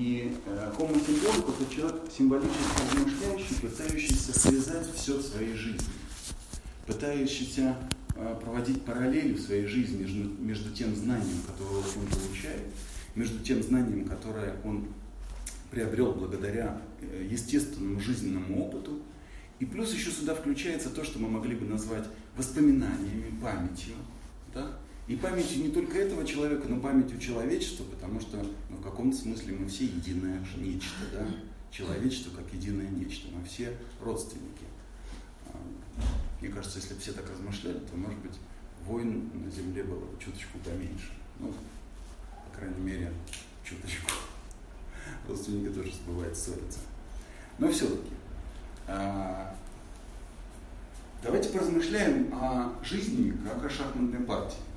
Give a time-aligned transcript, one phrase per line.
[0.00, 2.56] И э, homo symbolicus– это человек символически
[2.94, 5.92] размышляющий, пытающийся связать все в своей жизни,
[6.86, 7.76] пытающийся
[8.16, 12.62] э, проводить параллели в своей жизни между, между тем знанием, которое он получает,
[13.14, 14.88] между тем знанием, которое он
[15.70, 19.02] приобрел благодаря э, естественному жизненному опыту.
[19.58, 22.06] И плюс еще сюда включается то, что мы могли бы назвать
[22.38, 23.96] воспоминаниями, памятью.
[24.54, 24.78] Да?
[25.10, 28.36] И памятью не только этого человека, но памятью человечества, потому что
[28.68, 31.26] ну, в каком-то смысле мы все единое нечто, да?
[31.72, 34.62] человечество как единое нечто, мы все родственники.
[35.48, 35.56] А,
[36.40, 38.36] мне кажется, если бы все так размышляли, то, может быть,
[38.86, 41.10] войн на Земле было бы чуточку поменьше.
[41.40, 41.52] Ну,
[42.48, 43.12] по крайней мере,
[43.64, 44.12] чуточку.
[45.26, 46.78] Родственники тоже бывает ссорятся.
[47.58, 48.12] Но все-таки,
[48.86, 49.56] а,
[51.20, 54.69] давайте поразмышляем о жизни как о шахматной партии.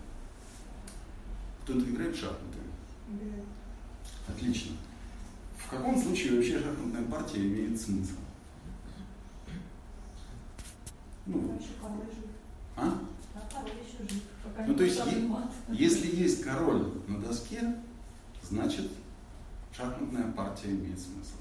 [1.63, 2.59] Кто-то играет в шахматы?
[3.07, 4.33] Да.
[4.33, 4.75] Отлично.
[5.57, 8.15] В каком случае вообще шахматная партия имеет смысл?
[11.25, 11.59] Ну,
[12.75, 12.99] а?
[14.67, 15.01] Ну, то есть,
[15.69, 17.75] если есть король на доске,
[18.41, 18.91] значит,
[19.75, 21.35] шахматная партия имеет смысл.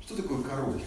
[0.00, 0.82] Что такое король?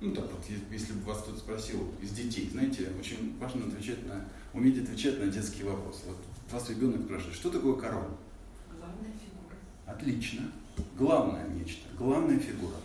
[0.00, 4.24] Ну так вот, если бы вас кто-то спросил из детей, знаете, очень важно отвечать на,
[4.52, 6.02] уметь отвечать на детские вопросы.
[6.06, 6.18] Вот
[6.52, 8.10] вас ребенок спрашивает, что такое король?
[8.70, 9.56] Главная фигура.
[9.86, 10.52] Отлично.
[10.96, 12.76] Главное нечто, главная фигура.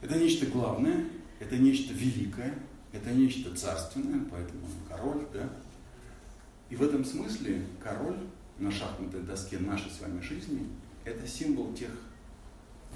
[0.00, 1.06] Это нечто главное,
[1.38, 2.58] это нечто великое,
[2.92, 5.48] это нечто царственное, поэтому он король, да?
[6.70, 8.18] И в этом смысле король
[8.58, 10.68] на шахматной доске нашей с вами жизни–
[11.04, 11.90] это символ тех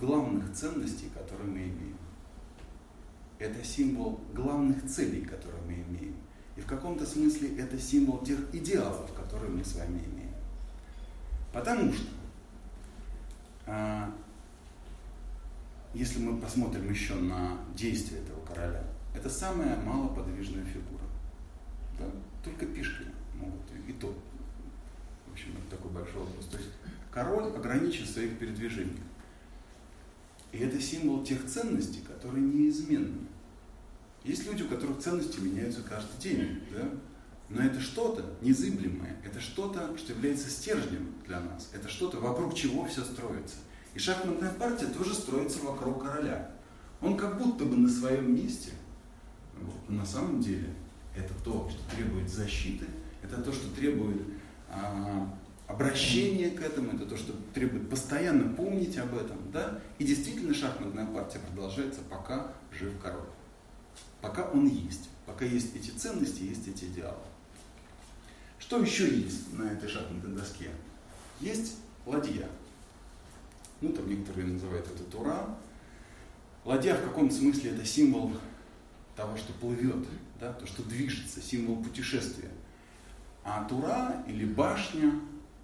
[0.00, 1.96] главных ценностей, которые мы имеем
[3.40, 6.14] это символ главных целей, которые мы имеем.
[6.60, 10.34] И в каком-то смысле это символ тех идеалов, которые мы с вами имеем.
[11.54, 12.12] Потому что,
[13.64, 14.14] а,
[15.94, 21.04] если мы посмотрим еще на действие этого короля, это самая малоподвижная фигура.
[21.98, 22.04] Да?
[22.44, 24.14] Только пешки могут, и то.
[25.28, 26.44] В общем, это такой большой вопрос.
[26.44, 26.68] То есть
[27.10, 29.00] король ограничен в своих передвижениях.
[30.52, 33.29] И это символ тех ценностей, которые неизменны.
[34.24, 36.88] Есть люди, у которых ценности меняются каждый день, да?
[37.48, 42.84] но это что-то незыблемое, это что-то, что является стержнем для нас, это что-то, вокруг чего
[42.84, 43.56] все строится.
[43.94, 46.52] И шахматная партия тоже строится вокруг короля.
[47.00, 48.72] Он как будто бы на своем месте,
[49.88, 50.68] но на самом деле
[51.16, 52.86] это то, что требует защиты,
[53.22, 54.22] это то, что требует
[54.68, 55.34] а,
[55.66, 59.80] обращения к этому, это то, что требует постоянно помнить об этом, да?
[59.98, 63.26] И действительно шахматная партия продолжается, пока жив король.
[64.20, 67.16] Пока он есть, пока есть эти ценности, есть эти идеалы.
[68.58, 70.70] Что еще есть на этой шахматной доске?
[71.40, 72.48] Есть ладья.
[73.80, 75.56] Ну, там некоторые называют это тура.
[76.64, 78.32] Ладья в каком смысле это символ
[79.16, 80.06] того, что плывет,
[80.38, 82.50] да, то, что движется, символ путешествия.
[83.42, 85.12] А тура или башня,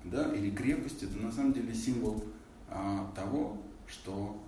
[0.04, 2.24] да, или крепость, это на самом деле символ
[2.68, 4.42] а, того, что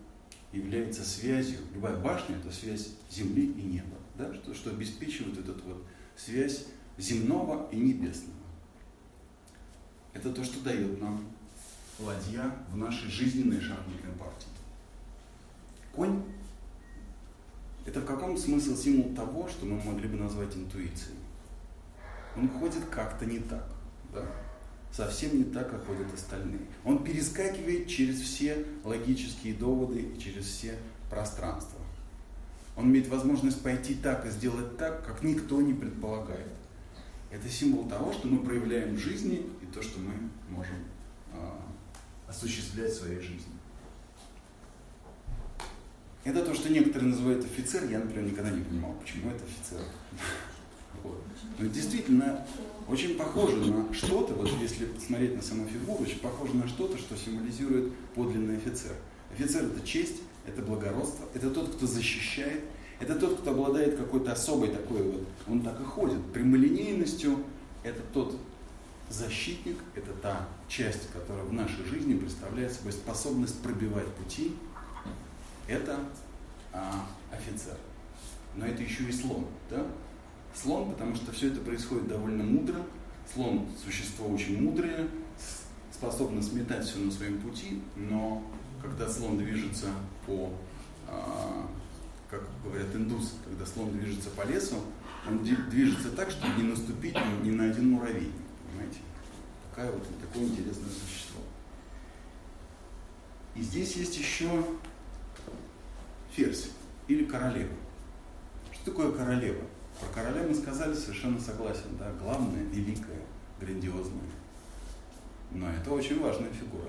[0.53, 1.59] является связью.
[1.75, 5.83] Любая башня– это связь земли и неба, да, что, что обеспечивает эту вот
[6.17, 6.67] связь
[6.99, 8.37] земного и небесного.
[10.12, 11.25] Это то, что дает нам
[12.01, 14.49] ладья в нашей жизненной шахматной партии.
[15.95, 16.23] Конь–
[17.87, 21.17] это в каком смысл символ того, что мы могли бы назвать интуицией.
[22.37, 23.67] Он ходит как-то не так.
[24.12, 24.27] Да?
[24.93, 26.61] совсем не так, как ходят остальные.
[26.84, 30.78] Он перескакивает через все логические доводы и через все
[31.11, 31.78] пространства.
[32.78, 36.47] Он имеет возможность пойти так и сделать так, как никто не предполагает.
[37.28, 40.12] Это символ того, что мы проявляем в жизни и то, что мы
[40.49, 40.77] можем
[41.33, 41.50] э,
[42.28, 43.53] осуществлять в своей жизни.
[46.22, 47.91] Это то, что некоторые называют офицер.
[47.91, 49.84] Я, например, никогда не понимал, почему это офицер.
[51.59, 52.47] Но действительно
[52.87, 57.16] очень похоже на что-то, вот если посмотреть на саму фигуру, очень похоже на что-то, что
[57.16, 58.92] символизирует подлинный офицер.
[59.33, 62.65] Офицер это честь, это благородство, это тот, кто защищает,
[63.00, 67.45] это тот, кто обладает какой-то особой такой вот, он так и ходит, прямолинейностью,
[67.83, 68.36] это тот
[69.09, 74.54] защитник, это та часть, которая в нашей жизни представляет собой способность пробивать пути,
[75.66, 76.00] это
[76.72, 77.77] а, офицер.
[78.56, 79.86] Но это еще и слон, да?
[80.54, 82.83] слон, потому что все это происходит довольно мудро.
[83.33, 85.09] Слон– существо очень мудрое,
[85.92, 88.42] способно сметать все на своем пути, но
[88.89, 89.89] когда слон движется
[90.27, 90.53] по,
[91.07, 91.69] а,
[92.31, 94.77] как говорят индусы, когда слон движется по лесу,
[95.27, 98.33] он движется так, чтобы не наступить ни, на один муравей.
[98.67, 99.01] Понимаете?
[99.71, 101.43] Такая вот, такое интересное существо.
[103.55, 104.65] И здесь есть еще
[106.33, 106.71] ферзь
[107.09, 107.75] или королева.
[108.73, 109.65] Что такое королева?
[110.01, 113.21] Про короля мы сказали, совершенно согласен, да, главное, великое,
[113.61, 114.31] грандиозное.
[115.51, 116.89] Но это очень важная фигура.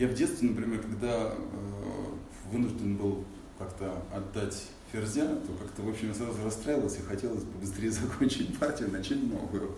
[0.00, 1.34] Я в детстве, например, когда э,
[2.50, 3.22] вынужден был
[3.58, 8.90] как-то отдать ферзя, то как-то, в общем, я сразу расстраивался и хотелось побыстрее закончить партию,
[8.90, 9.76] начать новую.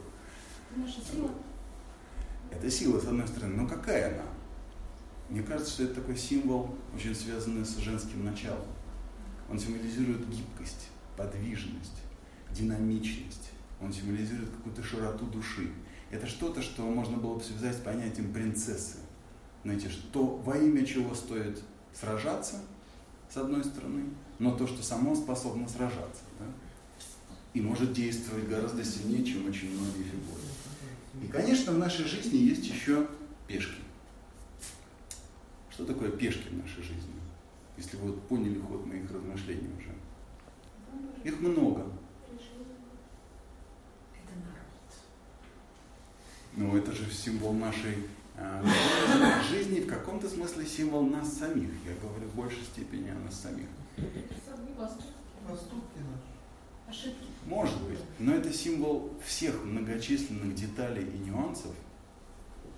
[0.76, 1.28] Наша сила.
[2.52, 4.22] Это сила, с одной стороны, но какая она?
[5.28, 8.69] Мне кажется, что это такой символ, очень связанный с женским началом.
[9.50, 12.00] Он символизирует гибкость, подвижность,
[12.52, 13.50] динамичность.
[13.80, 15.72] Он символизирует какую-то широту души.
[16.12, 18.98] Это что-то, что можно было бы связать с понятием принцессы.
[19.64, 21.62] Знаете, что во имя чего стоит
[21.92, 22.60] сражаться,
[23.30, 24.04] с одной стороны,
[24.38, 26.22] но то, что само способно сражаться.
[26.38, 26.46] Да?
[27.54, 30.42] И может действовать гораздо сильнее, чем очень многие фигуры.
[31.22, 33.06] И, конечно, в нашей жизни есть еще
[33.46, 33.80] пешки.
[35.70, 37.12] Что такое пешки в нашей жизни?
[37.76, 39.92] Если вы вот поняли ход моих размышлений уже.
[41.24, 41.86] Их много.
[46.54, 47.96] Но это же символ нашей
[49.50, 51.70] жизни, в каком-то смысле символ нас самих.
[51.87, 53.69] Я говорю в большей степени о нас самих.
[55.46, 56.32] Поступки наши.
[56.88, 57.26] Ошибки.
[57.46, 57.99] Может быть.
[58.19, 61.73] Но это символ всех многочисленных деталей и нюансов,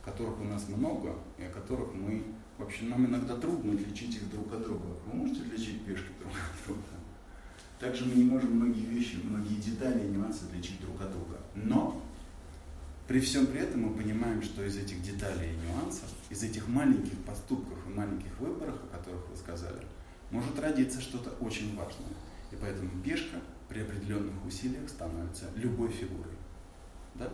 [0.05, 2.23] которых у нас много, и о которых мы,
[2.59, 4.87] вообще нам иногда трудно отличить их друг от друга.
[5.07, 6.83] Вы можете отличить пешки друг от друга?
[7.79, 11.39] Также мы не можем многие вещи, многие детали и нюансы отличить друг от друга.
[11.55, 12.01] Но
[13.07, 17.19] при всем при этом мы понимаем, что из этих деталей и нюансов, из этих маленьких
[17.25, 19.83] поступков и маленьких выборов, о которых вы сказали,
[20.31, 22.09] может родиться что-то очень важное.
[22.51, 26.35] И поэтому пешка при определенных усилиях становится любой фигурой.
[27.15, 27.31] Да?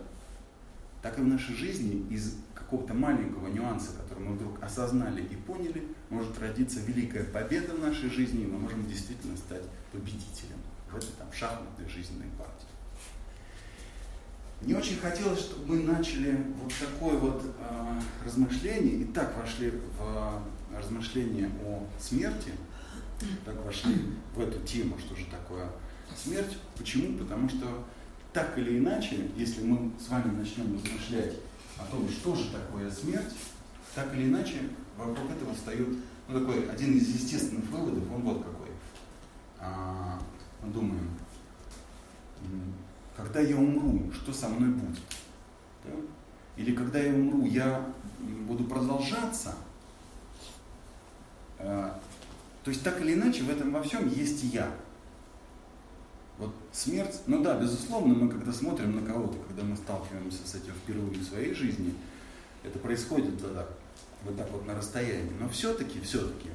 [1.03, 5.87] Так и в нашей жизни из какого-то маленького нюанса, который мы вдруг осознали и поняли,
[6.11, 9.63] может родиться великая победа в нашей жизни, и мы можем действительно стать
[9.93, 10.59] победителем
[10.91, 12.70] в этой там, шахматной жизненной партии.
[14.61, 20.01] Мне очень хотелось, чтобы мы начали вот такое вот э, размышление, и так вошли в
[20.01, 22.53] э, размышление о смерти,
[23.45, 23.97] так вошли
[24.35, 25.67] в эту тему, что же такое
[26.15, 26.59] смерть.
[26.77, 27.17] Почему?
[27.17, 27.85] Потому что
[28.35, 31.37] так или иначе, если мы с вами начнем размышлять
[31.79, 33.35] о том, что же такое смерть,
[33.95, 34.61] так или иначе
[34.97, 35.89] вокруг этого встает
[36.29, 38.69] ну, такой один из естественных выводов, он вот какой.
[39.59, 40.21] А,
[40.63, 41.11] мы думаем,
[43.21, 44.99] когда я умру, что со мной будет?
[45.85, 45.91] Да?
[46.57, 47.87] Или когда я умру, я
[48.47, 49.55] буду продолжаться?
[51.59, 52.01] А,
[52.65, 54.71] то есть так или иначе в этом во всем есть я.
[56.39, 60.73] Вот смерть, ну да, безусловно, мы когда смотрим на кого-то, когда мы сталкиваемся с этим
[60.73, 61.95] впервые в своей жизни,
[62.63, 63.69] это происходит вот так
[64.25, 65.33] вот, так вот на расстоянии.
[65.39, 66.51] Но все-таки, все-таки,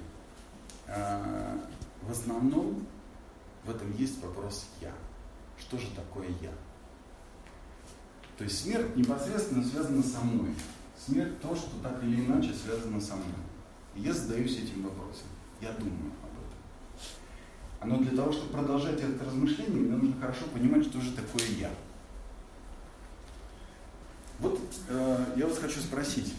[0.88, 1.58] э,
[2.02, 2.86] в основном
[3.64, 4.92] в этом есть вопрос «я».
[5.60, 6.52] Что же такое «я»?
[8.38, 10.54] То есть смерть непосредственно связана со мной.
[10.98, 13.30] Смерть то, что так или иначе связано со мной.
[13.96, 15.28] Я задаюсь этим вопросом.
[15.62, 17.90] Я думаю об этом.
[17.90, 21.72] Но для того, чтобы продолжать это размышление, мне нужно хорошо понимать, что же такое я.
[24.40, 24.60] Вот
[24.90, 26.34] э, я вас хочу спросить.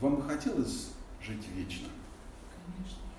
[0.00, 0.88] Вам бы хотелось
[1.22, 1.88] жить вечно?
[2.50, 3.09] Конечно.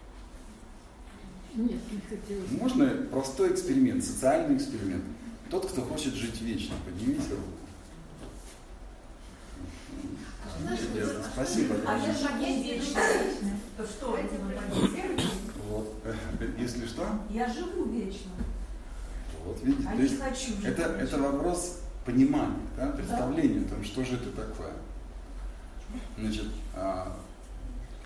[1.53, 2.51] Нет, не хотелось.
[2.51, 5.03] Можно простой эксперимент, социальный эксперимент.
[5.49, 7.43] Тот, кто хочет жить вечно, поднимите руку.
[11.33, 11.75] Спасибо.
[11.85, 13.01] А я же не вечно.
[13.77, 14.17] То что?
[15.69, 15.95] Вот.
[16.57, 18.31] Если что, Я живу вечно.
[19.45, 20.95] вот видите, А то не есть хочу жить это, вечно.
[21.03, 24.73] это вопрос понимания, да, представления о том, что же это такое.
[26.17, 27.17] Значит, а,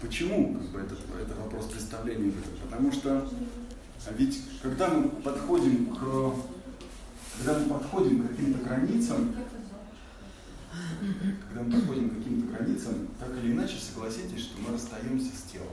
[0.01, 2.33] почему как бы, это, это вопрос представления?
[2.63, 3.27] Потому что
[4.07, 6.35] а ведь когда мы подходим к
[7.37, 9.35] когда мы подходим к каким-то границам,
[11.47, 15.67] когда мы подходим к каким-то границам, так или иначе согласитесь, что мы расстаемся с телом.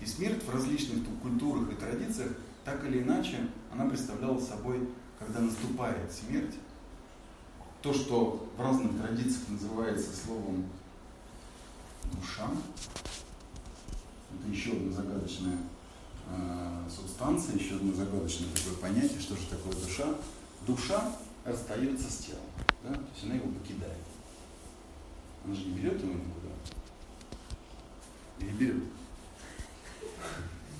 [0.00, 2.32] И смерть в различных культурах и традициях,
[2.64, 4.88] так или иначе, она представляла собой,
[5.18, 6.54] когда наступает смерть,
[7.80, 10.64] то, что в разных традициях называется словом
[12.12, 12.48] душа,
[14.40, 15.58] это еще одна загадочная
[16.30, 20.14] э, субстанция, еще одно загадочное такое понятие, что же такое душа.
[20.66, 21.12] Душа
[21.44, 22.40] расстается с телом,
[22.82, 22.94] да?
[22.94, 23.98] то есть она его покидает.
[25.44, 26.48] Она же не берет его никуда.
[28.40, 28.82] Или берет?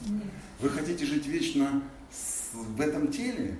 [0.08, 0.22] Нет.
[0.60, 3.58] Вы хотите жить вечно с- в этом теле?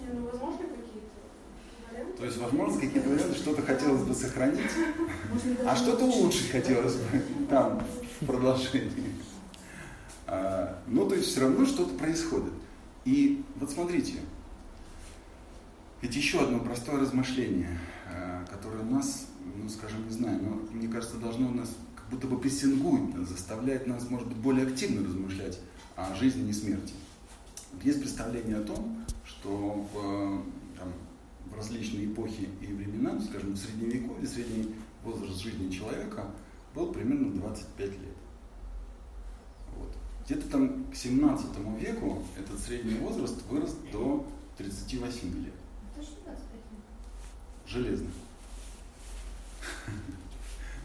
[0.00, 2.16] Не, ну, возможно, какие-то варианты.
[2.18, 4.70] То есть, возможно, какие-то моменты что-то хотелось бы сохранить,
[5.66, 6.50] а что-то улучшить.
[6.50, 7.82] хотелось бы там,
[8.26, 9.14] продолжении.
[10.26, 12.52] А, ну, то есть все равно что-то происходит.
[13.04, 14.14] И вот смотрите,
[16.00, 19.26] ведь еще одно простое размышление, а, которое нас,
[19.56, 24.08] ну, скажем, не знаю, но мне кажется, должно нас как будто бы прессингует, заставляет нас,
[24.08, 25.58] может быть, более активно размышлять
[25.96, 26.94] о жизни и смерти.
[27.82, 30.42] Есть представление о том, что в,
[30.78, 30.92] там,
[31.50, 34.74] в различные эпохи и времена, скажем, в средневековье, средний
[35.04, 36.26] возраст жизни человека
[36.74, 38.11] был примерно 25 лет.
[40.32, 45.52] Где-то там к 17 веку этот средний возраст вырос до 38 лет.
[45.94, 48.08] Точно 25 Железно.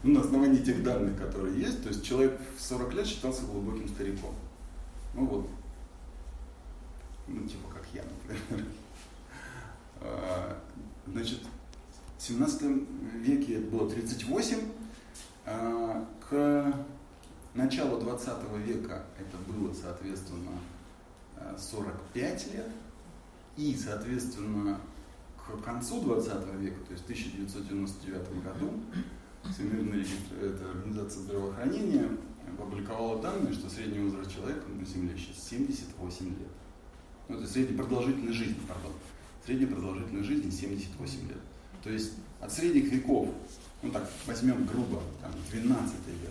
[0.02, 3.88] Ну, на основании тех данных, которые есть, то есть человек в 40 лет считался глубоким
[3.88, 4.34] стариком.
[5.14, 5.48] Ну вот.
[7.26, 8.66] Ну, типа как я, например.
[10.00, 10.62] А,
[11.06, 11.40] Значит,
[12.18, 12.62] в 17
[13.14, 14.58] веке это было 38,
[15.46, 16.86] а к
[17.54, 20.58] началу 20 века это было, соответственно,
[21.36, 22.68] а, 45 лет,
[23.56, 24.80] и, соответственно,
[25.36, 28.72] к концу 20 века, то есть в 1999 году,
[29.44, 30.04] Всемирная
[30.42, 32.08] это организация здравоохранения
[32.58, 36.48] опубликовала данные, что средний возраст человека на Земле сейчас 78 лет.
[37.28, 38.92] Ну, это средняя продолжительность жизни, пардон.
[39.44, 41.38] Средняя продолжительность жизни 78 лет.
[41.82, 43.28] То есть от средних веков,
[43.82, 46.30] ну так, возьмем грубо, там, 12 век,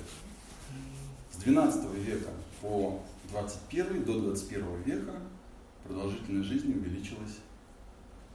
[1.37, 2.29] с 12 века
[2.61, 5.13] по 21 до 21 века
[5.83, 7.37] продолжительность жизни увеличилась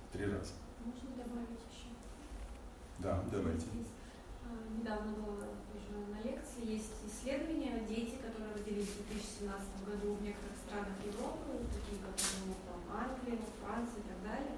[0.06, 0.54] в три раза.
[0.86, 1.90] Можно добавить еще?
[3.00, 3.66] Да, давайте.
[4.46, 10.22] А, Недавно было тоже на лекции, есть исследования, дети, которые родились в 2017 году в
[10.22, 12.14] некоторых странах Европы, такие как
[12.46, 14.56] ну, там, Англия, Франция и так далее,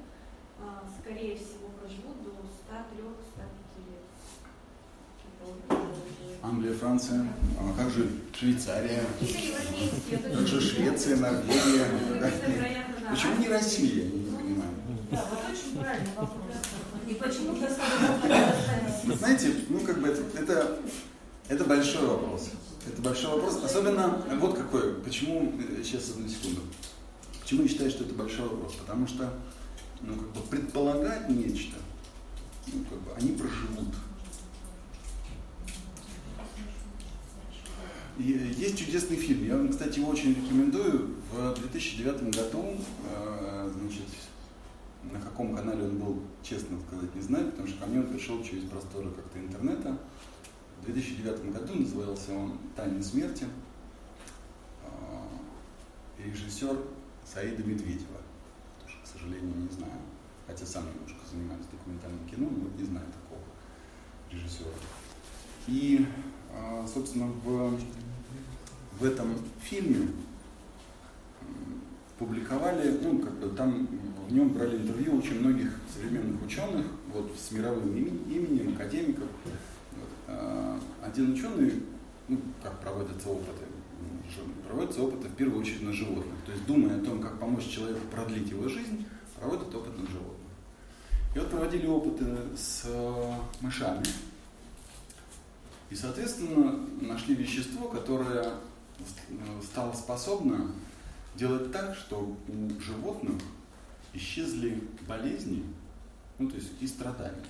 [0.60, 4.03] а, скорее всего проживут до 103-105 лет.
[6.42, 7.26] Англия, Франция,
[7.58, 8.06] а как же
[8.38, 9.02] Швейцария,
[10.34, 11.86] как же Швеция, Норвегия.
[13.10, 14.70] Почему не Россия, я не понимаю.
[15.10, 16.56] Да, вот очень правильный вопрос.
[17.08, 18.54] И почему до 40 лет
[19.04, 20.78] Вы знаете, ну как бы это, это,
[21.48, 22.50] это большой вопрос.
[22.86, 23.62] Это большой вопрос.
[23.64, 26.60] Особенно, вот какой, почему, э, сейчас одну секунду.
[27.40, 28.74] Почему я считаю, что это большой вопрос?
[28.74, 29.32] Потому что,
[30.02, 31.76] ну как бы предполагать нечто,
[32.66, 33.94] ну как бы они проживут.
[38.18, 41.16] Есть чудесный фильм, я вам, кстати, его очень рекомендую.
[41.32, 42.76] В 2009 году,
[43.10, 44.06] э, значит,
[45.10, 48.42] на каком канале он был, честно сказать, не знаю, потому что ко мне он пришел
[48.44, 49.98] через просторы как-то интернета.
[50.80, 53.46] В 2009 году назывался он «Тайны смерти».
[56.18, 56.78] И режиссер
[57.24, 58.20] Саида Медведева.
[58.80, 60.00] Тоже, к сожалению, не знаю.
[60.46, 63.42] Хотя сам немножко занимаюсь документальным кино, но не знаю такого
[64.30, 64.70] режиссера.
[65.66, 66.06] И,
[66.52, 67.78] а, собственно, в,
[68.98, 69.28] в этом
[69.62, 70.08] фильме
[72.18, 73.88] публиковали, ну, как бы там
[74.28, 79.24] в нем брали интервью очень многих современных ученых, вот, с мировым имен- именем, академиков.
[79.44, 80.08] Вот.
[80.28, 81.82] А, Один ученый,
[82.28, 83.64] ну, как проводятся опыты,
[84.30, 86.36] ж- проводятся опыты в первую очередь на животных.
[86.46, 89.04] То есть, думая о том, как помочь человеку продлить его жизнь,
[89.38, 90.38] проводят опыт на животных.
[91.34, 92.24] И вот проводили опыты
[92.56, 94.04] с э, мышами.
[95.90, 98.54] И, соответственно, нашли вещество, которое
[98.98, 100.70] э, стало способно
[101.36, 103.36] делать так, что у животных
[104.12, 105.64] исчезли болезни,
[106.38, 107.44] ну, то есть и страдания.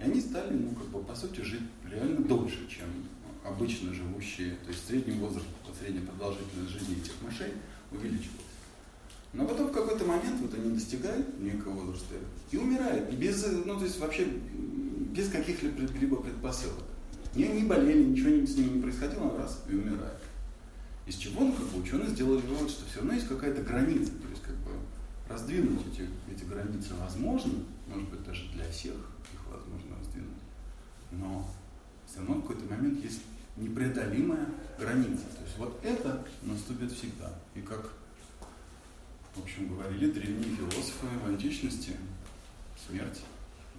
[0.00, 2.86] И они стали, ну, как бы, по сути, жить реально дольше, чем
[3.44, 5.46] обычно живущие, то есть средний возраст,
[5.78, 7.52] средняя продолжительность жизни этих мышей
[7.90, 8.44] увеличивалась.
[9.32, 12.14] Но потом в какой-то момент вот они достигают некого возраста
[12.50, 13.12] и умирают.
[13.14, 14.26] Без, ну, то есть вообще
[15.10, 16.84] без каких-либо предпосылок.
[17.34, 20.20] Не, не болели, ничего с ними не происходило, а раз и умирают.
[21.06, 24.28] Из чего, ну, как бы ученые сделали вывод, что все равно есть какая-то граница, то
[24.28, 24.70] есть как бы
[25.28, 27.52] раздвинуть эти, эти границы возможно,
[27.86, 30.42] может быть даже для всех их возможно раздвинуть,
[31.12, 31.48] но
[32.06, 33.20] все равно в какой-то момент есть
[33.56, 34.46] непреодолимая
[34.78, 35.24] граница.
[35.36, 37.32] То есть вот это наступит всегда.
[37.54, 37.92] И как,
[39.34, 41.96] в общем, говорили древние философы в античности,
[42.86, 43.20] смерть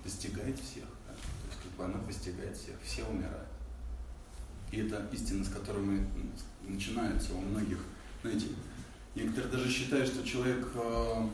[0.03, 0.85] достигает всех.
[1.07, 1.13] да.
[1.13, 3.47] То есть как бы она постигает всех, все умирают.
[4.75, 6.31] И это истина, с которой мы м,
[6.67, 7.77] начинаются у многих.
[8.21, 8.47] Знаете,
[9.15, 11.27] некоторые даже считают, что человек э,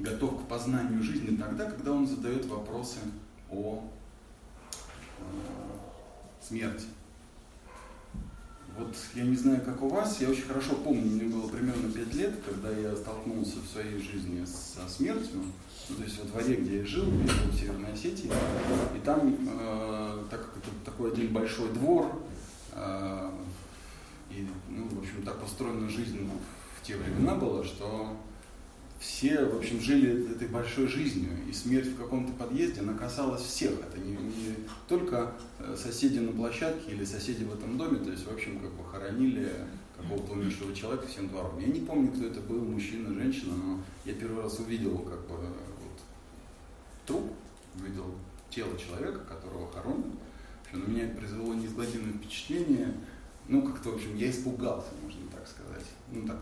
[0.00, 2.98] готов к познанию жизни тогда, когда он задает вопросы
[3.50, 3.82] о
[5.18, 5.22] э,
[6.46, 6.84] смерти.
[8.76, 12.14] вот я не знаю, как у вас, я очень хорошо помню, мне было примерно 5
[12.14, 15.42] лет, когда я столкнулся в своей жизни со смертью.
[15.88, 18.30] Ну, то есть во дворе, где я жил, я был в Северной Осетии,
[18.94, 22.20] и там, э, так как это такой один большой двор,
[24.30, 26.28] и, ну, в общем, так устроена жизнь
[26.78, 28.16] в те времена была, что
[28.98, 33.72] все, в общем, жили этой большой жизнью, и смерть в каком-то подъезде, она касалась всех.
[33.72, 34.54] Это не, не
[34.88, 38.72] только э, соседи на площадке или соседи в этом доме, то есть, в общем, как
[38.72, 39.52] бы хоронили
[39.96, 41.58] какого-то умершего человека всем двором.
[41.58, 45.36] Я не помню, кто это был, мужчина, женщина, но я первый раз увидел как бы
[45.36, 46.00] вот,
[47.06, 47.32] труп,
[47.78, 48.14] увидел
[48.50, 50.06] тело человека, которого хоронят.
[50.74, 52.94] На меня это произвело неизгладимое впечатление.
[53.48, 55.84] Ну, как-то, в общем, я испугался, можно так сказать.
[56.10, 56.38] Ну, так,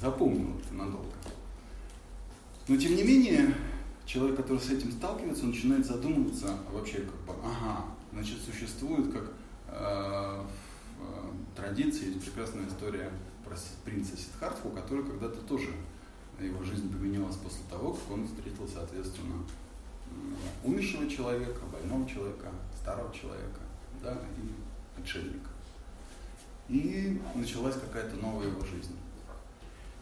[0.00, 1.12] запомнил это надолго.
[2.66, 3.54] Но тем не менее,
[4.06, 9.32] человек, который с этим сталкивается, он начинает задумываться вообще как бы, ага, значит, существует как
[9.68, 13.10] э, в э, традиции, есть прекрасная история
[13.44, 15.70] про принца Сидхартху, который когда-то тоже,
[16.40, 19.44] его жизнь поменялась после того, как он встретил, соответственно,
[20.64, 22.48] умершего человека, больного человека,
[22.80, 23.60] старого человека,
[24.02, 25.50] да, и отшельника.
[26.68, 28.96] И началась какая-то новая его жизнь.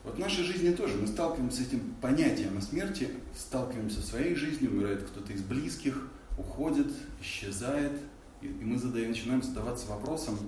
[0.05, 4.35] Вот в нашей жизни тоже мы сталкиваемся с этим понятием о смерти, сталкиваемся в своей
[4.35, 6.09] жизни, умирает кто-то из близких,
[6.39, 7.93] уходит, исчезает,
[8.41, 10.39] и, и мы задаем, начинаем задаваться вопросом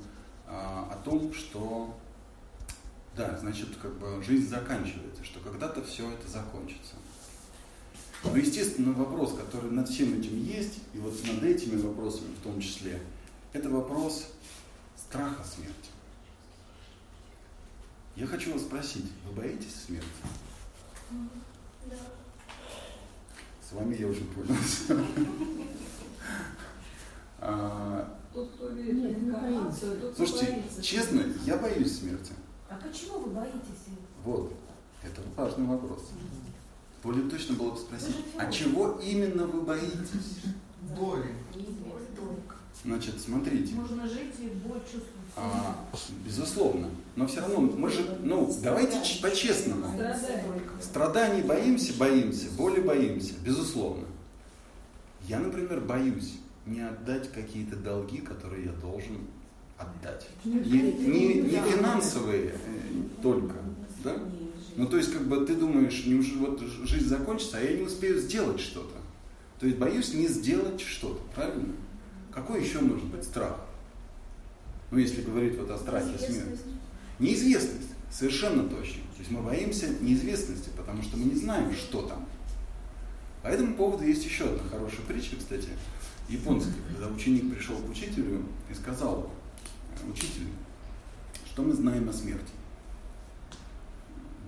[0.46, 1.98] а, о том, что
[3.16, 6.94] да, значит, как бы жизнь заканчивается, что когда-то все это закончится.
[8.24, 12.60] Но, естественно, вопрос, который над всем этим есть, и вот над этими вопросами в том
[12.60, 13.00] числе,
[13.52, 14.26] это вопрос
[14.96, 15.90] страха смерти.
[18.16, 20.06] Я хочу вас спросить, вы боитесь смерти?
[21.86, 21.96] Да.
[23.68, 24.56] С вами я уже понял.
[27.40, 28.50] А, тот,
[30.16, 32.32] Слушайте, честно, я боюсь смерти.
[32.68, 33.86] А почему вы боитесь?
[34.24, 34.52] Вот,
[35.04, 36.10] это важный вопрос.
[37.08, 40.42] Более точно было бы спросить, а чего именно вы боитесь?
[40.94, 41.24] Боли.
[42.84, 43.74] Значит, смотрите.
[43.76, 45.32] Можно жить и боль чувствовать.
[45.34, 45.86] А,
[46.26, 46.90] безусловно.
[47.16, 49.86] Но все равно мы же, ну, давайте по-честному.
[50.82, 54.04] Страданий боимся, боимся, боли боимся, безусловно.
[55.26, 56.34] Я, например, боюсь
[56.66, 59.16] не отдать какие-то долги, которые я должен
[59.78, 60.28] отдать.
[60.44, 63.54] Не, не, не финансовые э, только,
[64.04, 64.14] да?
[64.78, 68.16] Ну, то есть, как бы ты думаешь, неужели вот жизнь закончится, а я не успею
[68.20, 68.94] сделать что-то.
[69.58, 71.74] То есть, боюсь не сделать что-то, правильно?
[72.32, 73.58] Какой еще может быть страх?
[74.92, 76.60] Ну, если говорить вот о страхе смерти.
[77.18, 79.02] Неизвестность, совершенно точно.
[79.14, 82.24] То есть мы боимся неизвестности, потому что мы не знаем, что там.
[83.42, 85.70] По этому поводу есть еще одна хорошая притча, кстати,
[86.28, 89.28] японская, когда ученик пришел к учителю и сказал,
[90.08, 90.46] учитель,
[91.46, 92.52] что мы знаем о смерти?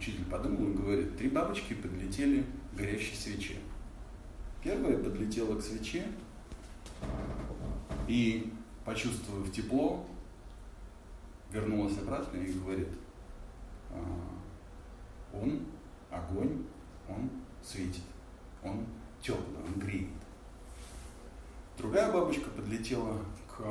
[0.01, 3.57] Учитель подумал и говорит, три бабочки подлетели к горящей свече.
[4.65, 6.07] Первая подлетела к свече
[8.09, 8.51] и,
[8.87, 10.07] почувствовав тепло,
[11.53, 12.89] вернулась обратно и говорит,
[13.91, 13.99] «А,
[15.35, 15.67] он
[16.11, 16.65] огонь,
[17.07, 17.29] он
[17.63, 18.05] светит,
[18.65, 18.87] он
[19.21, 20.09] теплый, он греет.
[21.77, 23.19] Другая бабочка подлетела
[23.55, 23.63] к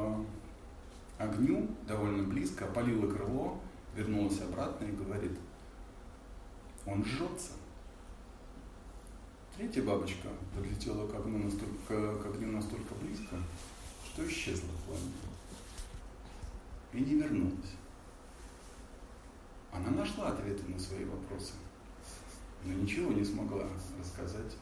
[1.17, 3.59] огню довольно близко, опалила крыло,
[3.95, 5.31] вернулась обратно и говорит,
[6.91, 7.51] он жжется.
[9.55, 13.35] Третья бабочка подлетела к огню настолько, к огню настолько близко,
[14.05, 15.13] что исчезла в пламени
[16.93, 17.75] и не вернулась.
[19.71, 21.53] Она нашла ответы на свои вопросы,
[22.65, 23.65] но ничего не смогла
[23.99, 24.55] рассказать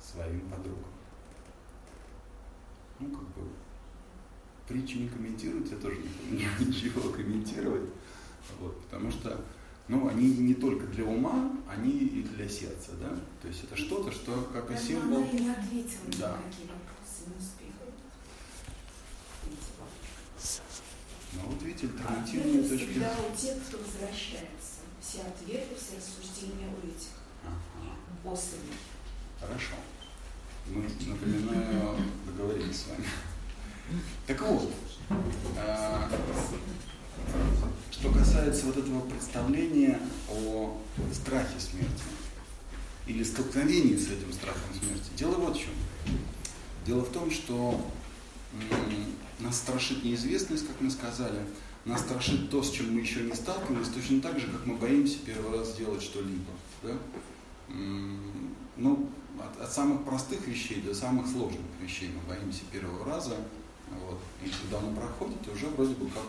[0.00, 0.84] своим подругам.
[2.98, 3.48] Ну, как бы,
[4.66, 7.88] притчи не комментируют, я тоже не понимаю ничего комментировать,
[8.58, 9.40] вот, потому что
[9.88, 13.08] ну, они не только для ума, они и для сердца, да?
[13.40, 15.22] То есть это что-то, что как и символ...
[15.22, 16.36] Она не ответила да.
[16.36, 17.68] на какие вопросы, не успела.
[21.32, 22.90] Ну вот видите, альтернативные Ответы точки.
[22.90, 24.78] всегда у тех, кто возвращается.
[25.00, 27.08] Все ответы, все рассуждения у этих
[27.44, 28.34] Ага.
[28.34, 28.74] особей.
[29.40, 29.74] Хорошо.
[30.66, 31.96] Мы, напоминаю,
[32.26, 33.06] договорились с вами.
[34.26, 34.70] Так вот,
[35.56, 36.10] а,
[37.90, 40.80] что касается вот этого представления о
[41.12, 42.04] страхе смерти
[43.06, 45.72] или столкновении с этим страхом смерти, дело вот в чем.
[46.86, 47.84] Дело в том, что
[49.40, 51.40] нас страшит неизвестность, как мы сказали,
[51.84, 55.18] нас страшит то, с чем мы еще не сталкивались, точно так же, как мы боимся
[55.24, 56.52] первый раз сделать что-либо.
[56.82, 56.92] Да?
[58.76, 63.36] Ну, от, от самых простых вещей до самых сложных вещей мы боимся первого раза.
[63.90, 64.18] Вот.
[64.44, 66.24] И когда оно проходит, уже вроде бы как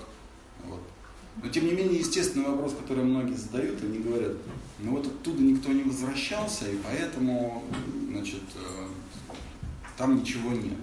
[0.65, 0.81] вот.
[1.41, 4.33] Но тем не менее, естественный вопрос, который многие задают, они говорят,
[4.79, 7.63] ну вот оттуда никто не возвращался, и поэтому,
[8.09, 8.87] значит, э,
[9.97, 10.79] там ничего нет.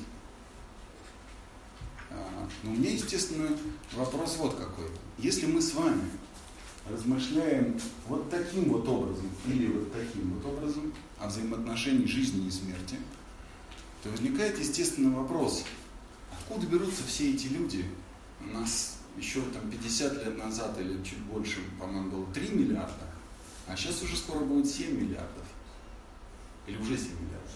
[2.10, 3.56] А, но у меня естественный
[3.92, 4.86] вопрос вот какой.
[5.18, 6.02] Если мы с вами
[6.90, 12.96] размышляем вот таким вот образом или вот таким вот образом о взаимоотношении жизни и смерти,
[14.02, 15.64] то возникает естественный вопрос,
[16.32, 17.84] откуда берутся все эти люди?
[18.40, 23.06] У нас еще там 50 лет назад или чуть больше, по-моему, было 3 миллиарда,
[23.66, 25.44] а сейчас уже скоро будет 7 миллиардов.
[26.66, 27.52] Или уже 7 миллиардов?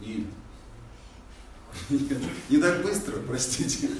[0.00, 0.26] Нет.
[1.90, 3.90] Нет, не так быстро, простите.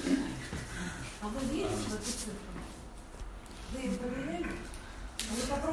[1.20, 2.32] А вы верите в эту цифру?
[3.72, 4.46] Вы им проверяли?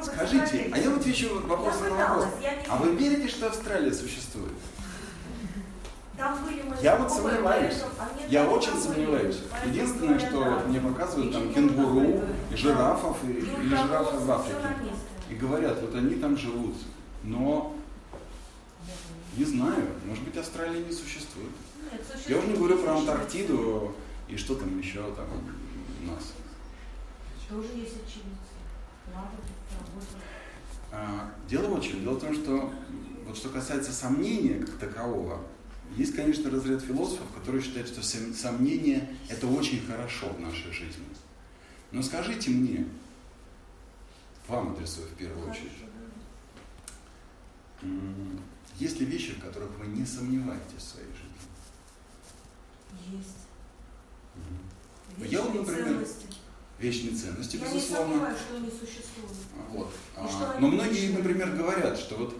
[0.02, 2.26] Скажите, а я вот отвечу вопрос на вопрос.
[2.68, 4.52] А вы верите, что Австралия существует?
[6.16, 7.82] Там были мы я вот сомневаюсь.
[7.98, 9.40] А я очень сомневаюсь.
[9.66, 14.94] Единственное, что мне показывают там кенгуру, и жирафов, и, или жирафов в Африке.
[15.28, 16.76] И говорят, вот они там живут.
[17.22, 17.76] Но
[19.36, 21.50] не знаю, может быть Австралия не существует.
[21.92, 22.28] Нет, существует.
[22.28, 23.94] Я уже не говорю про Антарктиду
[24.28, 25.26] и что там еще там
[26.02, 26.32] у нас.
[27.48, 28.56] Тоже есть очевидцы.
[30.92, 32.00] А, дело в чем?
[32.00, 32.72] Дело в том, что
[33.26, 35.40] вот что касается сомнения как такового,
[35.96, 41.06] есть, конечно, разряд философов, которые считают, что сомнение– это очень хорошо в нашей жизни.
[41.92, 42.86] Но скажите мне,
[44.48, 45.72] вам адресую в первую очередь,
[48.78, 51.26] есть ли вещи, в которых вы не сомневаетесь в своей жизни?
[53.18, 53.46] Есть.
[54.34, 55.24] Угу.
[55.24, 56.26] Я, например, ценности.
[56.78, 57.96] вечные ценности, Я безусловно.
[57.96, 59.32] Я не сомневаюсь, что они существуют.
[59.70, 59.92] Вот.
[60.16, 62.36] А, но многие, например, говорят, что вот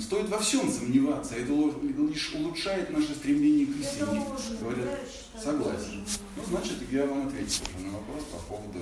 [0.00, 4.24] Стоит во всем сомневаться, это лишь улучшает наше стремление к истине.
[4.58, 5.00] Говорят,
[5.40, 6.04] согласен.
[6.36, 8.78] Ну, значит, я вам ответил уже на вопрос по поводу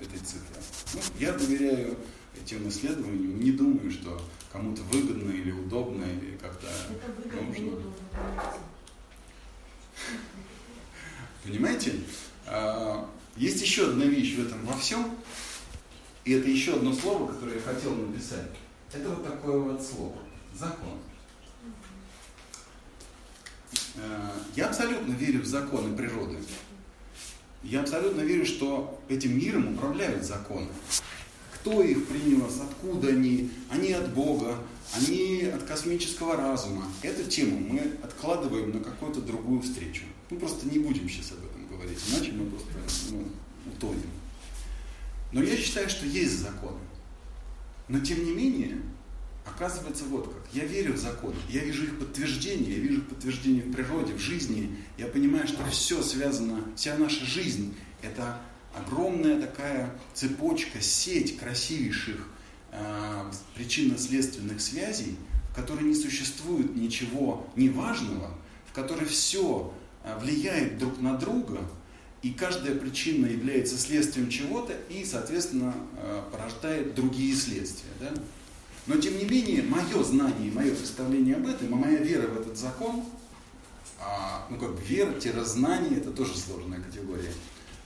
[0.00, 0.54] этой цифры.
[0.94, 1.96] Ну, я доверяю
[2.40, 4.20] этим исследованиям, не думаю, что
[4.52, 6.68] кому-то выгодно или удобно, или как-то
[7.34, 7.72] нужно.
[11.44, 11.94] Понимаете?
[12.46, 15.10] А, есть еще одна вещь в этом во всем,
[16.24, 18.50] и это еще одно слово, которое я хотел написать.
[18.92, 20.16] Это вот такое вот слово
[20.58, 20.98] закон.
[23.96, 26.38] Э, я абсолютно верю в законы природы.
[27.62, 30.68] Я абсолютно верю, что этим миром управляют законы.
[31.54, 34.56] Кто их принес, откуда они, они от Бога,
[34.94, 36.84] они от космического разума.
[37.02, 40.04] Эту тему мы откладываем на какую-то другую встречу.
[40.30, 42.70] Мы просто не будем сейчас об этом говорить, иначе мы просто
[43.10, 43.26] ну,
[43.72, 44.10] утонем.
[45.32, 46.78] Но я считаю, что есть законы.
[47.88, 48.80] Но тем не менее,
[49.46, 50.42] Оказывается, вот как.
[50.52, 54.18] Я верю в законы, я вижу их подтверждение, я вижу их подтверждение в природе, в
[54.18, 54.76] жизни.
[54.98, 58.40] Я понимаю, что все связано, вся наша жизнь– это
[58.74, 62.28] огромная такая цепочка, сеть красивейших
[62.72, 65.16] э, причинно-следственных связей,
[65.52, 71.60] в которой не существует ничего неважного, в которой все э, влияет друг на друга,
[72.22, 77.90] и каждая причина является следствием чего-то и, соответственно, э, порождает другие следствия.
[78.00, 78.12] Да?
[78.86, 83.04] Но тем не менее, мое знание мое представление об этом, моя вера в этот закон,
[83.98, 87.32] а, ну как вера-знание, это тоже сложная категория.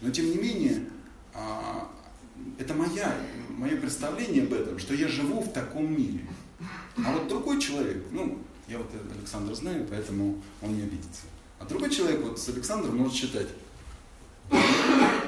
[0.01, 0.85] Но тем не менее,
[1.33, 1.91] а,
[2.59, 3.17] это моя,
[3.49, 6.27] мое представление об этом, что я живу в таком мире.
[7.05, 11.23] А вот другой человек, ну, я вот Александра знаю, поэтому он не обидится.
[11.59, 13.49] А другой человек вот с Александром может считать,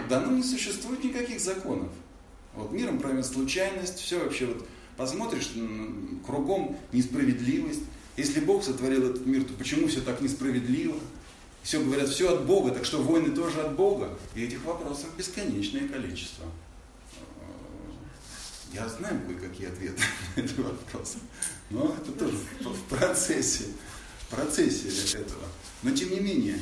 [0.08, 1.90] да, ну не существует никаких законов.
[2.54, 5.52] Вот миром правит случайность, все вообще вот посмотришь,
[6.26, 7.82] кругом несправедливость.
[8.16, 10.96] Если Бог сотворил этот мир, то почему все так несправедливо?
[11.62, 14.18] Все говорят, все от Бога, так что войны тоже от Бога.
[14.34, 16.44] И этих вопросов бесконечное количество.
[18.72, 20.02] Я знаю кое-какие ответы
[20.36, 21.18] на эти вопросы.
[21.70, 23.66] Но это тоже в процессе,
[24.20, 25.44] в процессе этого.
[25.82, 26.58] Но тем не менее,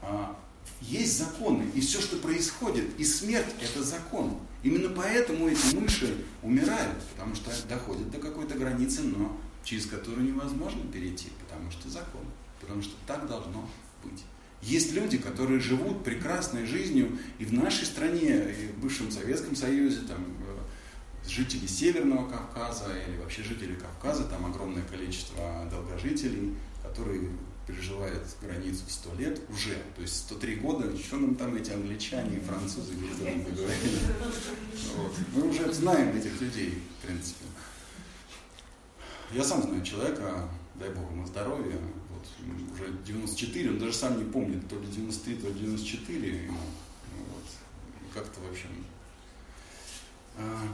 [0.00, 0.38] а,
[0.80, 4.38] есть законы, и все, что происходит, и смерть– это закон.
[4.62, 10.80] Именно поэтому эти мыши умирают, потому что доходят до какой-то границы, но через которую невозможно
[10.90, 12.22] перейти, потому что закон,
[12.60, 13.68] потому что так должно
[14.02, 14.24] быть.
[14.62, 20.00] Есть люди, которые живут прекрасной жизнью и в нашей стране, и в бывшем Советском Союзе,
[20.00, 27.30] там, э, жители Северного Кавказа или вообще жители Кавказа, там огромное количество долгожителей, которые
[27.70, 32.36] переживает границу в 100 лет уже, то есть 103 года, что нам там эти англичане
[32.36, 33.98] и французы говорили.
[34.96, 35.12] Вот.
[35.34, 37.44] Мы уже знаем этих людей, в принципе.
[39.32, 41.76] Я сам знаю человека, дай бог ему здоровья,
[42.10, 46.44] вот, вот уже 94, он даже сам не помнит, то ли 93, то ли 94
[46.44, 46.58] ему.
[47.16, 47.44] Вот.
[48.14, 48.70] Как-то, в общем.
[50.36, 50.68] А,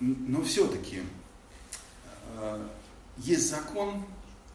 [0.00, 1.00] но все-таки
[2.36, 2.68] а,
[3.16, 4.04] есть закон,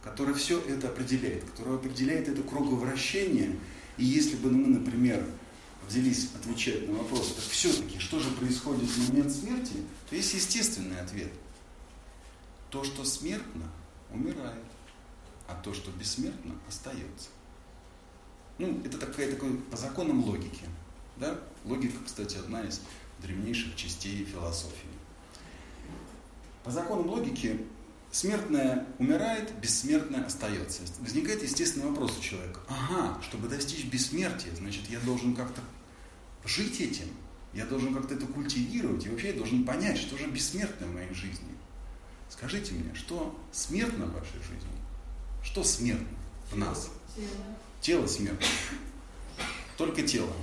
[0.03, 3.57] который все это определяет, который определяет это круговращение.
[3.97, 5.25] И если бы мы, например,
[5.87, 9.75] взялись отвечать на вопрос, так все-таки, что же происходит в момент смерти,
[10.09, 11.31] то есть естественный ответ.
[12.69, 13.63] То, что смертно,
[14.11, 14.63] умирает,
[15.47, 17.29] а то, что бессмертно, остается.
[18.57, 20.65] Ну, это такая, такой по законам логики.
[21.17, 21.39] Да?
[21.63, 22.81] Логика, кстати, одна из
[23.21, 24.87] древнейших частей философии.
[26.63, 27.65] По законам логики
[28.11, 30.81] смертное умирает, бессмертное остается.
[30.99, 32.59] Возникает естественный вопрос у человека.
[32.67, 35.61] Ага, чтобы достичь бессмертия, значит, я должен как-то
[36.45, 37.07] жить этим,
[37.53, 41.13] я должен как-то это культивировать, и вообще я должен понять, что же бессмертное в моей
[41.13, 41.47] жизни.
[42.29, 44.67] Скажите мне, что смертно в вашей жизни?
[45.43, 46.17] Что смертно
[46.51, 46.89] в нас?
[47.15, 47.27] Тело.
[47.81, 48.45] Тело смертно.
[49.77, 50.33] Только тело.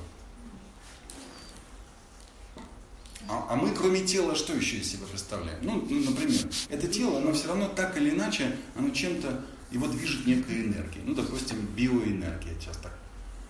[3.29, 5.59] А, а мы, кроме тела, что еще из себя представляем?
[5.63, 10.27] Ну, ну, например, это тело, оно все равно так или иначе, оно чем-то, его движет
[10.27, 11.01] некая энергия.
[11.05, 12.93] Ну, допустим, биоэнергия, сейчас так,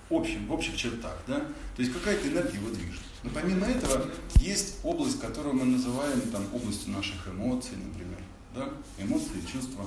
[0.09, 1.41] в общем, в общих чертах, да?
[1.41, 3.03] То есть какая-то энергия его движет.
[3.25, 8.19] Но помимо этого, есть область, которую мы называем там областью наших эмоций, например,
[8.55, 8.69] да?
[8.99, 9.87] Эмоции, чувства.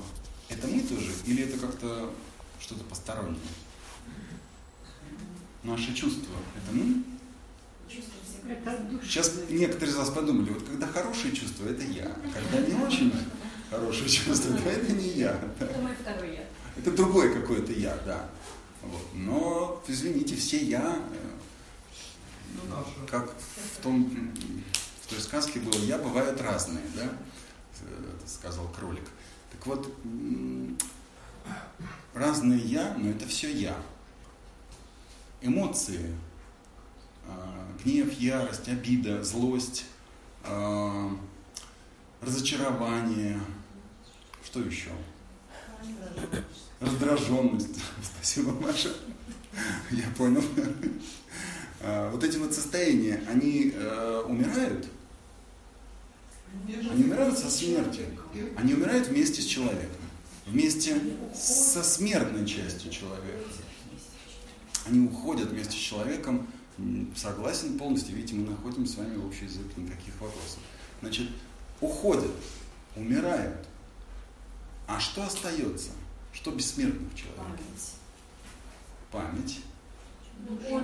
[0.49, 2.11] Это мы тоже или это как-то
[2.59, 3.39] что-то постороннее?
[5.63, 7.03] Наши чувства, это мы?
[9.03, 13.13] Сейчас некоторые из вас подумали, вот когда хорошие чувства, это я, а когда не очень
[13.69, 15.39] хорошие чувства, то это не я.
[15.59, 16.45] Это мой второй я.
[16.77, 18.29] Это другой какой-то я, да.
[18.83, 19.01] Вот.
[19.13, 21.17] Но, извините, все я, э,
[22.69, 22.75] ну,
[23.09, 24.09] как в, том,
[25.01, 27.09] в той сказке было, я бывают разные, да,
[27.81, 29.03] э, сказал кролик.
[29.51, 29.93] Так вот,
[32.13, 33.75] разные я, но это все я.
[35.41, 36.15] Эмоции
[37.83, 39.85] гнев, ярость, обида, злость,
[40.43, 41.09] а,
[42.21, 43.39] разочарование,
[44.43, 44.89] что еще?
[46.79, 47.79] Раздраженность.
[48.03, 48.93] Спасибо, Маша.
[49.91, 50.43] Я понял.
[51.81, 53.73] А, вот эти вот состояния, они
[54.25, 54.87] умирают?
[56.67, 58.05] Они умирают со смертью.
[58.55, 60.01] Они умирают вместе с человеком.
[60.45, 60.99] Вместе
[61.35, 63.43] со смертной частью человека.
[64.85, 66.47] Они уходят вместе с человеком
[67.15, 68.15] Согласен полностью.
[68.15, 70.59] Видите, мы находим с вами общий язык, никаких вопросов.
[71.01, 71.29] Значит,
[71.81, 72.31] уходят,
[72.95, 73.67] умирают.
[74.87, 75.89] А что остается?
[76.33, 77.63] Что бессмертно в человеке?
[79.11, 79.11] Память.
[79.11, 79.59] Память.
[80.47, 80.77] У детей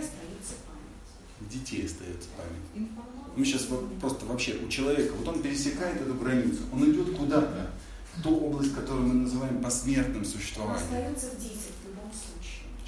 [0.00, 1.40] остается память.
[1.40, 2.88] У детей остается память.
[3.36, 3.68] Мы сейчас
[4.00, 7.70] просто вообще у человека, вот он пересекает эту границу, он идет куда-то,
[8.14, 10.76] в ту область, которую мы называем посмертным существованием.
[10.76, 11.72] Он остается в детях.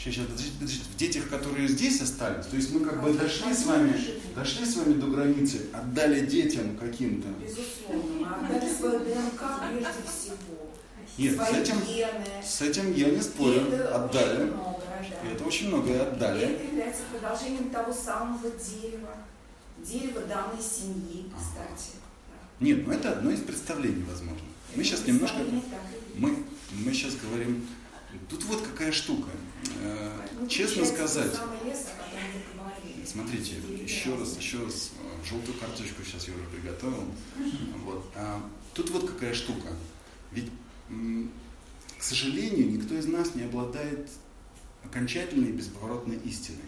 [0.05, 3.67] Сейчас, подождите, подождите, в детях, которые здесь остались, то есть мы как бы дошли с
[3.67, 3.95] вами,
[4.35, 7.29] дошли с вами до границы, отдали детям каким-то.
[7.41, 10.73] Безусловно, мы отдали свою ДНК прежде всего.
[11.19, 12.27] Нет, с этим, гены.
[12.45, 14.43] с этим я не спорю, это отдали.
[14.43, 14.83] Очень много,
[15.23, 15.31] да.
[15.31, 16.41] Это очень многое отдали.
[16.41, 19.15] И это является продолжением того самого дерева,
[19.79, 21.99] дерева данной семьи, кстати.
[22.59, 24.43] Нет, ну это одно из представлений, возможно.
[24.75, 25.39] Мы сейчас немножко,
[26.17, 27.65] мы, мы сейчас говорим,
[28.29, 29.29] тут вот какая штука.
[29.81, 31.33] Э, честно сказать,
[33.07, 37.05] смотрите, еще раз, еще раз, э, желтую карточку сейчас я уже приготовил.
[37.85, 38.05] Вот.
[38.15, 38.43] А
[38.75, 39.69] тут вот какая штука.
[40.31, 40.51] Ведь,
[41.99, 44.09] к сожалению, никто из нас не обладает
[44.85, 46.59] окончательной и бесповоротной истиной.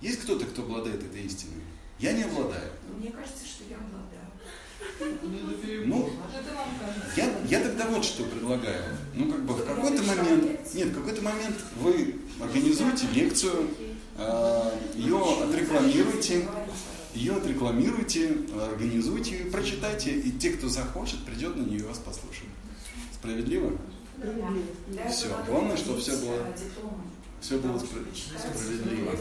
[0.00, 1.62] Есть кто-то, кто обладает этой истиной?
[1.98, 2.72] Я не обладаю.
[2.98, 4.19] Мне кажется, что я обладаю.
[5.86, 6.10] Ну,
[7.16, 8.82] я, я тогда вот что предлагаю.
[9.14, 13.68] Ну, как бы в какой-то момент, нет, в какой-то момент вы организуете лекцию,
[14.18, 16.46] э, ее отрекламируйте,
[17.14, 18.36] ее отрекламируйте,
[18.72, 22.50] организуйте ее, прочитайте, и те, кто захочет, придет на нее и вас послушает.
[23.14, 23.72] Справедливо?
[25.10, 25.28] Все.
[25.46, 26.46] Главное, чтобы все было,
[27.40, 29.16] все было справедливо.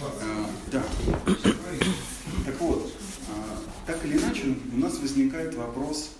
[0.00, 0.82] А, да.
[2.48, 2.90] Так вот,
[3.28, 6.12] а, так или иначе, у нас возникает вопрос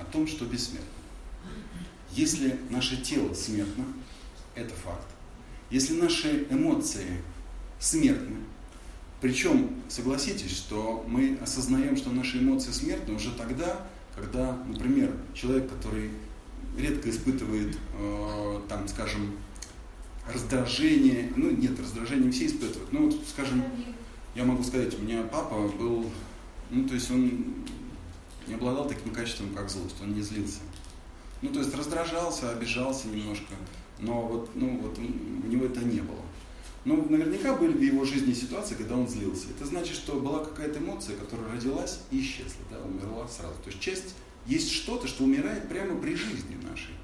[0.00, 0.88] о том, что бессмертно.
[2.10, 3.84] Если наше тело смертно,
[4.56, 5.06] это факт.
[5.70, 7.22] Если наши эмоции
[7.78, 8.38] смертны,
[9.20, 13.86] причем, согласитесь, что мы осознаем, что наши эмоции смертны уже тогда,
[14.16, 16.10] когда, например, человек, который
[16.76, 19.36] редко испытывает, э, там, скажем,
[20.26, 23.62] раздражение, ну нет, раздражение все испытывают, ну вот, скажем,
[24.34, 26.10] я могу сказать, у меня папа был,
[26.70, 27.64] ну то есть он
[28.46, 30.60] не обладал таким качеством, как злость, он не злился.
[31.42, 33.54] Ну, то есть раздражался, обижался немножко,
[33.98, 36.22] но вот, ну, вот у него это не было.
[36.84, 39.46] Но наверняка были в его жизни ситуации, когда он злился.
[39.50, 43.54] Это значит, что была какая-то эмоция, которая родилась и исчезла, да, умерла сразу.
[43.62, 44.14] То есть часть,
[44.46, 46.94] есть что-то, что умирает прямо при жизни нашей.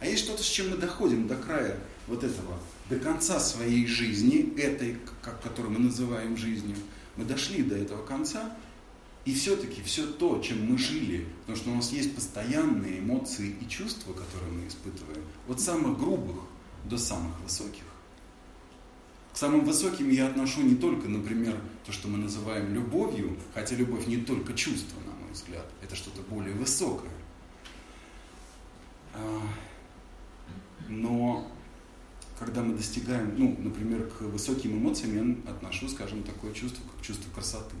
[0.00, 4.54] А есть что-то, с чем мы доходим до края вот этого, до конца своей жизни,
[4.58, 6.76] этой, как, которую мы называем жизнью.
[7.16, 8.56] Мы дошли до этого конца,
[9.24, 13.68] и все-таки все то, чем мы жили, потому что у нас есть постоянные эмоции и
[13.68, 16.36] чувства, которые мы испытываем, от самых грубых
[16.84, 17.82] до самых высоких.
[19.34, 24.06] К самым высоким я отношу не только, например, то, что мы называем любовью, хотя любовь
[24.06, 27.10] не только чувство, на мой взгляд, это что-то более высокое.
[29.14, 29.42] А,
[30.88, 31.50] но
[32.38, 37.30] когда мы достигаем, ну, например, к высоким эмоциям я отношу, скажем, такое чувство, как чувство
[37.32, 37.74] красоты.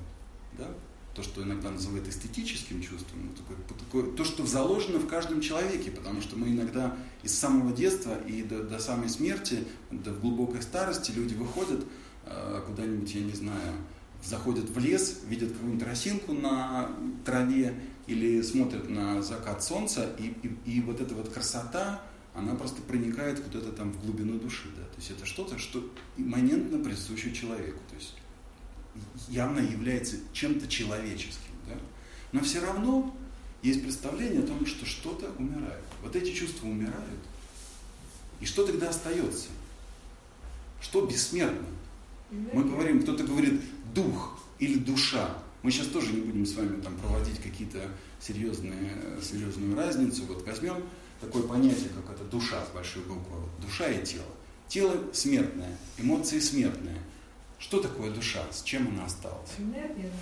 [0.56, 0.66] Да?
[1.14, 6.20] То, что иногда называют эстетическим чувством, такое, такое, то, что заложено в каждом человеке, потому
[6.20, 11.34] что мы иногда из самого детства и до, до самой смерти, до глубокой старости люди
[11.34, 11.84] выходят
[12.24, 13.74] э, куда-нибудь, я не знаю,
[14.24, 16.90] заходят в лес, видят какую-нибудь росинку на
[17.24, 22.02] траве или смотрят на закат солнца, и, и, и вот эта вот красота,
[22.38, 24.68] она просто проникает куда-то там в глубину души.
[24.76, 24.84] Да?
[24.84, 27.80] То есть это что-то, что имманентно присуще человеку.
[27.88, 28.14] То есть
[29.28, 31.52] явно является чем-то человеческим.
[31.68, 31.74] Да?
[32.32, 33.14] Но все равно
[33.62, 35.82] есть представление о том, что что-то умирает.
[36.02, 37.20] Вот эти чувства умирают.
[38.40, 39.48] И что тогда остается?
[40.80, 41.66] Что бессмертно?
[42.30, 43.60] Мы говорим, кто-то говорит
[43.94, 45.36] дух или душа.
[45.62, 50.24] Мы сейчас тоже не будем с вами там проводить какие-то серьезные, серьезную разницу.
[50.26, 50.84] Вот возьмем
[51.20, 53.38] такое понятие, как это душа с большой буквы.
[53.60, 54.24] Душа и тело.
[54.68, 56.98] Тело смертное, эмоции смертные.
[57.58, 58.40] Что такое душа?
[58.52, 59.50] С чем она осталась?
[59.58, 60.12] Энергия,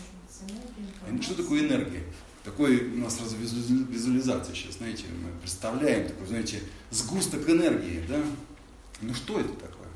[0.49, 2.03] энергия Что такое энергия?
[2.45, 8.23] Такой у нас сразу визуализация сейчас, знаете, мы представляем такой, знаете, сгусток энергии, да?
[9.01, 9.89] Ну что это такое?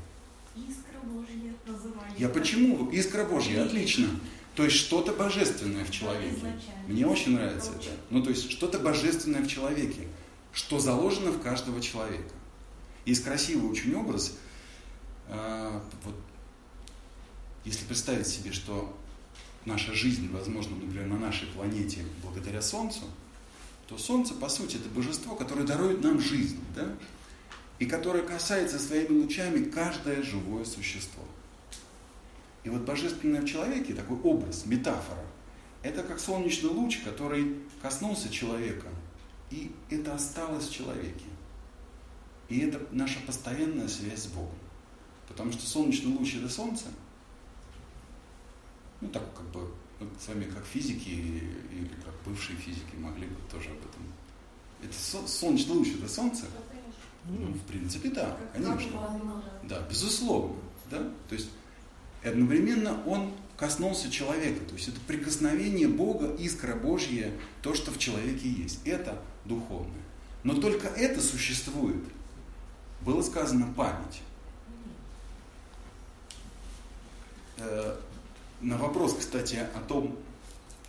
[0.57, 2.15] Искра Божья называется.
[2.17, 2.89] Я почему?
[2.91, 4.07] Искра Божья, отлично.
[4.55, 6.35] То есть что-то божественное в человеке.
[6.87, 7.89] Мне очень нравится это.
[8.09, 10.07] Ну, то есть что-то божественное в человеке
[10.53, 12.33] что заложено в каждого человека.
[13.05, 14.37] Есть красивый очень образ,
[15.27, 16.15] э, вот,
[17.63, 18.95] если представить себе, что
[19.65, 23.01] наша жизнь возможна, например, на нашей планете благодаря Солнцу,
[23.87, 26.95] то Солнце, по сути, это божество, которое дарует нам жизнь, да?
[27.79, 31.23] и которое касается своими лучами каждое живое существо.
[32.63, 35.25] И вот божественное в человеке, такой образ, метафора,
[35.81, 38.87] это как солнечный луч, который коснулся человека–
[39.51, 41.25] и это осталось в человеке.
[42.49, 44.55] И это наша постоянная связь с Богом.
[45.27, 46.85] Потому что солнечный луч это солнце.
[48.99, 53.35] Ну так как бы мы с вами как физики или как бывшие физики могли бы
[53.51, 54.03] тоже об этом.
[54.83, 56.45] Это солнечный луч это солнце?
[57.25, 59.43] Ну, в принципе, да, конечно.
[59.63, 60.55] Да, безусловно.
[60.89, 60.97] Да?
[61.29, 61.49] То есть
[62.23, 64.65] одновременно он коснулся человека.
[64.65, 68.79] То есть это прикосновение Бога, искра Божья, то, что в человеке есть.
[68.85, 70.01] Это духовное.
[70.43, 72.03] Но только это существует.
[73.01, 74.21] Было сказано память.
[77.57, 77.95] Э,
[78.61, 80.17] на вопрос, кстати, о том,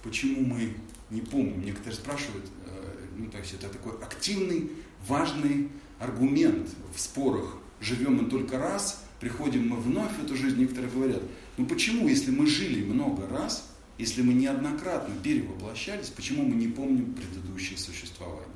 [0.03, 0.75] почему мы
[1.11, 4.71] не помним, некоторые спрашивают, э, ну, то есть это такой активный,
[5.07, 7.57] важный аргумент в спорах.
[7.81, 11.23] Живем мы только раз, приходим мы вновь в эту жизнь, некоторые говорят,
[11.57, 17.15] ну почему, если мы жили много раз, если мы неоднократно перевоплощались, почему мы не помним
[17.15, 18.47] предыдущее существование?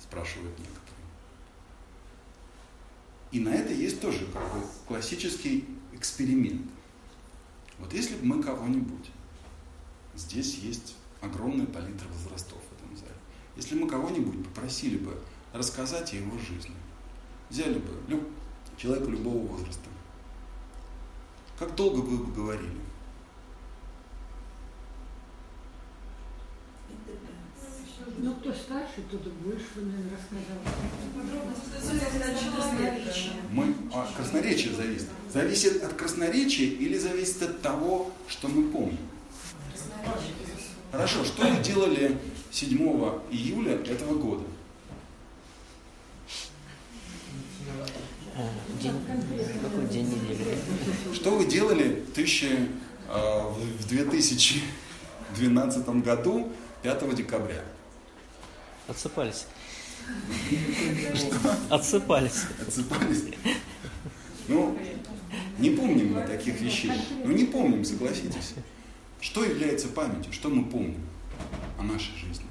[0.00, 0.82] Спрашивают некоторые.
[3.30, 6.62] И на это есть тоже как бы классический эксперимент.
[7.78, 9.10] Вот если бы мы кого-нибудь,
[10.14, 13.14] здесь есть огромная палитра возрастов в этом зале,
[13.56, 15.16] если мы кого-нибудь попросили бы
[15.52, 16.74] рассказать о его жизни,
[17.48, 18.28] взяли бы люб,
[18.76, 19.88] человека любого возраста,
[21.58, 22.80] как долго вы бы говорили?
[28.22, 30.58] Ну, кто старше, тот больше, наверное, рассказал.
[33.50, 35.08] Мы, а красноречие зависит.
[35.32, 38.98] Зависит от красноречия или зависит от того, что мы помним?
[40.92, 42.16] Хорошо, что вы делали
[42.52, 42.78] 7
[43.32, 44.44] июля этого года?
[48.80, 48.94] День,
[49.62, 50.56] какой день недели?
[51.12, 52.68] Что вы делали тысячи,
[53.08, 53.40] э,
[53.80, 56.52] в 2012 году
[56.84, 57.64] 5 декабря?
[58.88, 59.46] Отсыпались.
[61.70, 62.44] Отсыпались.
[62.66, 63.24] Отсыпались?
[64.48, 64.78] Ну,
[65.58, 66.92] не помним мы таких вещей.
[67.24, 68.54] Ну, не помним, согласитесь.
[69.20, 70.32] Что является памятью?
[70.32, 71.00] Что мы помним
[71.78, 72.46] о нашей жизни?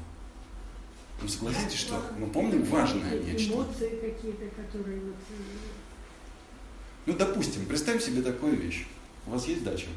[1.21, 3.53] Ну, согласитесь, что мы помним важное нечто.
[3.53, 5.15] Эмоции какие-то, которые вот...
[5.29, 5.33] э,
[7.05, 8.87] Ну, допустим, представим себе такую вещь.
[9.27, 9.87] У вас есть дача?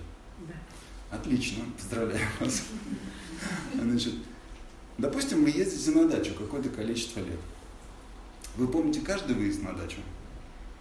[0.41, 1.17] Да.
[1.17, 2.65] Отлично, поздравляю вас.
[3.75, 4.15] Значит,
[4.99, 7.39] допустим, вы ездите на дачу какое-то количество лет.
[8.57, 9.99] Вы помните каждый выезд на дачу?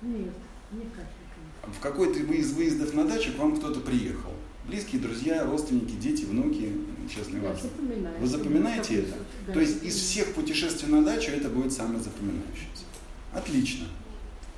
[0.01, 0.33] Нет,
[0.71, 1.77] не каждый.
[1.77, 4.31] В какой-то из выездов на дачу к вам кто-то приехал.
[4.67, 6.71] Близкие, друзья, родственники, дети, внуки,
[7.13, 7.69] честно важно.
[7.69, 8.19] запоминаю.
[8.19, 9.13] Вы запоминаете это?
[9.47, 9.53] Да.
[9.53, 12.85] То есть из всех путешествий на дачу это будет самое запоминающееся.
[13.33, 13.87] Отлично.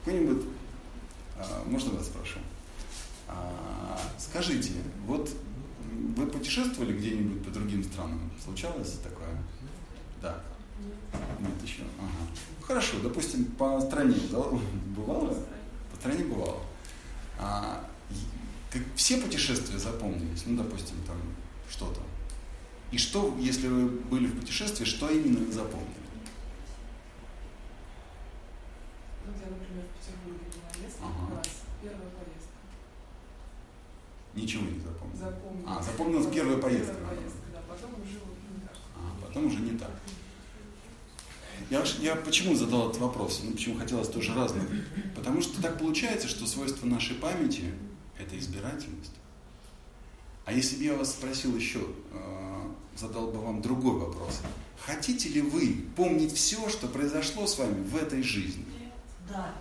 [0.04, 0.44] Какой-нибудь,
[1.38, 2.38] а, можно вас спрошу?
[3.28, 4.74] А, скажите,
[5.08, 5.30] вот
[6.16, 8.32] вы путешествовали где-нибудь по другим странам?
[8.44, 9.30] Случалось такое?
[10.22, 10.42] Да.
[11.40, 11.84] Нет еще.
[12.00, 12.28] Ага.
[12.62, 14.44] Хорошо, допустим, по стране да,
[14.96, 15.34] бывало?
[15.92, 16.62] По стране бывало.
[17.40, 17.86] А,
[18.72, 20.44] как- все путешествия запомнились?
[20.46, 21.18] Ну, допустим, там
[21.70, 22.02] что-то.
[22.92, 25.90] И что, если вы были в путешествии, что именно запомнили?
[29.26, 31.38] Ну, я, например, в Петербурге была несколько Ага.
[31.38, 31.48] раз.
[31.82, 32.56] Первая поездка.
[34.36, 35.18] Ничего не запомнили.
[35.18, 35.78] Запомнила.
[35.78, 36.94] А, запомнилась первая поездка.
[36.94, 37.62] Первая поездка, да.
[37.68, 38.78] Потом уже вот не так.
[38.96, 39.92] А, потом уже не так.
[41.70, 43.42] Я, я почему задал этот вопрос?
[43.44, 44.64] Ну, почему хотелось тоже разных?
[45.16, 47.74] Потому что так получается, что свойство нашей памяти–
[48.20, 49.14] это избирательность.
[50.46, 51.80] А если бы я вас спросил еще,
[52.12, 52.46] э,
[52.96, 54.42] задал бы вам другой вопрос.
[54.80, 58.66] Хотите ли вы помнить все, что произошло с вами в этой жизни?
[59.28, 59.56] Да.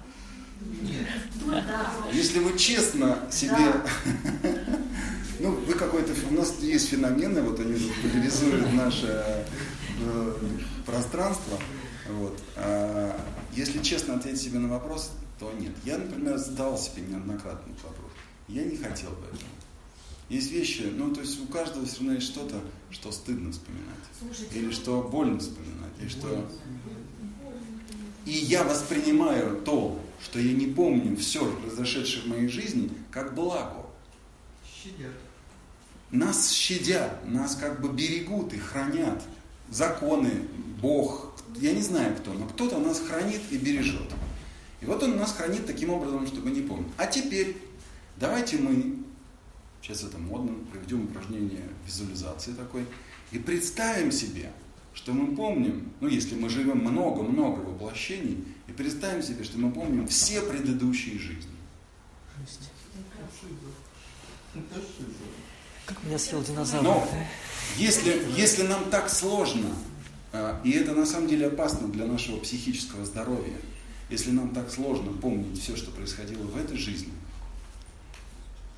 [2.12, 3.54] Если вы честно себе...
[5.40, 6.12] Ну, вы какой-то...
[6.30, 9.44] У нас есть феномены, вот они тут поляризуют наше
[10.00, 10.32] э,
[10.86, 11.58] пространство.
[12.08, 12.40] Вот.
[12.56, 13.20] А
[13.52, 15.72] если честно ответить себе на вопрос, то нет.
[15.84, 18.10] Я, например, задавал себе неоднократно этот вопрос.
[18.48, 19.50] Я не хотел бы этого.
[20.28, 22.60] Есть вещи, ну, то есть у каждого все равно есть что-то,
[22.90, 23.84] что стыдно вспоминать.
[24.18, 25.92] Слушайте, Или что больно вспоминать.
[26.02, 26.48] И что...
[28.24, 33.86] И я воспринимаю то, что я не помню все произошедшее в моей жизни, как благо.
[34.64, 35.12] Щадят.
[36.10, 39.22] Нас щадят, нас как бы берегут и хранят.
[39.70, 40.30] Законы,
[40.80, 44.12] Бог, я не знаю кто, но кто-то нас хранит и бережет.
[44.80, 46.92] И вот он нас хранит таким образом, чтобы не помнить.
[46.96, 47.56] А теперь
[48.16, 48.96] давайте мы,
[49.82, 52.86] сейчас это модно, проведем упражнение визуализации такой,
[53.32, 54.52] и представим себе,
[54.94, 60.06] что мы помним, ну если мы живем много-много воплощений, и представим себе, что мы помним
[60.06, 61.50] все предыдущие жизни.
[65.84, 66.82] Как меня съел динозавр.
[66.82, 67.08] Но
[67.76, 69.68] если, если нам так сложно,
[70.32, 73.56] а, и это на самом деле опасно для нашего психического здоровья,
[74.08, 77.12] если нам так сложно помнить все, что происходило в этой жизни,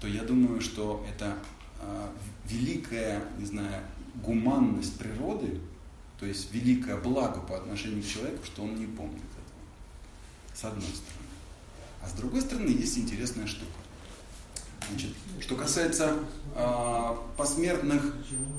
[0.01, 1.37] то я думаю, что это
[1.81, 2.13] а,
[2.47, 3.83] великая, не знаю,
[4.17, 5.61] гуманность природы,
[6.19, 10.55] то есть великое благо по отношению к человеку, что он не помнит этого.
[10.55, 11.27] С одной стороны.
[12.03, 13.73] А с другой стороны, есть интересная штука.
[14.89, 15.11] Значит,
[15.41, 16.15] что касается
[16.55, 18.15] а, посмертных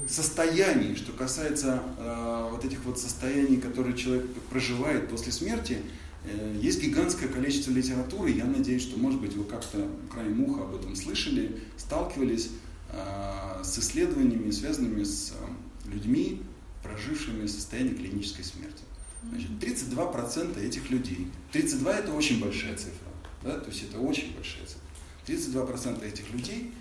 [0.09, 5.81] состояний, что касается э, вот этих вот состояний, которые человек проживает после смерти,
[6.25, 8.31] э, есть гигантское количество литературы.
[8.31, 12.49] Я надеюсь, что, может быть, вы как-то краем уха об этом слышали, сталкивались
[12.91, 16.41] э, с исследованиями, связанными с э, людьми,
[16.88, 18.83] прожившими состояние клинической смерти.
[19.29, 23.07] Значит, 32% этих людей, 32 это очень большая цифра,
[23.43, 24.81] да, то есть это очень большая цифра.
[25.25, 26.73] 32% этих людей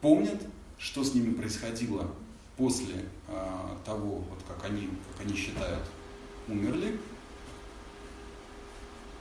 [0.00, 0.40] помнят,
[0.78, 2.12] что с ними происходило
[2.56, 5.84] после а, того, вот как они, как они считают,
[6.48, 6.98] умерли.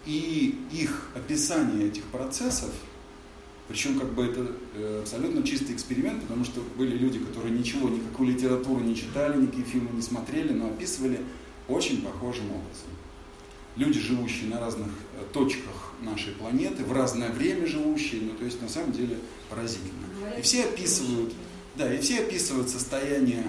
[0.06, 2.72] И их описание этих процессов,
[3.68, 8.30] причем как бы это э, абсолютно чистый эксперимент, потому что были люди, которые ничего, никакую
[8.30, 11.22] литературу не читали, никакие фильмы не смотрели, но описывали
[11.68, 12.90] очень похожим образом.
[13.76, 18.62] Люди, живущие на разных э, точках нашей планеты, в разное время живущие, ну то есть
[18.62, 19.18] на самом деле
[19.50, 20.06] поразительно.
[20.38, 21.34] И все описывают,
[21.76, 23.44] да, и все описывают состояние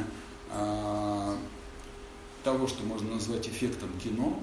[0.51, 1.37] а,
[2.43, 4.43] того, что можно назвать эффектом кино,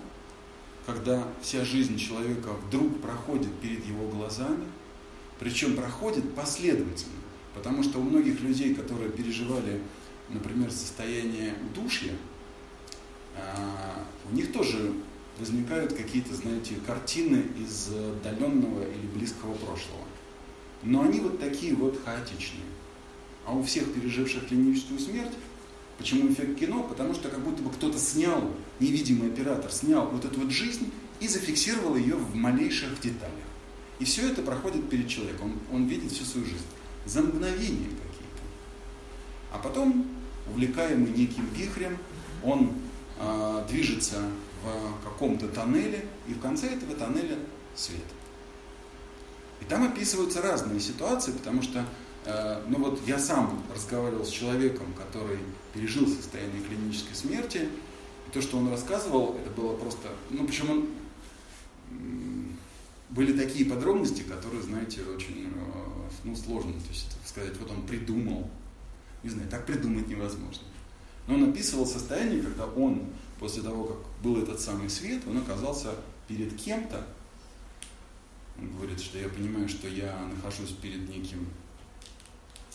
[0.86, 4.65] когда вся жизнь человека вдруг проходит перед его глазами,
[5.39, 7.13] причем проходит последовательно.
[7.53, 9.81] Потому что у многих людей, которые переживали,
[10.29, 12.13] например, состояние удушья,
[13.36, 14.93] а, у них тоже
[15.39, 20.03] возникают какие-то, знаете, картины из отдаленного или близкого прошлого.
[20.84, 22.65] Но они вот такие вот хаотичные.
[23.45, 25.34] А у всех переживших клиническую смерть,
[25.97, 26.84] почему эффект кино?
[26.84, 31.27] Потому что как будто бы кто-то снял, невидимый оператор снял вот эту вот жизнь и
[31.27, 33.34] зафиксировал ее в малейших деталях.
[34.03, 36.65] И все это проходит перед человеком, он, он видит всю свою жизнь.
[37.05, 38.43] За мгновения какие-то.
[39.53, 40.05] А потом,
[40.45, 41.97] увлекаемый неким вихрем,
[42.43, 42.73] он
[43.17, 44.17] а, движется
[44.61, 47.37] в каком-то тоннеле, и в конце этого тоннеля
[47.75, 48.03] свет.
[49.61, 51.85] И там описываются разные ситуации, потому что,
[52.25, 55.39] э, ну вот я сам разговаривал с человеком, который
[55.73, 57.69] пережил состояние клинической смерти,
[58.27, 60.87] и то, что он рассказывал, это было просто, ну причем он,
[63.14, 68.49] были такие подробности, которые, знаете, очень, э, ну сложно, то есть сказать, вот он придумал,
[69.22, 70.64] не знаю, так придумать невозможно.
[71.28, 73.03] Но он описывал состояние, когда он,
[73.39, 75.95] после того, как был этот самый свет, он оказался
[76.28, 77.05] перед кем-то,
[78.57, 81.47] он говорит, что я понимаю, что я нахожусь перед неким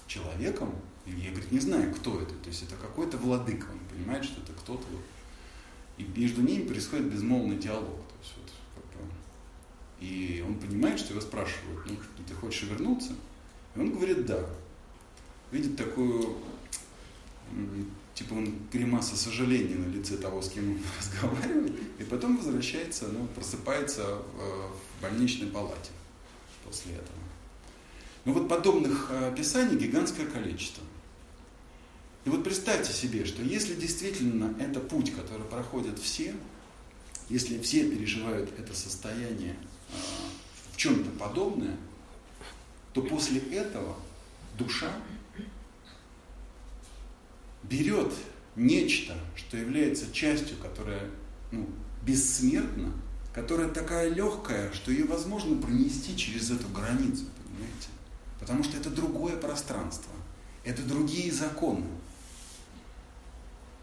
[0.06, 0.72] человеком,
[1.04, 2.34] и я, говорит, не знаю, кто это.
[2.34, 4.84] То есть это какой-то владыка, он понимает, что это кто-то.
[5.96, 7.96] И между ними происходит безмолвный диалог.
[7.96, 8.52] То есть вот,
[10.00, 11.96] и он понимает, что его спрашивают, ну,
[12.26, 13.12] ты хочешь вернуться?
[13.74, 14.44] И он говорит, да.
[15.50, 16.36] Видит такую,
[18.14, 23.26] типа он гримаса сожаления на лице того, с кем он разговаривает, и потом возвращается, ну,
[23.28, 25.90] просыпается в, в больничной палате
[26.64, 27.18] после этого.
[28.24, 30.84] Ну вот подобных э, описаний гигантское количество.
[32.24, 36.34] И вот представьте себе, что если действительно это путь, который проходят все,
[37.30, 39.77] если все переживают это состояние э,
[40.72, 41.76] в чем-то подобное,
[42.92, 43.96] то после этого
[44.56, 44.90] душа
[47.62, 48.12] берет
[48.56, 51.10] нечто, что является частью, которая
[51.50, 51.68] ну,
[52.02, 52.92] бессмертна,
[53.32, 57.88] которая такая легкая, что ее возможно пронести через эту границу, понимаете?
[58.40, 60.12] Потому что это другое пространство,
[60.64, 61.86] это другие законы.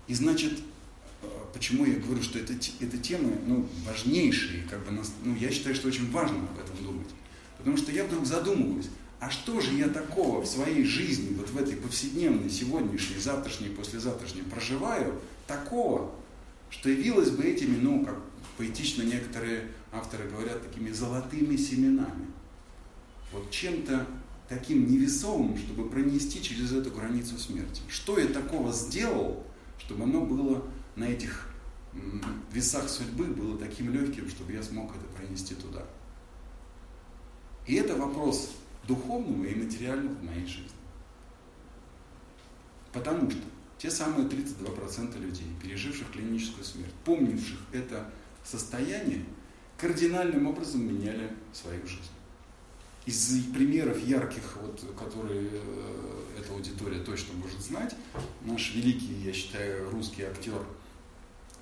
[0.07, 0.59] И значит,
[1.53, 4.91] почему я говорю, что это, это темы ну, важнейшие, как бы,
[5.23, 7.09] ну, я считаю, что очень важно об этом думать.
[7.57, 8.87] Потому что я вдруг задумываюсь,
[9.19, 14.43] а что же я такого в своей жизни, вот в этой повседневной, сегодняшней, завтрашней, послезавтрашней
[14.43, 16.13] проживаю, такого,
[16.69, 18.19] что явилось бы этими, ну, как
[18.57, 22.27] поэтично некоторые авторы говорят, такими золотыми семенами.
[23.31, 24.05] Вот чем-то
[24.47, 27.81] таким невесомым, чтобы пронести через эту границу смерти.
[27.87, 29.43] Что я такого сделал,
[29.79, 30.63] чтобы оно было
[30.95, 31.49] на этих
[32.51, 35.83] весах судьбы было таким легким, чтобы я смог это пронести туда.
[37.65, 38.55] И это вопрос
[38.87, 40.69] духовного и материального в моей жизни.
[42.93, 43.41] Потому что
[43.77, 48.09] те самые 32% людей, переживших клиническую смерть, помнивших это
[48.43, 49.25] состояние,
[49.77, 52.03] кардинальным образом меняли свою жизнь.
[53.05, 57.95] Из примеров ярких, вот, которые э, эта аудитория точно может знать,
[58.41, 60.65] наш великий, я считаю, русский актер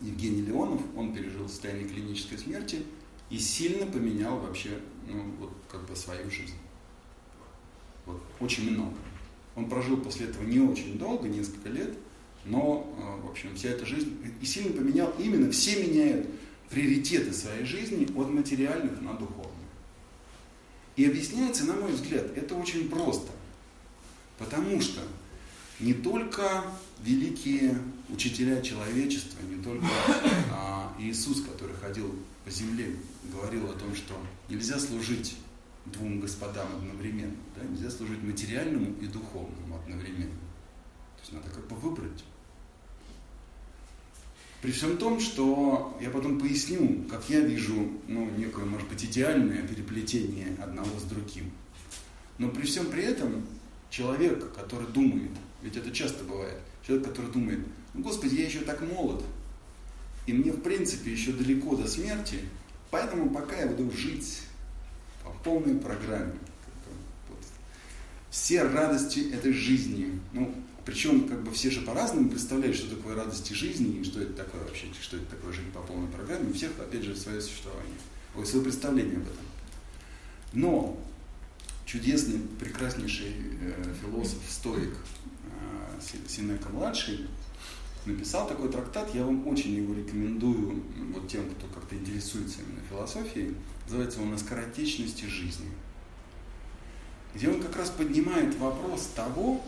[0.03, 2.83] Евгений Леонов, он пережил состояние клинической смерти
[3.29, 6.55] и сильно поменял вообще ну, вот, как бы свою жизнь.
[8.05, 8.93] Вот, очень много.
[9.55, 11.97] Он прожил после этого не очень долго, несколько лет,
[12.45, 16.27] но, э, в общем, вся эта жизнь и сильно поменял, именно все меняют
[16.69, 19.53] приоритеты своей жизни от материальных на духовные.
[20.95, 23.31] И объясняется, на мой взгляд, это очень просто.
[24.37, 25.01] Потому что
[25.83, 26.63] не только
[27.03, 27.77] великие
[28.09, 29.85] учителя человечества, не только
[30.51, 32.15] а, Иисус, который ходил
[32.45, 32.95] по земле,
[33.31, 34.15] говорил о том, что
[34.47, 35.35] нельзя служить
[35.85, 37.35] двум господам одновременно.
[37.55, 37.67] Да?
[37.67, 40.31] Нельзя служить материальному и духовному одновременно.
[41.17, 42.23] То есть надо как бы выбрать.
[44.61, 49.67] При всем том, что я потом поясню, как я вижу ну, некое, может быть, идеальное
[49.67, 51.51] переплетение одного с другим.
[52.37, 53.45] Но при всем при этом
[53.89, 55.31] человек, который думает,
[55.63, 57.59] ведь это часто бывает, человек, который думает,
[57.93, 59.23] ну, Господи, я еще так молод,
[60.25, 62.39] и мне, в принципе, еще далеко до смерти,
[62.91, 64.41] поэтому пока я буду жить
[65.23, 66.33] по полной программе.
[68.29, 70.19] Все радости этой жизни.
[70.31, 70.53] Ну,
[70.85, 74.61] причем как бы все же по-разному представляют, что такое радости жизни и что это такое
[74.63, 76.49] вообще, что это такое жить по полной программе.
[76.49, 77.95] У всех, опять же, свое существование,
[78.35, 79.45] ой, свое представление об этом.
[80.53, 80.99] Но
[81.85, 85.32] чудесный, прекраснейший э, философ, стоик э,
[86.27, 87.27] Синека-младший
[88.05, 90.83] написал такой трактат, я вам очень его рекомендую
[91.13, 93.55] вот тем, кто как-то интересуется именно философией.
[93.85, 95.71] Называется он «О скоротечности жизни».
[97.33, 99.63] Где он как раз поднимает вопрос того,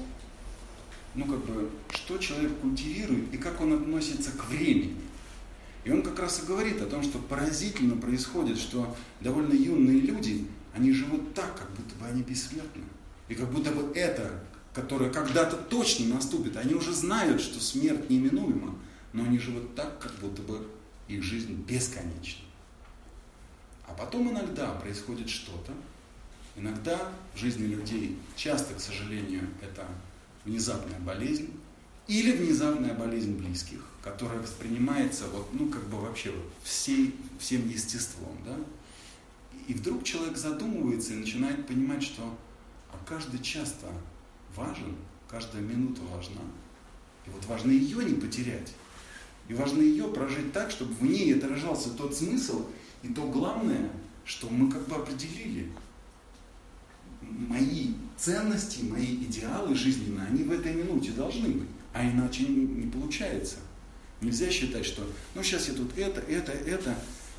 [1.16, 4.96] ну как бы, что человек культивирует и как он относится к времени.
[5.84, 10.48] И он как раз и говорит о том, что поразительно происходит, что довольно юные люди,
[10.76, 12.84] они живут так, как будто бы они бессмертны.
[13.30, 14.44] И как будто бы это
[14.76, 16.58] которая когда-то точно наступит.
[16.58, 18.76] Они уже знают, что смерть неминуема,
[19.14, 20.68] но они живут так, как будто бы
[21.08, 22.44] их жизнь бесконечна.
[23.88, 25.72] А потом иногда происходит что-то,
[26.58, 29.88] иногда в жизни людей, часто, к сожалению, это
[30.44, 31.50] внезапная болезнь,
[32.08, 38.38] Или внезапная болезнь близких, которая воспринимается вот, ну, как бы вообще вот всей, всем естеством,
[38.46, 38.56] да?
[39.68, 42.38] И вдруг человек задумывается и начинает понимать, что
[42.92, 43.88] а каждый час-то
[44.56, 44.96] важен,
[45.28, 46.42] каждая минута важна.
[47.26, 48.74] И вот важно ее не потерять.
[49.48, 52.66] И важно ее прожить так, чтобы в ней отражался тот смысл
[53.04, 53.92] и то главное,
[54.24, 55.72] что мы как бы определили.
[57.22, 61.70] Мои ценности, мои идеалы жизненные, они в этой минуте должны быть.
[61.94, 63.58] А иначе не, получается.
[64.22, 66.96] Нельзя считать, что ну сейчас я тут это, это, это.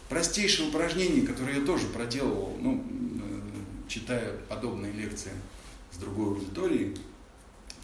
[0.08, 5.32] Простейшее упражнение, которое я тоже проделывал, ну, э, читая подобные лекции
[5.96, 6.94] с другой аудиторией,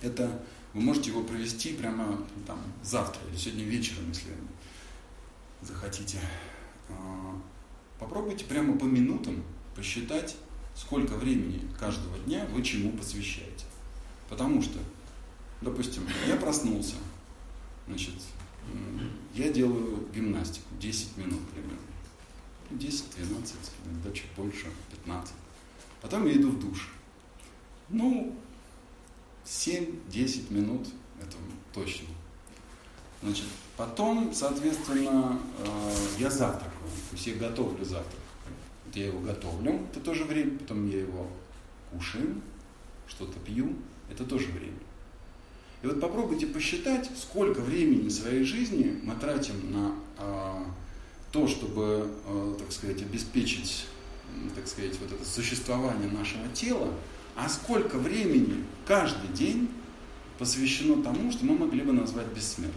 [0.02, 0.42] это
[0.74, 4.32] вы можете его провести прямо там, завтра или сегодня вечером, если
[5.62, 6.18] захотите.
[6.90, 7.40] А,
[7.98, 9.42] попробуйте прямо по минутам
[9.74, 10.36] посчитать,
[10.74, 13.64] сколько времени каждого дня вы чему посвящаете.
[14.28, 14.78] Потому что,
[15.62, 16.96] допустим, я проснулся,
[17.86, 18.14] значит,
[19.34, 21.78] я делаю гимнастику 10 минут примерно.
[22.70, 23.54] 10, 12,
[23.86, 25.34] иногда чуть больше, 15.
[26.00, 26.90] Потом я иду в душ.
[27.88, 28.34] Ну,
[29.44, 30.88] 7-10 минут,
[31.20, 31.36] это
[31.72, 32.08] точно.
[33.22, 33.44] Значит,
[33.76, 36.72] потом, соответственно, э, я завтракаю,
[37.10, 38.20] то есть я готовлю завтрак.
[38.84, 41.28] Вот я его готовлю, это тоже время, потом я его
[41.92, 42.40] кушаю,
[43.06, 43.74] что-то пью,
[44.10, 44.78] это тоже время.
[45.82, 50.64] И вот попробуйте посчитать, сколько времени своей жизни мы тратим на э,
[51.30, 53.86] то, чтобы, э, так сказать, обеспечить,
[54.54, 56.88] так сказать, вот это существование нашего тела,
[57.36, 59.68] а сколько времени каждый день
[60.38, 62.74] посвящено тому, что мы могли бы назвать бессмертным.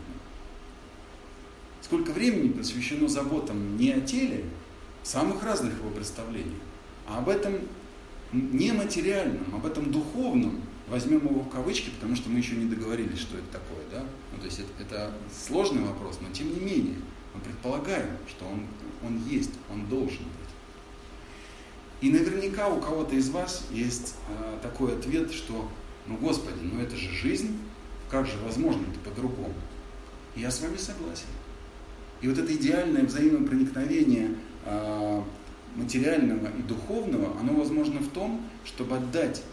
[1.82, 4.46] Сколько времени посвящено заботам не о теле,
[5.04, 6.62] самых разных его представлениях,
[7.08, 7.60] а об этом
[8.32, 13.38] нематериальном, об этом духовном, возьмем его в кавычки, потому что мы еще не договорились, что
[13.38, 14.06] это такое, да?
[14.32, 15.14] Ну, то есть это, это
[15.46, 16.96] сложный вопрос, но тем не менее
[17.34, 18.66] мы предполагаем, что он,
[19.06, 20.45] он есть, он должен быть.
[22.02, 25.70] И наверняка у кого-то из вас есть э, такой ответ, что,
[26.08, 27.58] ну Господи, ну это же жизнь,
[28.10, 29.54] как же возможно это по-другому?
[30.36, 31.28] Я с вами согласен.
[32.22, 34.36] И вот это идеальное взаимопроникновение
[34.66, 35.22] э,
[35.76, 39.44] материального и духовного, оно возможно в том, чтобы отдать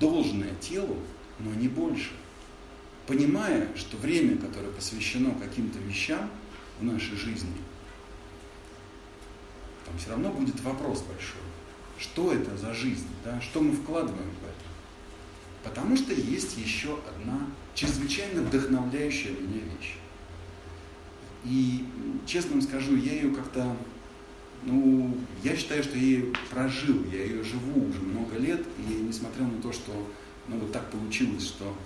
[0.00, 0.96] должное телу,
[1.38, 2.10] но не больше.
[3.06, 6.30] Понимая, что время, которое посвящено каким-то вещам
[6.80, 7.52] в нашей жизни,
[9.84, 11.51] там все равно будет вопрос большой
[12.02, 15.70] что это за жизнь, да, что мы вкладываем в это.
[15.70, 19.94] Потому что есть еще одна чрезвычайно вдохновляющая меня вещь.
[21.44, 21.84] И
[22.26, 23.76] честно вам скажу, я ее как-то,
[24.64, 29.44] ну, я считаю, что я ее прожил, я ее живу уже много лет, и несмотря
[29.44, 29.92] на то, что,
[30.48, 31.76] ну, вот так получилось, что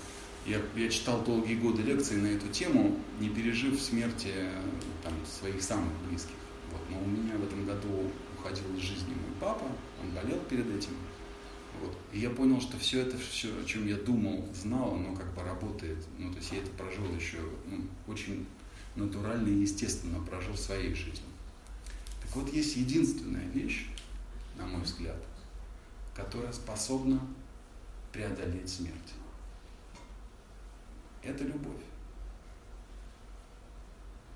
[0.46, 4.32] я, я читал долгие годы лекции на эту тему, не пережив смерти
[5.02, 6.36] там, своих самых близких.
[6.70, 6.80] Вот.
[6.90, 8.10] Но у меня в этом году
[8.46, 9.64] уходил из жизни мой папа,
[10.02, 10.92] он болел перед этим.
[11.80, 11.96] Вот.
[12.12, 15.42] И я понял, что все это, все, о чем я думал, знал, оно как бы
[15.42, 15.98] работает.
[16.18, 18.46] Ну, то есть я это прожил еще ну, очень
[18.94, 21.28] натурально и естественно прожил своей жизнью.
[22.22, 23.88] Так вот, есть единственная вещь,
[24.56, 25.22] на мой взгляд,
[26.14, 27.20] которая способна
[28.12, 29.12] преодолеть смерть.
[31.22, 31.82] Это любовь.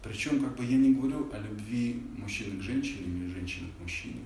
[0.03, 4.21] Причем, как бы я не говорю о любви мужчины к женщине или женщины к мужчине.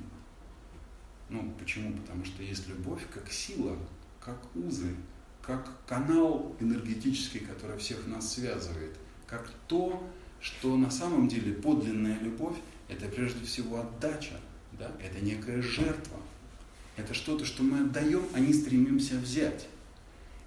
[1.29, 1.93] Ну, почему?
[1.95, 3.77] Потому что есть любовь как сила,
[4.21, 4.95] как узы,
[5.43, 8.97] как канал энергетический, который всех нас связывает,
[9.27, 10.09] как то,
[10.41, 12.57] что на самом деле подлинная любовь–
[12.89, 14.35] это прежде всего отдача,
[14.73, 14.93] да?
[15.03, 16.19] это некая жертва,
[16.97, 19.67] это что-то, что мы отдаем, а не стремимся взять.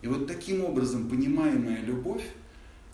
[0.01, 2.23] И вот таким образом понимаемая любовь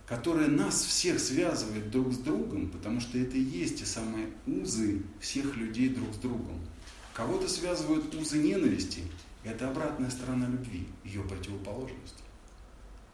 [0.06, 5.02] которая нас всех связывает друг с другом, потому что это и есть те самые узы
[5.20, 6.60] всех людей друг с другом.
[7.14, 9.04] Кого-то связывают узы ненависти,
[9.44, 12.24] это обратная сторона любви, ее противоположность.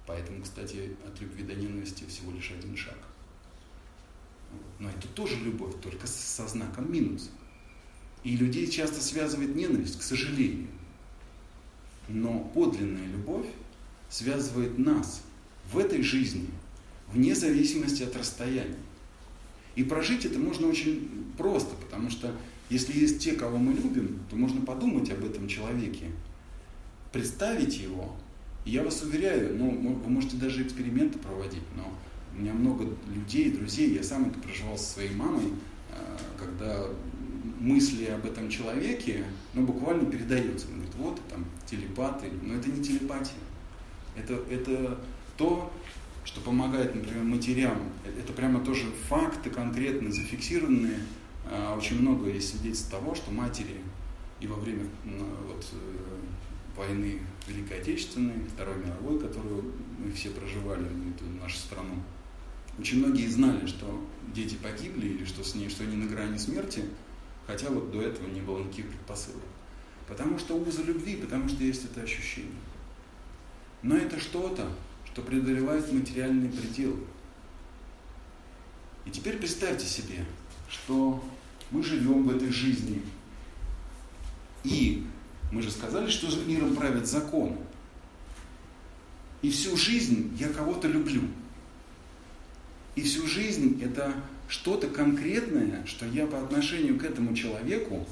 [0.08, 2.98] Поэтому, кстати, от любви до ненависти всего лишь один шаг.
[4.80, 7.30] Но это тоже любовь, только со знаком минус.
[8.24, 10.68] И людей часто связывает ненависть, к сожалению.
[12.08, 13.46] Но подлинная любовь
[14.10, 15.22] связывает нас
[15.72, 16.50] в этой жизни
[17.14, 18.76] вне зависимости от расстояния.
[19.76, 22.34] И прожить это можно очень просто, потому что
[22.70, 26.06] если есть те, кого мы любим, то можно подумать об этом человеке,
[27.12, 28.16] представить его.
[28.66, 31.92] И я вас уверяю, ну, вы можете даже эксперименты проводить, но
[32.36, 35.46] у меня много людей, друзей, я сам это проживал со своей мамой,
[35.92, 36.86] э, когда
[37.60, 40.68] мысли об этом человеке, ну, буквально передается.
[40.68, 43.34] Он говорит, вот, там, телепаты, но это не телепатия.
[44.16, 45.00] Это, это
[45.38, 45.72] то,
[46.26, 47.78] что помогает, например, матерям.
[48.06, 51.00] Это прямо тоже факты конкретно зафиксированные.
[51.46, 53.82] А, очень много есть свидетельств того, что матери
[54.40, 54.86] и во время
[55.48, 61.96] вот, э, войны Великой Отечественной, Второй мировой, которую мы все проживали, эту нашу страну,
[62.80, 64.02] очень многие знали, что
[64.34, 66.86] дети погибли или что, с ней, что они на грани смерти,
[67.46, 69.44] хотя вот до этого не было никаких предпосылок.
[70.08, 72.52] Потому что узы любви, потому что есть это ощущение.
[73.82, 74.72] Но это что-то,
[75.12, 77.00] что преодолевает материальные пределы.
[79.06, 80.26] И теперь представьте себе,
[80.70, 81.24] что
[81.72, 83.02] мы живем в этой жизни.
[84.64, 85.06] И
[85.52, 87.58] мы же сказали, что миром правит закон.
[89.42, 91.24] И всю жизнь я кого-то люблю.
[92.96, 94.14] И всю жизнь это
[94.48, 98.06] что-то конкретное, что я по отношению к этому человеку,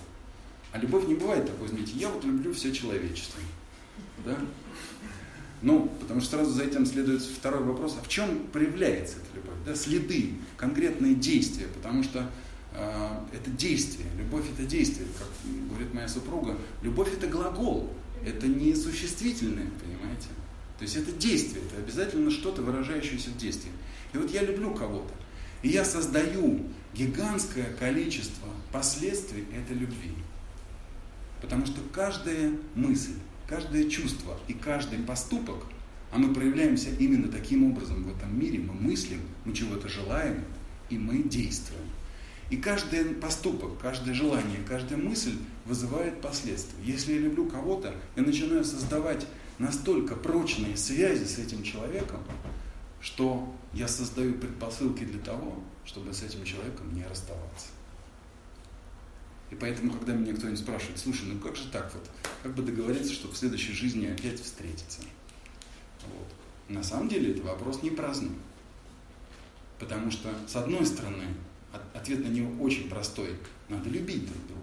[0.72, 3.42] а любовь не бывает такой, знаете, я вот люблю все человечество.
[4.26, 4.38] Да?
[5.62, 9.56] Ну, потому что сразу за этим следует второй вопрос, а в чем проявляется эта любовь?
[9.66, 12.30] Да, следы, конкретные действия, потому что
[12.74, 15.28] э, это действие, любовь это действие, как
[15.70, 17.92] говорит моя супруга, любовь это глагол,
[18.24, 20.28] это не существительное, понимаете?
[20.78, 23.72] То есть это действие, это обязательно что-то выражающееся в действии.
[24.14, 25.14] И вот я люблю кого-то,
[25.64, 30.14] и я создаю гигантское количество последствий этой любви.
[31.42, 33.14] Потому что каждая мысль,
[33.48, 35.64] каждое чувство и каждый поступок,
[36.12, 40.44] а мы проявляемся именно таким образом в этом мире, мы мыслим, мы чего-то желаем,
[40.90, 41.82] и мы действуем.
[42.50, 46.82] И каждый поступок, каждое желание, каждая мысль вызывает последствия.
[46.84, 49.26] Если я люблю кого-то, я начинаю создавать
[49.60, 52.22] настолько прочные связи с этим человеком,
[53.02, 57.68] что я создаю предпосылки для того, чтобы с этим человеком не расставаться.
[59.50, 62.10] И поэтому, когда меня кто-нибудь спрашивает, слушай, ну как же так вот,
[62.44, 65.02] как бы договориться, чтобы в следующей жизни опять встретиться?
[66.04, 66.28] Вот.
[66.68, 68.36] На самом деле это вопрос не праздный.
[69.80, 71.24] Потому что, с одной стороны,
[71.94, 73.38] ответ на него очень простой.
[73.70, 74.62] Надо любить друг друга.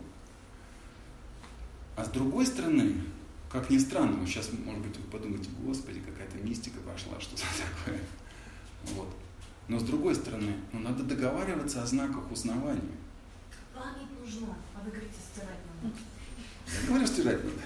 [1.97, 2.95] А с другой стороны,
[3.49, 7.45] как ни странно, вы сейчас, может быть, вы подумаете, господи, какая-то мистика пошла, что это
[7.85, 8.01] такое.
[8.97, 9.17] Вот.
[9.69, 12.97] Но с другой стороны, ну, надо договариваться о знаках узнавания.
[14.25, 15.95] Нужна, а вы говорите, стирать надо.
[16.81, 17.61] Я говорю, стирать надо.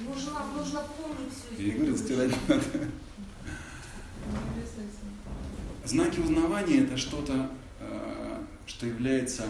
[0.00, 1.66] Нужно, нужно помнить все.
[1.68, 2.64] Я говорю, стирать надо.
[5.84, 9.44] Знаки узнавания это что-то, э, что является,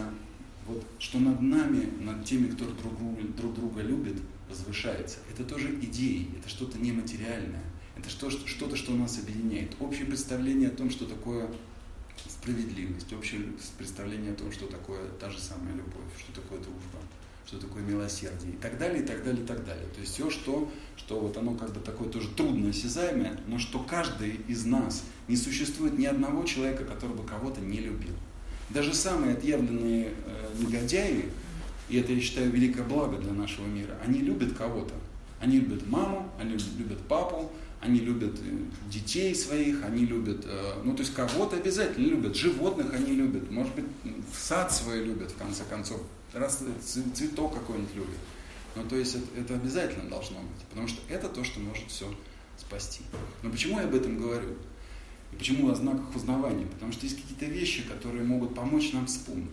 [0.67, 2.93] вот, что над нами, над теми, кто друг,
[3.35, 5.17] друг друга любит, возвышается.
[5.31, 7.63] Это тоже идеи, это что-то нематериальное.
[7.97, 9.75] Это что-то, что нас объединяет.
[9.79, 11.49] Общее представление о том, что такое
[12.29, 13.41] справедливость, общее
[13.77, 16.99] представление о том, что такое та же самая любовь, что такое дружба,
[17.45, 19.87] что такое милосердие и так далее, и так далее, и так далее.
[19.93, 23.79] То есть все, что, что вот оно как бы такое тоже трудно осязаемое, но что
[23.79, 28.13] каждый из нас, не существует ни одного человека, который бы кого-то не любил.
[28.69, 31.25] Даже самые отъявленные э, негодяи,
[31.87, 34.93] и это, я считаю, великое благо для нашего мира, они любят кого-то.
[35.39, 37.51] Они любят маму, они любят папу,
[37.85, 42.93] они любят э, детей своих, они любят, э, ну то есть кого-то обязательно любят, животных
[42.93, 46.01] они любят, может быть, в сад свой любят, в конце концов,
[46.33, 46.63] раз
[47.13, 48.17] цветок какой-нибудь любят.
[48.75, 52.13] Ну то есть это, это обязательно должно быть, потому что это то, что может все
[52.57, 53.01] спасти.
[53.43, 54.49] Но почему я об этом говорю?
[55.31, 56.65] И почему о знаках узнавания?
[56.65, 59.49] Потому что есть какие-то вещи, которые могут помочь нам вспомнить.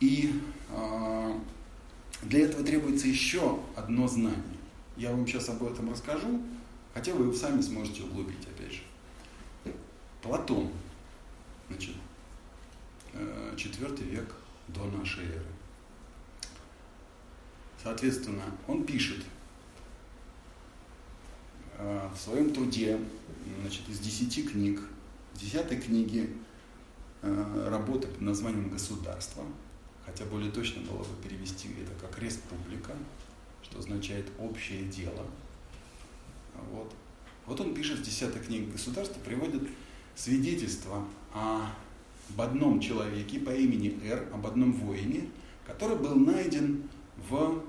[0.00, 0.32] И
[0.70, 1.32] э,
[2.22, 4.61] для этого требуется еще одно знание.
[4.96, 6.42] Я вам сейчас об этом расскажу,
[6.92, 8.82] хотя вы сами сможете углубить, опять же.
[10.20, 10.70] Платон,
[11.68, 11.96] значит,
[13.12, 14.34] э, четвертый век
[14.68, 15.46] до нашей эры.
[17.82, 19.24] Соответственно, он пишет
[21.78, 23.00] э, в своем труде,
[23.62, 24.80] значит, из десяти книг,
[25.34, 26.28] десятой книге
[27.22, 29.44] э, работа под названием «Государство»,
[30.06, 32.92] хотя более точно было бы перевести это как «Республика»,
[33.72, 35.26] что означает общее дело.
[36.70, 36.92] Вот.
[37.46, 39.62] Вот он пишет в 10 книге государства, приводит
[40.14, 41.04] свидетельство
[41.34, 41.66] о,
[42.30, 45.28] об одном человеке по имени Р, об одном воине,
[45.66, 46.82] который был найден
[47.28, 47.62] в,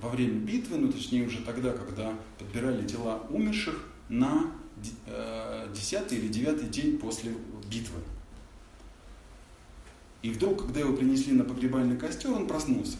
[0.00, 4.52] во время битвы, ну точнее уже тогда, когда подбирали тела умерших на
[5.06, 7.32] э, 10 или 9 день после
[7.70, 8.00] битвы.
[10.20, 12.98] И вдруг, когда его принесли на погребальный костер, он проснулся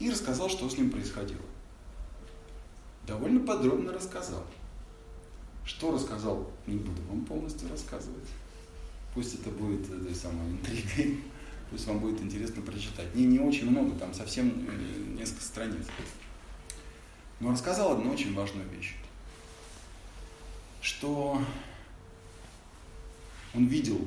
[0.00, 1.44] и рассказал, что с ним происходило.
[3.06, 4.44] Довольно подробно рассказал.
[5.64, 8.28] Что рассказал, не буду вам полностью рассказывать.
[9.14, 11.20] Пусть это будет этой самой интригой,
[11.70, 13.14] пусть вам будет интересно прочитать.
[13.14, 15.86] Не, не очень много, там совсем э, несколько страниц.
[17.38, 18.96] Но рассказал одну очень важную вещь.
[20.80, 21.42] что
[23.54, 24.00] он видел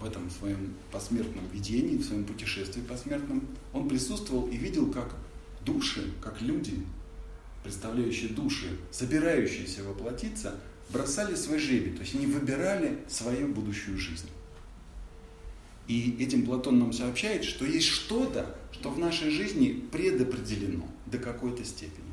[0.00, 5.14] в этом своем посмертном видении, в своем путешествии посмертном, он присутствовал и видел, как
[5.64, 6.84] души, как люди,
[7.62, 10.58] представляющие души, собирающиеся воплотиться,
[10.90, 14.28] бросали свой жребий, то есть они выбирали свою будущую жизнь.
[15.86, 21.64] И этим Платон нам сообщает, что есть что-то, что в нашей жизни предопределено до какой-то
[21.64, 22.10] степени.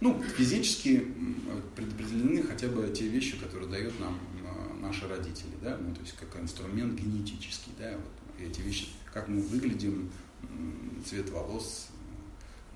[0.00, 1.06] Ну, физически
[1.76, 4.18] предопределены хотя бы те вещи, которые дают нам
[4.82, 9.40] наши родители, да, ну, то есть как инструмент генетический, да, вот эти вещи, как мы
[9.40, 10.10] выглядим,
[11.06, 11.88] цвет волос,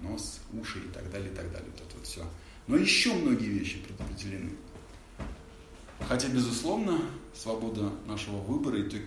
[0.01, 2.25] нос, уши и так далее, и так далее, вот это вот все.
[2.69, 4.53] Но еще многие вещи предопределены.
[6.01, 7.01] Хотя, безусловно,
[7.35, 8.99] свобода нашего выбора и то,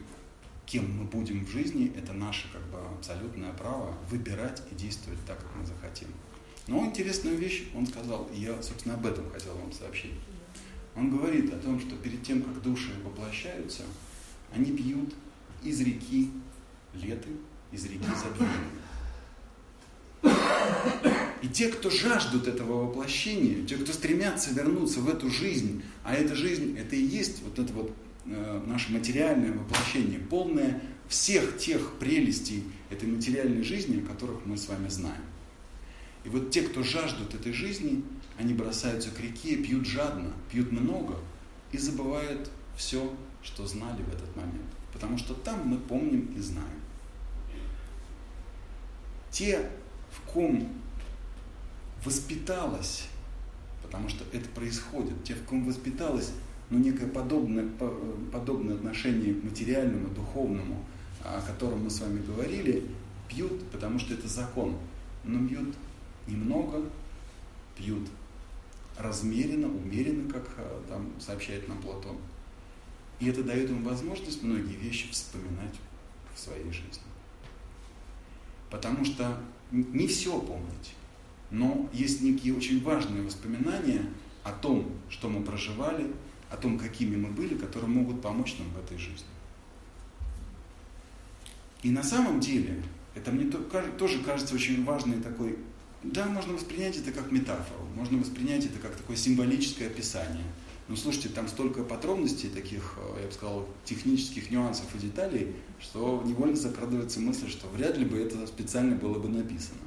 [0.66, 5.40] кем мы будем в жизни, это наше как бы абсолютное право выбирать и действовать так,
[5.40, 6.08] как мы захотим.
[6.68, 10.14] Но интересную вещь он сказал, и я, собственно, об этом хотел вам сообщить.
[10.96, 13.84] Он говорит о том, что перед тем, как души воплощаются,
[14.54, 15.14] они пьют
[15.64, 16.32] из реки
[16.94, 17.30] леты,
[17.72, 18.80] из реки забвения.
[21.42, 26.36] И те, кто жаждут этого воплощения, те, кто стремятся вернуться в эту жизнь, а эта
[26.36, 32.66] жизнь, это и есть вот это вот э, наше материальное воплощение, полное всех тех прелестей
[32.90, 35.22] этой материальной жизни, о которых мы с вами знаем.
[36.26, 38.04] И вот те, кто жаждут этой жизни,
[38.40, 41.16] они бросаются к реке, пьют жадно, пьют много
[41.74, 43.14] и забывают все,
[43.44, 44.66] что знали в этот момент.
[44.94, 46.80] Потому что там мы помним и знаем.
[49.30, 49.70] Те,
[50.12, 50.70] в ком
[52.06, 53.08] воспиталось,
[53.84, 56.32] потому что это происходит, те, в ком воспиталось
[56.70, 57.68] ну, некое подобное,
[58.32, 60.86] подобное отношение к материальному, духовному,
[61.22, 62.86] о котором мы с вами говорили,
[63.28, 64.78] пьют, потому что это закон,
[65.26, 65.76] но пьют
[66.26, 66.82] немного,
[67.76, 68.08] пьют
[69.00, 72.18] размеренно, умеренно, как э, там сообщает нам Платон.
[73.20, 75.76] И это дает им возможность многие вещи вспоминать
[76.34, 77.04] в своей жизни.
[78.70, 79.42] Потому что
[79.72, 80.94] не все помнить,
[81.50, 84.06] но есть некие очень важные воспоминания
[84.44, 86.08] о том, что мы проживали,
[86.50, 89.28] о том, какими мы были, которые могут помочь нам в этой жизни.
[91.84, 92.84] И на самом деле,
[93.16, 93.50] это мне
[93.98, 95.58] тоже кажется очень важной такой
[96.04, 100.46] да, можно воспринять это как метафору, можно воспринять это как такое символическое описание.
[100.88, 106.24] Но слушайте, там столько подробностей, таких, э, я бы сказал, технических нюансов и деталей, что
[106.26, 109.82] невольно закрадывается мысль, что вряд ли бы это специально было бы написано.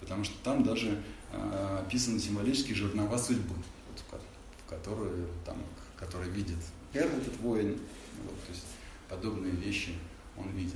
[0.00, 1.00] Потому что там даже
[1.32, 4.20] э, описаны символические жернова судьбы, вот,
[4.68, 5.58] которые, там,
[5.96, 6.58] которые видит
[6.92, 7.78] Эр, этот воин,
[8.24, 8.66] вот, то есть
[9.08, 9.92] подобные вещи
[10.36, 10.74] он видит.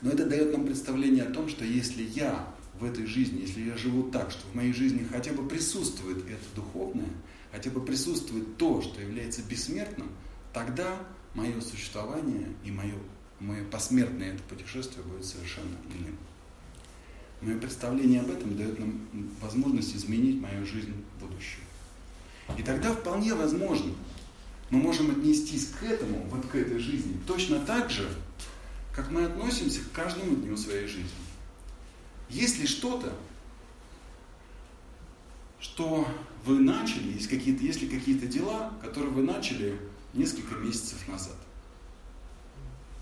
[0.00, 2.46] Но это дает нам представление о том, что если я
[2.78, 6.44] в этой жизни, если я живу так, что в моей жизни хотя бы присутствует это
[6.56, 7.10] духовное,
[7.52, 10.10] хотя бы присутствует то, что является бессмертным,
[10.52, 10.98] тогда
[11.34, 12.94] мое существование и мое,
[13.40, 16.16] мое посмертное это путешествие будет совершенно иным.
[17.40, 19.06] Мое представление об этом дает нам
[19.40, 21.60] возможность изменить мою жизнь в будущем.
[22.58, 23.92] И тогда вполне возможно,
[24.70, 28.08] мы можем отнестись к этому, вот к этой жизни, точно так же,
[28.94, 31.10] как мы относимся к каждому дню своей жизни.
[32.34, 33.12] Если что-то,
[35.60, 36.06] что
[36.44, 39.80] вы начали, есть какие-то, если какие-то дела, которые вы начали
[40.14, 41.36] несколько месяцев назад.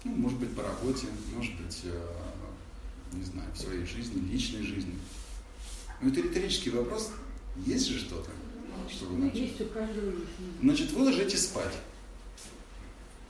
[0.05, 2.09] Ну, может быть, по работе, может быть, э,
[3.15, 4.99] не знаю, в своей жизни, личной жизни.
[6.03, 7.11] Но это риторический вопрос.
[7.65, 8.31] Есть же что-то,
[8.91, 9.45] что вы начали?
[9.45, 10.13] Есть у каждого
[10.61, 11.75] Значит, вы ложитесь спать.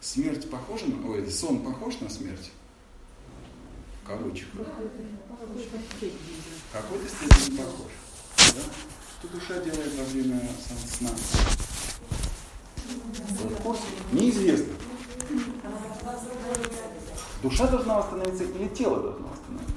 [0.01, 1.09] Смерть похожа на...
[1.09, 2.51] Ой, сон похож на смерть?
[4.03, 4.55] В кавычках.
[4.55, 4.57] В
[6.73, 7.93] какой-то степени похож.
[8.37, 8.63] Да?
[9.19, 10.41] Что душа делает во время
[10.99, 11.11] сна?
[14.13, 14.75] Неизвестно.
[17.43, 19.75] Душа должна восстановиться или тело должно восстановиться?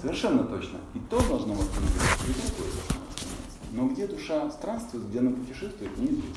[0.00, 0.78] Совершенно точно.
[0.94, 3.68] И то должно восстановиться, и другое должно восстановиться.
[3.72, 6.34] Но где душа странствует, где она путешествует, неизвестно.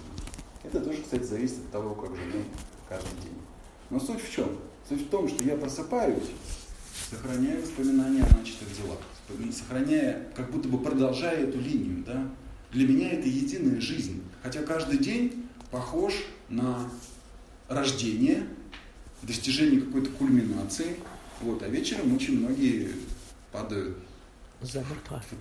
[0.63, 2.45] Это тоже, кстати, зависит от того, как живем
[2.89, 3.37] каждый день.
[3.91, 4.49] Но суть в чем?
[4.87, 6.29] Суть в том, что я просыпаюсь,
[7.09, 8.99] сохраняя воспоминания о начатых делах,
[9.51, 12.03] сохраняя, как будто бы продолжая эту линию.
[12.05, 12.29] Да?
[12.71, 14.21] Для меня это единая жизнь.
[14.43, 16.13] Хотя каждый день похож
[16.49, 16.89] на
[17.67, 18.45] рождение,
[19.23, 20.97] достижение какой-то кульминации.
[21.41, 22.91] Вот, а вечером очень многие
[23.51, 23.97] падают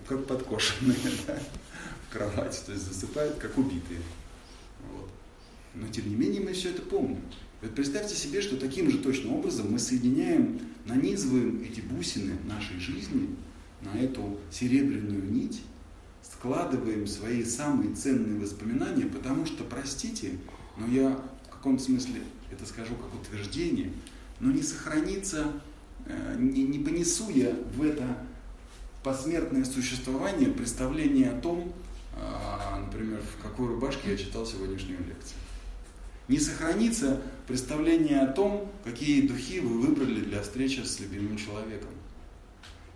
[0.07, 1.39] как подкошенные да,
[2.07, 4.01] в кровать, то есть засыпают как убитые.
[4.91, 5.09] Вот.
[5.73, 7.21] Но тем не менее мы все это помним.
[7.61, 13.29] Вот представьте себе, что таким же точным образом мы соединяем, нанизываем эти бусины нашей жизни
[13.81, 15.61] на эту серебряную нить,
[16.21, 20.37] складываем свои самые ценные воспоминания, потому что, простите,
[20.77, 23.91] но я в каком-то смысле это скажу как утверждение,
[24.39, 25.53] но не сохранится,
[26.05, 28.17] э, не, не понесу я в это
[29.03, 31.73] посмертное существование представление о том,
[32.17, 35.37] а, например, в какой рубашке я читал сегодняшнюю лекцию.
[36.27, 41.89] Не сохранится представление о том, какие духи вы выбрали для встречи с любимым человеком.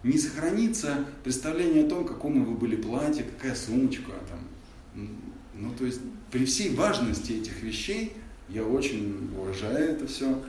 [0.03, 5.07] Не сохранится представление о том, какому вы были платье, какая сумочка там.
[5.53, 5.99] Ну, то есть
[6.31, 8.13] при всей важности этих вещей,
[8.47, 10.41] я очень уважаю это все,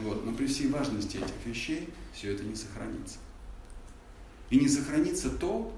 [0.00, 3.18] вот, но при всей важности этих вещей все это не сохранится.
[4.50, 5.74] И не сохранится то,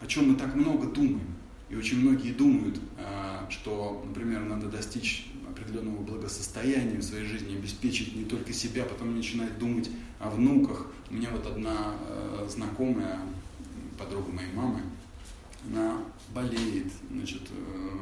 [0.00, 1.34] о чем мы так много думаем.
[1.68, 8.14] И очень многие думают, а, что, например, надо достичь определенного благосостояния в своей жизни, обеспечить
[8.14, 10.86] не только себя, потом начинать думать о внуках.
[11.10, 13.20] У меня вот одна э, знакомая,
[13.98, 14.80] подруга моей мамы,
[15.68, 15.98] она
[16.34, 17.98] болеет, значит, э,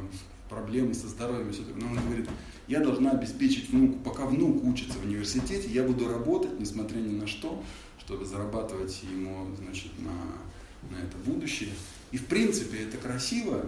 [0.49, 1.83] проблемы со здоровьем, все такое.
[1.83, 2.29] Но она говорит,
[2.67, 7.27] я должна обеспечить внуку, пока внук учится в университете, я буду работать, несмотря ни на
[7.27, 7.63] что,
[7.99, 11.69] чтобы зарабатывать ему, значит, на, на это будущее.
[12.11, 13.65] И в принципе это красиво,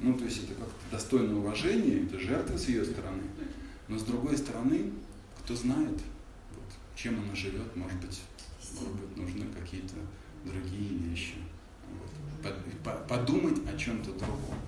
[0.00, 3.22] ну то есть это как-то достойно уважения, это жертва с ее стороны.
[3.88, 4.92] Но с другой стороны,
[5.40, 5.98] кто знает,
[6.54, 8.20] вот, чем она живет, может быть,
[8.78, 9.94] может быть, нужны какие-то
[10.44, 11.34] другие вещи.
[12.42, 13.08] Вот.
[13.08, 14.58] Подумать о чем-то другом.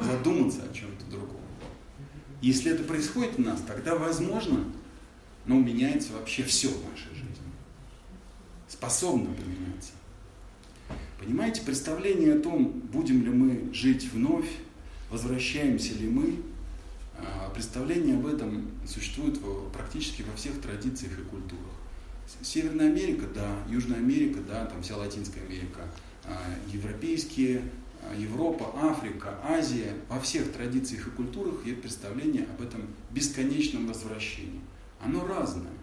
[0.00, 1.40] Задуматься о чем-то другом.
[2.40, 4.64] Если это происходит у нас, тогда возможно,
[5.46, 7.34] но ну, меняется вообще все в нашей жизни.
[8.68, 9.92] Способно поменяться.
[11.18, 14.48] Понимаете, представление о том, будем ли мы жить вновь,
[15.10, 16.36] возвращаемся ли мы,
[17.18, 19.40] а, представление об этом существует
[19.72, 21.64] практически во всех традициях и культурах.
[22.42, 25.80] Северная Америка, да, Южная Америка, да, там вся Латинская Америка,
[26.24, 26.38] а,
[26.72, 27.62] европейские,
[28.02, 34.60] а, Европа, Африка, Азия, во всех традициях и культурах есть представление об этом бесконечном возвращении.
[35.00, 35.77] Оно разное.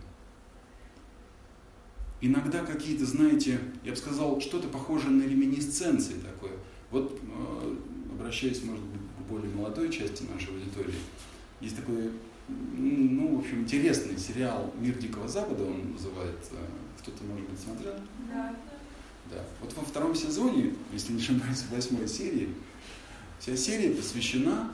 [2.25, 6.53] Иногда какие-то, знаете, я бы сказал, что-то похожее на реминисценции такое.
[6.89, 7.75] Вот, э,
[8.13, 10.95] обращаясь, может быть, к более молодой части нашей аудитории,
[11.61, 12.09] есть такой,
[12.47, 16.53] ну, в общем, интересный сериал «Мир Дикого Запада», он называется.
[16.99, 17.93] Кто-то, может быть, смотрел?
[18.27, 18.55] Да.
[19.29, 19.45] Да.
[19.61, 22.49] Вот во втором сезоне, если не ошибаюсь, в восьмой серии,
[23.39, 24.71] вся серия посвящена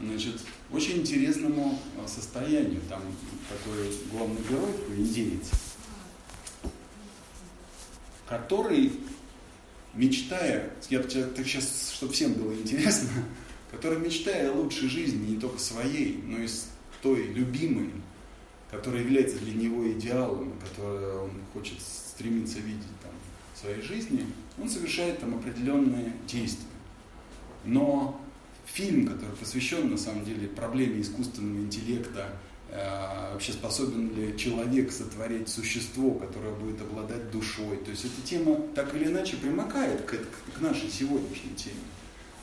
[0.00, 0.40] значит,
[0.72, 2.80] очень интересному э, состоянию.
[2.88, 3.02] Там
[3.50, 5.50] такой главный герой, такой индеец,
[8.28, 8.92] который,
[9.94, 13.08] мечтая, я так сейчас, чтобы всем было интересно,
[13.70, 16.48] который, мечтая о лучшей жизни, не только своей, но и
[17.02, 17.90] той любимой,
[18.70, 23.12] которая является для него идеалом, которую он хочет стремиться видеть там,
[23.54, 24.26] в своей жизни,
[24.60, 26.66] он совершает там определенные действия.
[27.64, 28.20] Но
[28.66, 32.36] фильм, который посвящен на самом деле проблеме искусственного интеллекта,
[32.70, 37.67] Э, вообще способен ли человек сотворить существо, которое будет обладать душой.
[37.88, 41.80] То есть эта тема так или иначе примыкает к, к нашей сегодняшней теме.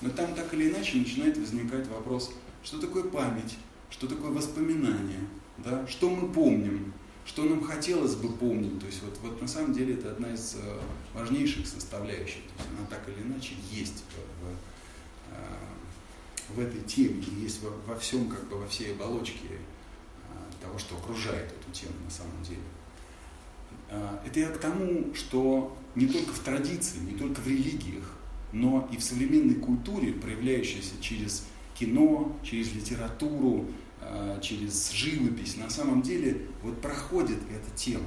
[0.02, 2.34] Но там так или иначе начинает возникать вопрос,
[2.64, 3.56] что такое память,
[3.92, 5.20] что такое воспоминание,
[5.60, 5.86] да?
[5.86, 6.92] что мы помним,
[7.28, 8.80] что нам хотелось бы помнить.
[8.80, 10.80] То есть вот, вот на самом деле это одна из э,
[11.14, 12.42] важнейших составляющих.
[12.42, 14.16] То есть она так или иначе есть в,
[16.56, 19.60] в, э, этой теме, есть во, во всем, как бы во всей оболочке
[20.60, 22.64] того, что окружает эту тему на самом деле.
[23.90, 28.12] А, это я к тому, что не только в традиции, не только в религиях,
[28.52, 33.66] но и в современной культуре, проявляющейся через кино, через литературу,
[34.02, 38.06] а, через живопись, на самом деле вот проходит эта тема.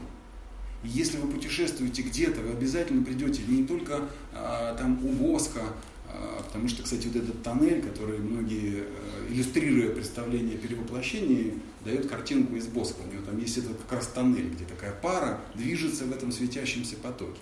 [0.82, 5.62] И если вы путешествуете где-то, вы обязательно придете не только а, там у Воска,
[6.06, 11.54] а, потому что, кстати, вот этот тоннель, который многие, э, иллюстрируя представление о перевоплощении,
[11.84, 13.00] дает картинку из Боска.
[13.00, 16.96] У него там есть этот как раз тоннель, где такая пара движется в этом светящемся
[16.96, 17.40] потоке.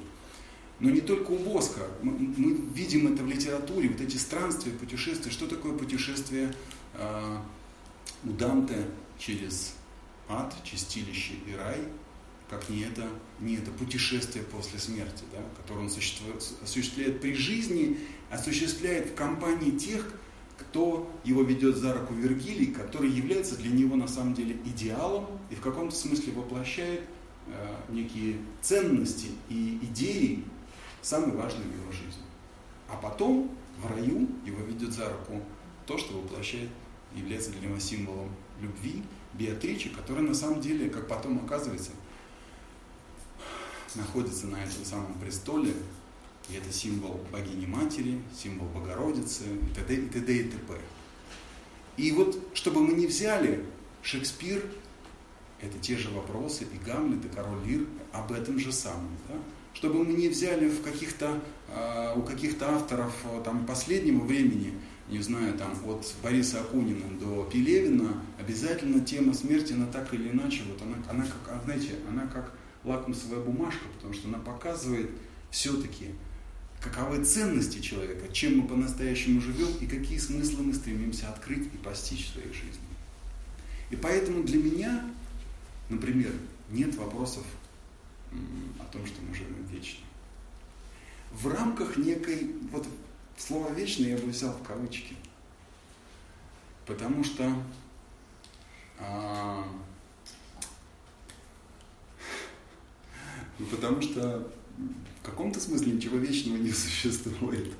[0.78, 1.86] Но не только у Боска.
[2.02, 5.30] Мы, мы видим это в литературе, вот эти странствия, путешествия.
[5.30, 6.54] Что такое путешествие
[6.94, 7.36] э,
[8.24, 8.86] у Данте
[9.18, 9.74] через
[10.28, 11.78] ад, чистилище и рай?
[12.50, 13.08] Как не это,
[13.40, 17.98] не это путешествие после смерти, да, которое он осуществляет при жизни
[18.30, 20.06] осуществляет в компании тех,
[20.68, 25.54] кто его ведет за руку Вергилий, который является для него на самом деле идеалом и
[25.54, 27.02] в каком-то смысле воплощает
[27.46, 30.44] э, некие ценности и идеи,
[31.02, 32.22] самые важные в его жизни.
[32.88, 33.50] А потом
[33.82, 35.40] в раю его ведет за руку
[35.86, 36.70] то, что воплощает,
[37.14, 39.02] является для него символом любви,
[39.34, 41.90] Беатричи, которая на самом деле, как потом оказывается,
[43.94, 45.74] находится на этом самом престоле
[46.48, 49.94] И это символ богини матери, символ Богородицы и т.д.
[49.94, 50.32] и т.д.
[50.32, 50.74] и т.п.
[51.96, 53.64] И вот, чтобы мы не взяли
[54.02, 54.62] Шекспир,
[55.60, 59.16] это те же вопросы, и Гамлет, и Король Лир об этом же самом.
[59.28, 59.34] Да?
[59.74, 64.74] Чтобы мы не взяли в каких-то, э, у каких-то авторов э, там, последнего времени,
[65.08, 70.62] не знаю, там, от Бориса Акунина до Пелевина, обязательно тема смерти, она так или иначе,
[70.68, 72.52] вот она, она как, а, знаете, она как
[72.84, 75.10] лакмусовая бумажка, потому что она показывает
[75.50, 76.10] все-таки,
[76.80, 82.26] каковы ценности человека, чем мы по-настоящему живем и какие смыслы мы стремимся открыть и постичь
[82.26, 82.80] в своей жизни.
[83.90, 85.04] И поэтому для меня,
[85.88, 86.32] например,
[86.70, 87.44] нет вопросов
[88.78, 90.04] о том, что мы живем вечно.
[91.32, 92.86] В рамках некой, вот
[93.36, 95.16] слово «вечно» я бы взял в кавычки,
[96.86, 97.52] потому что
[98.98, 99.66] а,
[103.70, 104.50] потому что
[105.26, 107.72] каком-то смысле ничего вечного не существует.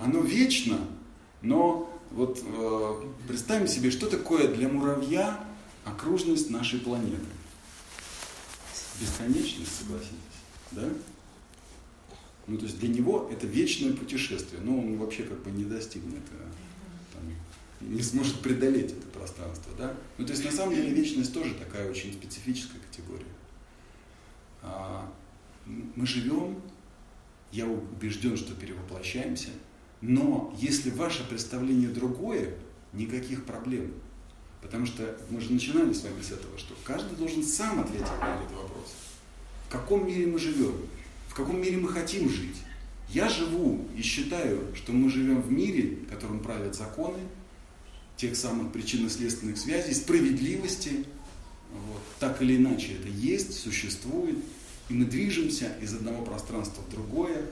[0.00, 0.78] Оно вечно,
[1.42, 5.44] но вот э, представим себе, что такое для муравья
[5.84, 7.18] окружность нашей планеты.
[9.00, 10.16] Бесконечность, согласитесь,
[10.72, 10.88] да?
[12.46, 16.22] Ну, то есть для него это вечное путешествие, но он вообще как бы не достигнет,
[16.32, 16.46] э,
[17.12, 19.94] там, не сможет преодолеть это пространство, да?
[20.16, 23.26] Ну, то есть на самом деле вечность тоже такая очень специфическая категория.
[25.96, 26.60] Мы живем,
[27.52, 29.50] я убежден, что перевоплощаемся,
[30.00, 32.54] но если ваше представление другое,
[32.92, 33.92] никаких проблем.
[34.62, 38.36] Потому что мы же начинали с вами с этого, что каждый должен сам ответить на
[38.36, 38.94] этот вопрос.
[39.68, 40.74] В каком мире мы живем?
[41.28, 42.56] В каком мире мы хотим жить?
[43.10, 47.20] Я живу и считаю, что мы живем в мире, которым правят законы,
[48.16, 51.04] тех самых причинно-следственных связей, справедливости.
[51.72, 52.02] Вот.
[52.18, 54.38] Так или иначе это есть, существует.
[54.88, 57.46] И мы движемся из одного пространства в другое.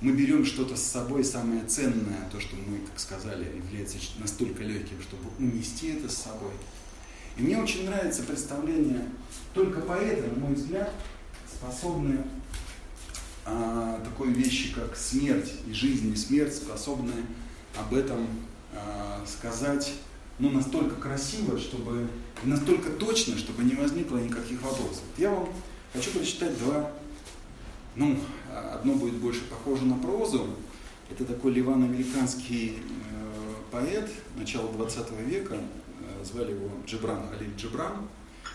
[0.00, 5.00] Мы берем что-то с собой, самое ценное, то, что мы, как сказали, является настолько легким,
[5.00, 6.52] чтобы унести это с собой.
[7.36, 9.08] И мне очень нравится представление,
[9.54, 10.92] только поэты, на мой взгляд,
[11.50, 12.18] способны
[13.44, 17.12] а, такой вещи, как смерть и жизнь, и смерть, способны
[17.76, 18.26] об этом
[18.74, 19.92] а, сказать
[20.38, 22.08] ну, настолько красиво, чтобы
[22.44, 25.02] настолько точно, чтобы не возникло никаких вопросов.
[25.16, 25.48] Я вам
[25.92, 26.90] Хочу прочитать два,
[27.94, 28.18] ну,
[28.74, 30.46] одно будет больше похоже на прозу.
[31.10, 38.08] Это такой ливан-американский э, поэт начала 20 века, э, звали его Джибран Халиль Джибран.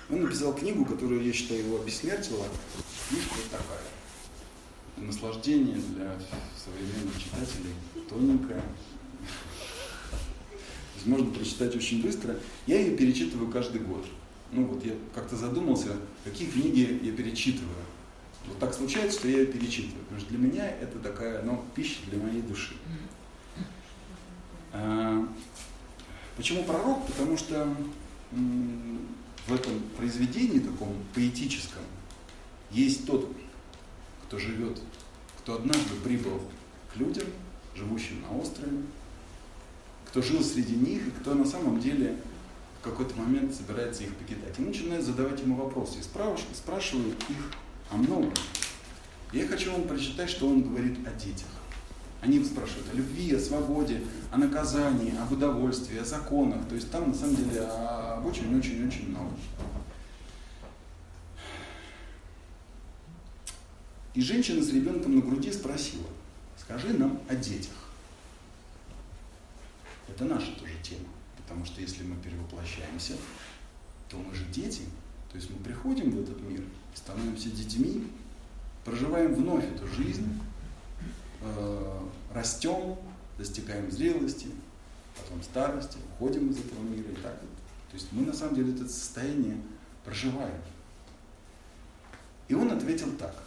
[0.10, 2.46] Он написал книгу, которую, я считаю, его обессмертила.
[3.10, 3.82] Книжка такая.
[4.98, 6.20] Наслаждение для
[6.56, 7.74] современных читателей,
[8.10, 8.62] тоненькая.
[11.06, 12.36] Можно прочитать очень быстро.
[12.68, 14.06] Я ее перечитываю каждый год
[14.52, 17.76] ну вот я как-то задумался, какие книги я перечитываю.
[18.48, 20.04] Вот так случается, что я ее перечитываю.
[20.04, 22.76] Потому что для меня это такая, ну, пища для моей души.
[24.74, 25.28] А,
[26.36, 27.06] почему пророк?
[27.06, 27.74] Потому что
[28.32, 31.84] в этом произведении таком поэтическом
[32.72, 33.32] есть тот,
[34.26, 34.80] кто живет,
[35.40, 36.42] кто однажды прибыл
[36.94, 37.28] к людям,
[37.76, 38.84] живущим на острове,
[40.08, 42.18] кто жил среди них и кто на самом деле
[42.82, 44.58] в какой-то момент собирается их покидать.
[44.58, 46.00] И начинают задавать ему вопросы.
[46.00, 47.38] И спрашивают их
[47.92, 48.34] о многом.
[49.32, 51.48] Я хочу вам прочитать, что он говорит о детях.
[52.22, 54.02] Они спрашивают о любви, о свободе,
[54.32, 56.68] о наказании, об удовольствии, о законах.
[56.68, 59.32] То есть там на самом деле об очень-очень-очень много.
[64.16, 66.08] И женщина с ребенком на груди спросила,
[66.60, 67.76] скажи нам о детях.
[70.10, 71.08] Это наша тоже тема.
[71.52, 73.18] Потому что если мы перевоплощаемся,
[74.08, 74.84] то мы же дети.
[75.30, 76.64] То есть мы приходим в этот мир,
[76.96, 78.08] становимся детьми,
[78.86, 80.40] проживаем вновь эту жизнь,
[81.42, 82.00] э,
[82.34, 82.96] растем,
[83.38, 84.48] достигаем зрелости,
[85.18, 87.52] потом старости, уходим из этого мира и так вот.
[87.90, 89.58] То есть мы на самом деле это состояние
[90.06, 90.62] проживаем.
[92.48, 93.44] И он ответил так.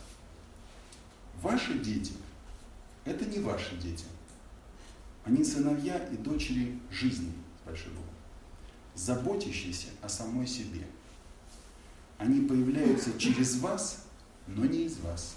[1.40, 2.12] Ваши дети–
[3.06, 4.04] это не ваши дети.
[5.24, 7.32] Они сыновья и дочери жизни
[7.64, 8.12] большой буквы,
[8.94, 10.86] заботящиеся о самой себе.
[12.18, 14.06] Они появляются через вас,
[14.46, 15.36] но не из вас.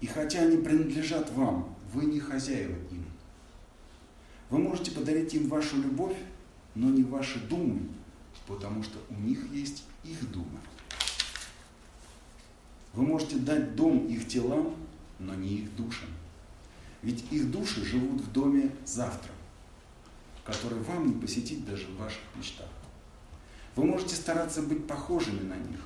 [0.00, 3.04] И хотя они принадлежат вам, вы не хозяева им.
[4.50, 6.16] Вы можете подарить им вашу любовь,
[6.74, 7.88] но не ваши думы,
[8.46, 10.58] потому что у них есть их думы.
[12.94, 14.74] Вы можете дать дом их телам,
[15.18, 16.08] но не их душам.
[17.02, 19.32] Ведь их души живут в доме завтра
[20.48, 22.68] который вам не посетить даже в ваших мечтах.
[23.76, 25.80] Вы можете стараться быть похожими на них,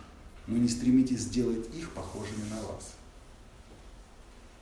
[0.47, 2.93] но не стремитесь сделать их похожими на вас.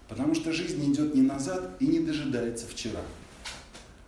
[0.08, 3.02] Потому что жизнь идет не назад и не дожидается вчера.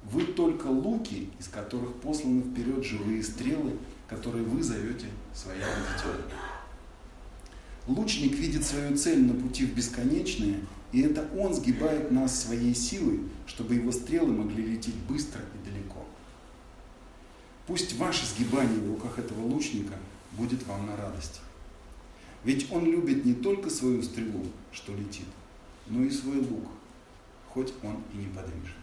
[0.04, 3.76] Вы только луки, из которых посланы вперед живые стрелы,
[4.08, 6.34] которые вы зовете своей аудиторией.
[7.86, 10.60] Лучник видит свою цель на пути в бесконечное,
[10.92, 16.04] и это он сгибает нас своей силой, чтобы его стрелы могли лететь быстро и далеко.
[17.66, 19.94] Пусть ваше сгибание в руках этого лучника
[20.32, 21.40] будет вам на радость.
[22.44, 25.28] Ведь он любит не только свою стрелу, что летит,
[25.86, 26.68] но и свой лук,
[27.48, 28.74] хоть он и неподвижен.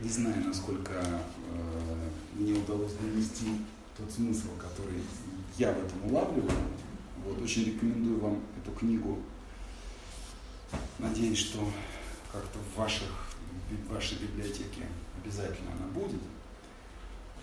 [0.00, 3.48] Не знаю, насколько э, мне удалось донести
[3.98, 5.00] тот смысл, который
[5.58, 6.50] я в этом улавливаю.
[7.24, 9.18] Вот, очень рекомендую вам эту книгу.
[10.98, 11.58] Надеюсь, что
[12.32, 13.08] как-то в, ваших,
[13.70, 14.86] в вашей библиотеке
[15.22, 16.20] обязательно она будет.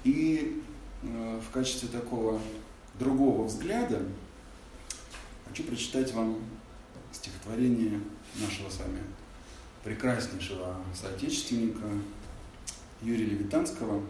[0.04, 0.62] И
[1.04, 2.40] э, в качестве такого
[2.98, 4.02] другого взгляда
[5.48, 6.38] хочу прочитать вам
[7.12, 7.99] стихотворение
[8.36, 9.02] нашего с вами
[9.84, 11.86] прекраснейшего соотечественника
[13.02, 14.04] Юрия Левитанского,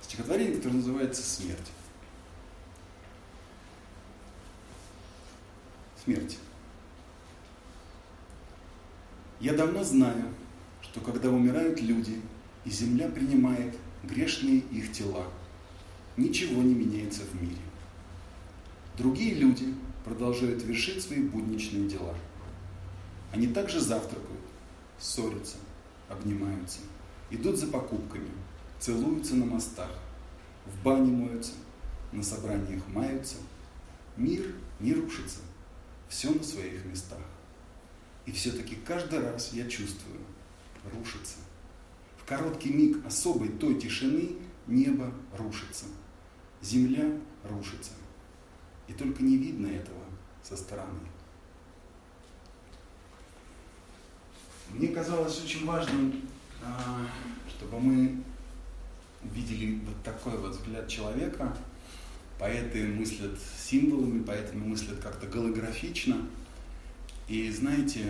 [0.00, 1.70] стихотворение, которое называется «Смерть».
[6.04, 6.36] Смерть.
[9.38, 10.24] Я давно знаю,
[10.80, 12.20] что когда умирают люди,
[12.64, 15.24] и земля принимает грешные их тела,
[16.16, 17.62] ничего не меняется в мире.
[18.98, 19.74] Другие люди
[20.04, 22.16] продолжают вершить свои будничные дела.
[23.30, 24.40] Они также завтракают,
[24.98, 25.58] ссорятся,
[26.08, 26.80] обнимаются,
[27.30, 28.30] идут за покупками,
[28.80, 29.90] целуются на мостах,
[30.66, 31.52] в бане моются,
[32.10, 33.36] на собраниях маются.
[34.16, 35.38] Мир не рушится,
[36.12, 37.18] все на своих местах.
[38.26, 40.20] И все-таки каждый раз я чувствую,
[40.92, 41.38] рушится.
[42.18, 44.36] В короткий миг особой той тишины
[44.66, 45.86] небо рушится,
[46.60, 47.92] земля рушится.
[48.88, 50.04] И только не видно этого
[50.42, 51.00] со стороны.
[54.68, 56.28] Мне казалось очень важным,
[56.62, 57.06] а,
[57.48, 58.22] чтобы мы
[59.22, 61.56] видели вот такой вот взгляд человека.
[62.42, 66.26] Поэты мыслят символами, поэтому мыслят как-то голографично.
[67.28, 68.04] И знаете,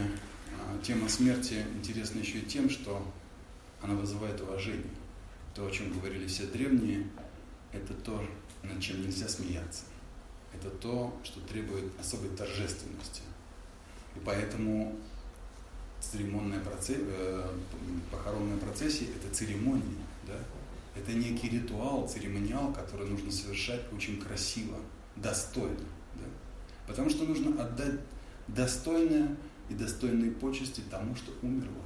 [0.58, 3.06] а, тема смерти интересна еще и тем, что
[3.82, 4.90] она вызывает уважение.
[5.54, 7.06] То, о чем говорили все древние,
[7.72, 8.26] это то,
[8.62, 9.82] над чем нельзя смеяться
[10.54, 13.22] это то, что требует особой торжественности.
[14.16, 14.96] И поэтому
[16.00, 17.50] церемонная процесс, э,
[18.10, 19.82] похоронная процессия– это церемония,
[20.26, 20.34] да?
[20.94, 24.78] Это некий ритуал, церемониал, который нужно совершать очень красиво,
[25.16, 25.86] достойно.
[26.14, 26.24] Да?
[26.86, 28.00] Потому что нужно отдать
[28.48, 29.36] достойное
[29.70, 31.84] и достойные почести тому, что умерло.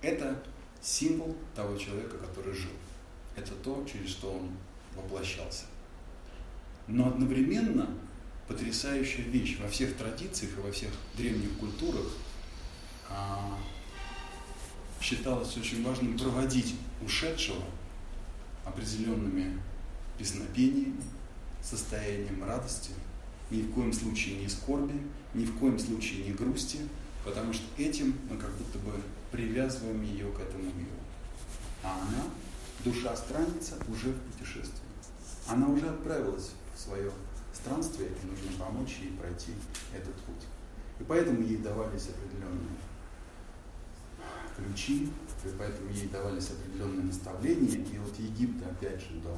[0.00, 0.42] Это
[0.80, 2.70] символ того человека, который жил.
[3.36, 4.50] Это то, через что он
[4.96, 5.66] воплощался.
[6.86, 7.86] Но одновременно
[8.48, 12.06] потрясающая вещь во всех традициях и во всех древних культурах
[13.08, 13.58] а,
[15.00, 16.74] считалось очень важным проводить
[17.04, 17.62] ушедшего
[18.70, 19.60] определенными
[20.18, 21.02] песнопениями,
[21.62, 22.90] состоянием радости,
[23.50, 25.00] ни в коем случае не скорби,
[25.34, 26.78] ни в коем случае не грусти,
[27.24, 28.92] потому что этим мы как будто бы
[29.30, 30.90] привязываем ее к этому миру.
[31.82, 32.24] А она,
[32.84, 34.80] душа странница, уже в путешествии.
[35.46, 37.10] Она уже отправилась свое
[37.52, 39.52] странствие, и нужно помочь ей пройти
[39.94, 40.46] этот путь.
[41.00, 42.76] И поэтому ей давались определенные
[44.56, 45.10] ключи,
[45.44, 47.78] и поэтому ей давались определенные наставления.
[47.78, 49.36] И вот Египта, опять же, до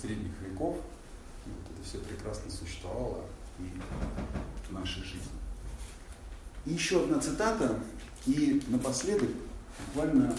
[0.00, 0.76] средних веков,
[1.46, 3.24] вот это все прекрасно существовало
[3.58, 3.70] и
[4.68, 5.32] в нашей жизни.
[6.66, 7.78] И еще одна цитата,
[8.26, 9.28] и напоследок,
[9.86, 10.34] буквально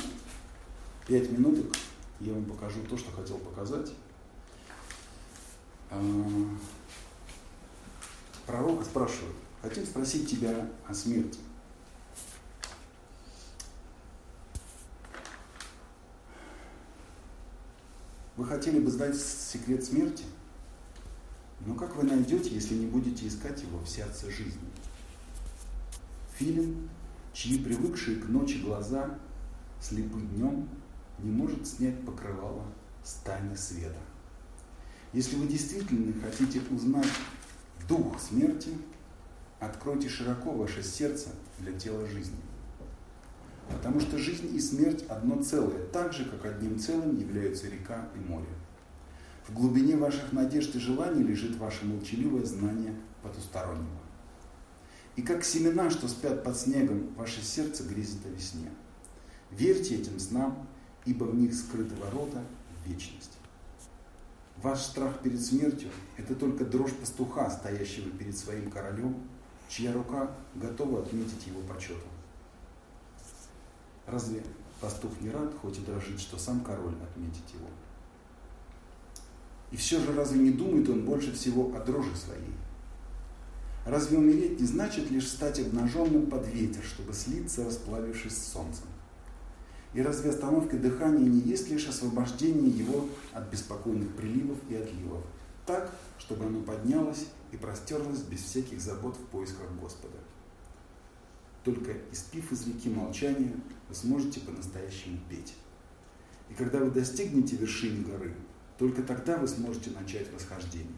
[1.08, 1.76] пять минуток,
[2.20, 3.92] я вам покажу то, что хотел показать.
[5.92, 6.02] А,
[8.48, 11.40] пророка спрашивают, хотим спросить тебя о смерти.
[18.38, 20.26] Вы хотели бы знать секрет смерти?
[21.66, 24.60] Но как вы найдете, если не будете искать его в сердце жизни?
[26.34, 26.90] Фильм,
[27.34, 29.18] чьи привыкшие к ночи глаза
[29.82, 30.68] слепы днем,
[31.20, 32.66] не может снять покрывало
[33.06, 34.00] стани света.
[35.14, 37.08] Если вы действительно хотите узнать
[37.88, 38.72] дух смерти,
[39.62, 41.30] откройте широко ваше сердце
[41.60, 42.36] для тела жизни.
[43.70, 48.20] Потому что жизнь и смерть одно целое, так же, как одним целым являются река и
[48.20, 48.48] море.
[49.48, 54.00] В глубине ваших надежд и желаний лежит ваше молчаливое знание потустороннего.
[55.16, 58.70] И как семена, что спят под снегом, ваше сердце грезит о весне.
[59.52, 60.68] Верьте этим снам,
[61.06, 62.44] ибо в них скрыты ворота
[62.84, 63.38] в вечность.
[64.62, 69.16] Ваш страх перед смертью– это только дрожь пастуха, стоящего перед своим королем,
[69.70, 72.15] чья рука готова отметить его почетом.
[74.08, 74.44] Разве
[74.80, 77.68] пастух не рад, хоть и дрожит, что сам король отметит его?
[79.72, 82.54] И все же разве не думает он больше всего о дрожи своей?
[83.86, 88.86] Разве умереть не значит лишь стать обнаженным под ветер, чтобы слиться, расплавившись с солнцем?
[89.94, 95.24] И разве остановка дыхания не есть лишь освобождение его от беспокойных приливов и отливов,
[95.66, 100.18] так, чтобы оно поднялось и простерлось без всяких забот в поисках Господа?
[101.66, 103.52] Только испив из реки молчания,
[103.90, 105.56] вы сможете по-настоящему петь.
[106.48, 108.36] И когда вы достигнете вершины горы,
[108.78, 110.94] только тогда вы сможете начать восхождение.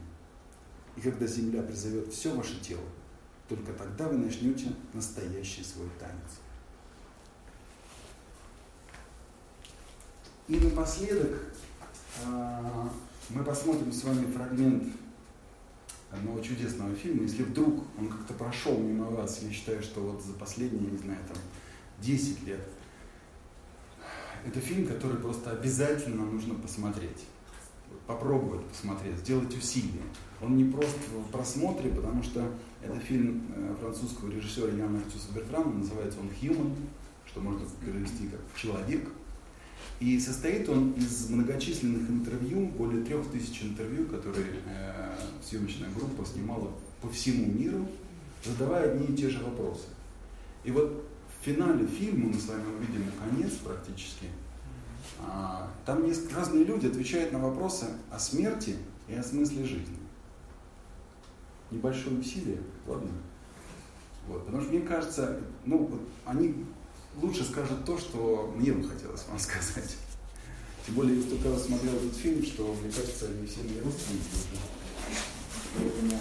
[0.97, 2.83] И когда земля призовет все ваше тело,
[3.47, 6.41] только тогда вы начнете настоящий свой танец.
[10.49, 11.43] И напоследок
[12.25, 12.91] а,
[13.29, 14.83] мы посмотрим с вами фрагмент
[16.11, 17.23] одного чудесного фильма.
[17.23, 21.19] Если вдруг он как-то прошел мимо вас, я считаю, что вот за последние, не знаю,
[21.27, 21.37] там
[22.01, 22.61] 10 лет,
[24.45, 27.25] это фильм, который просто обязательно нужно посмотреть.
[28.05, 30.03] Попробовать посмотреть, сделать усилие.
[30.41, 32.49] Он не просто в просмотре, потому что
[32.81, 36.75] это фильм э, французского режиссера Яна Артюса Бертрана, называется он «Human»,
[37.25, 39.09] что можно перевести как «человек».
[39.99, 46.71] И состоит он из многочисленных интервью, более трех тысяч интервью, которые э, съемочная группа снимала
[47.01, 47.87] по всему миру,
[48.45, 49.87] задавая одни и те же вопросы.
[50.63, 51.03] И вот
[51.39, 54.27] в финале фильма мы с вами увидим конец практически.
[55.19, 58.75] А, там есть разные люди отвечают на вопросы о смерти
[59.07, 59.97] и о смысле жизни.
[61.71, 63.09] Небольшое усилие, ладно?
[64.27, 66.65] Вот, потому что мне кажется, ну, вот они
[67.21, 69.95] лучше скажут то, что мне бы хотелось вам сказать.
[70.85, 74.23] Тем более, я столько раз смотрел этот фильм, что, мне кажется, они все мои родственники.
[75.75, 76.19] Поэтому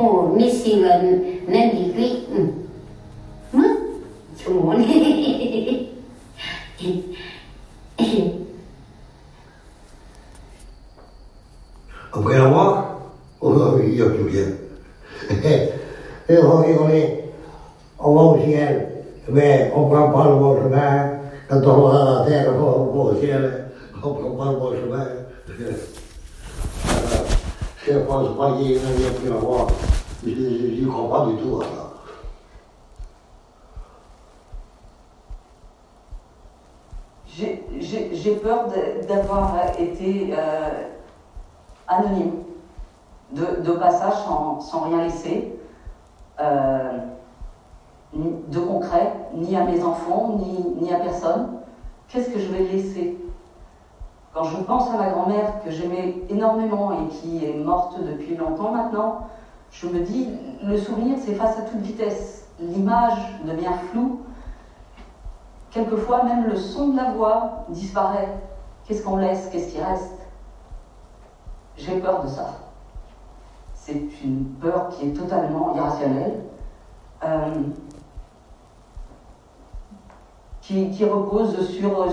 [0.00, 0.98] 哦，你喜欢
[1.46, 2.59] 能理解。
[61.76, 62.48] Vitesse.
[62.60, 64.20] L'image devient floue.
[65.70, 68.28] Quelquefois, même le son de la voix disparaît.
[68.84, 69.48] Qu'est-ce qu'on laisse?
[69.50, 70.18] Qu'est-ce qui reste?
[71.76, 72.58] J'ai peur de ça.
[73.74, 76.42] C'est une peur qui est totalement irrationnelle,
[77.24, 77.54] euh,
[80.60, 82.06] qui, repose sur,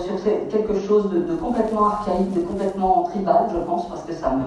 [0.50, 4.46] quelque chose de, complètement archaïque, de complètement tribal, je pense, parce que ça me,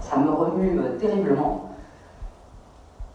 [0.00, 1.67] ça me remue euh, terriblement.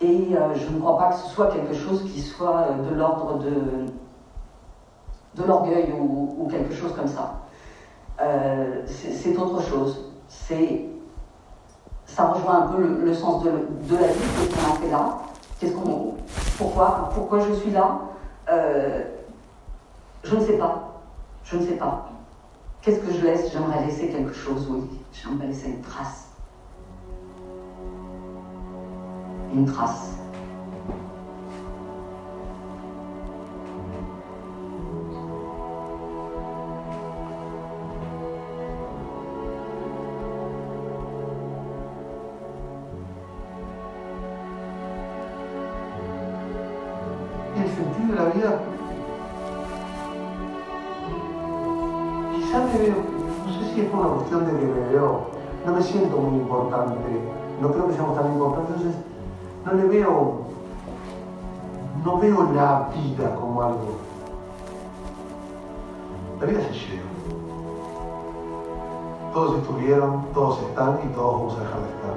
[0.03, 2.93] Et euh, je ne crois pas que ce soit quelque chose qui soit euh, de
[2.93, 3.51] l'ordre de,
[5.41, 7.45] de l'orgueil ou, quelque chose comme ça.
[8.21, 10.11] Euh, c'est autre chose.
[10.27, 10.85] C'est
[12.05, 15.19] ça rejoint un peu le, sens de, de la vie, qu'est-ce a fait là,
[15.59, 16.15] qu'est-ce qu'on,
[16.57, 18.01] pourquoi, pourquoi je suis là?
[20.23, 21.01] Je ne sais pas,
[21.43, 22.09] je ne sais pas.
[22.81, 23.51] Qu'est-ce que je laisse?
[23.51, 24.81] J'aimerais laisser quelque chose, oui.
[25.13, 26.22] J'aimerais laisser une trace.
[54.41, 55.27] Me veo,
[55.65, 56.95] no me siento muy importante,
[57.61, 58.81] no creo que seamos tan importantes,
[59.64, 60.40] no le veo,
[62.04, 63.96] no veo la vida como algo.
[66.40, 67.08] La vida se lleva.
[69.34, 72.14] Todos estuvieron, todos están y todos vamos a dejar de estar.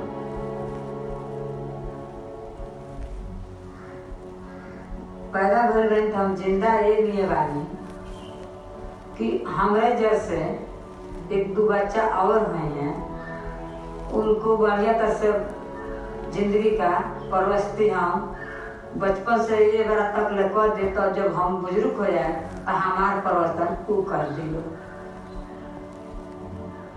[5.34, 7.62] पैदा भइल रही तो हम जिंदा ए लिए बानी
[9.18, 10.40] कि हमरे जैसे
[11.36, 12.94] एक दो बच्चा और हुए हैं
[14.12, 15.32] उनको बढ़िया तरह से
[16.32, 16.92] जिंदगी का
[17.32, 18.36] परवस्ती हम
[18.98, 22.34] बचपन से ये बड़ा तक ले कर दे तो जब हम बुजुर्ग हो जाए
[22.66, 24.64] तो हमार परिवर्तन ऊ कर दिलो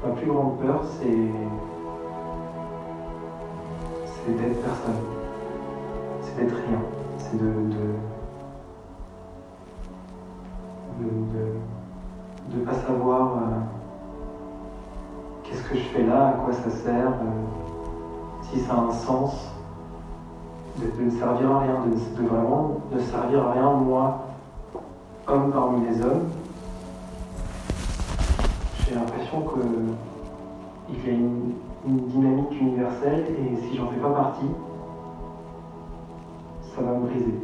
[0.04, 1.30] Ma plus grande peur, c'est.
[4.04, 5.00] C'est d'être personne.
[6.20, 6.80] C'est d'être rien.
[7.18, 7.46] C'est de.
[7.46, 7.84] de.
[10.98, 11.08] de.
[11.32, 13.40] de, de pas savoir euh,
[15.42, 19.50] qu'est-ce que je fais là, à quoi ça sert, euh, si ça a un sens,
[20.79, 24.19] de, ne servir à rien, de, vraiment ne servir à rien, moi,
[25.27, 26.29] homme parmi les hommes.
[28.87, 29.59] J'ai l'impression que
[30.91, 31.53] il y a une,
[31.87, 34.47] une dynamique universelle et si j'en fais pas partie,
[36.75, 37.39] ça va me briser.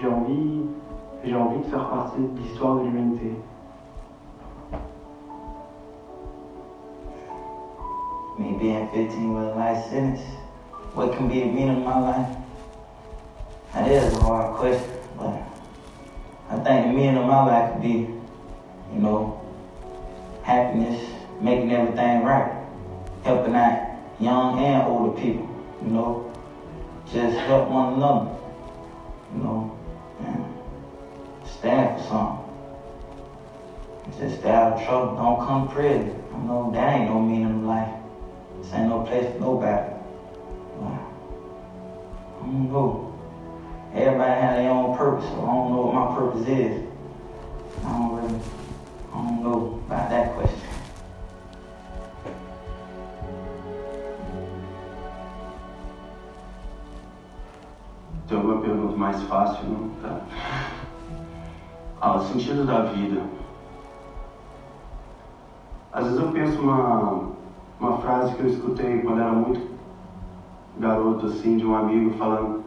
[0.00, 0.62] J'ai envie,
[1.24, 3.34] j'ai envie de faire partie de l'histoire de l'humanité.
[8.38, 10.20] Me being 15 with a life sentence,
[10.94, 12.36] what can be the meaning of my life?
[13.74, 15.42] That is a hard question, but
[16.48, 18.08] I think the meaning of my life could be,
[18.92, 19.40] you know,
[20.42, 21.10] happiness,
[21.40, 22.52] making everything right,
[23.22, 25.48] helping out young and older people,
[25.82, 26.32] you know,
[27.12, 28.30] just help one another,
[29.34, 29.78] you know,
[30.20, 30.44] and
[31.46, 32.42] stand for something.
[34.18, 36.22] Just stay out of trouble, don't come prison.
[36.32, 38.01] You know, that ain't no meaning of life.
[38.70, 39.92] Ain't no place nobody.
[40.80, 43.14] But, I don't know.
[43.94, 46.88] Everybody has their own purpose, so I don't know what my purpose is.
[47.84, 48.40] I don't really,
[49.12, 50.68] I don't know about that question.
[58.28, 59.64] Tem alguma pergunta mais fácil?
[59.64, 59.90] Não?
[60.00, 60.20] Tá.
[62.00, 63.22] Ah, o sentido da vida.
[65.92, 67.32] Às vezes eu penso uma,
[67.82, 69.60] uma frase que eu escutei quando era muito
[70.78, 72.62] garoto, assim, de um amigo falando,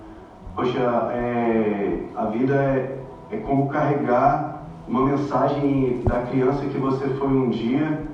[0.53, 0.79] poxa,
[1.13, 2.99] é, a vida é,
[3.31, 8.05] é como carregar uma mensagem da criança que você foi um dia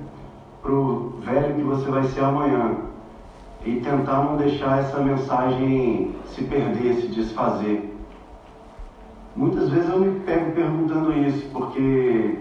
[0.62, 2.76] pro velho que você vai ser amanhã.
[3.64, 7.96] E tentar não deixar essa mensagem se perder, se desfazer.
[9.36, 12.38] Muitas vezes eu me pego perguntando isso, porque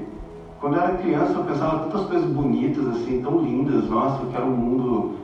[0.59, 3.70] quando eu era criança eu pensava tantas coisas bonitas, assim, tão lindas.
[3.89, 5.15] Nossa, eu quero um mundo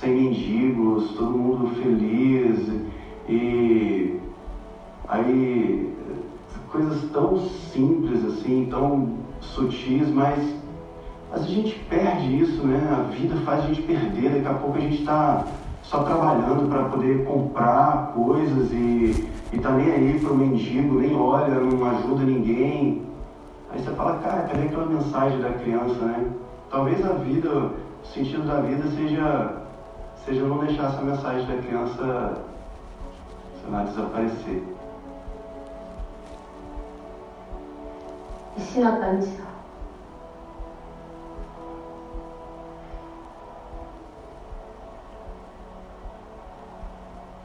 [0.00, 2.70] sem mendigos, todo mundo feliz.
[3.28, 4.20] E
[5.08, 5.92] aí
[6.70, 10.38] coisas tão simples assim, tão sutis, mas,
[11.30, 12.80] mas a gente perde isso, né?
[12.90, 15.44] A vida faz a gente perder, daqui a pouco a gente está
[15.82, 21.54] só trabalhando para poder comprar coisas e, e tá nem aí pro mendigo, nem olha,
[21.60, 23.02] não ajuda ninguém.
[23.70, 26.26] Aí você fala, cara, cadê aquela mensagem da criança, né?
[26.70, 27.70] Talvez a vida,
[28.02, 29.62] o sentido da vida seja,
[30.24, 32.42] seja não deixar essa mensagem da criança,
[33.60, 34.62] sei lá, desaparecer.
[38.58, 39.42] 石な kanisa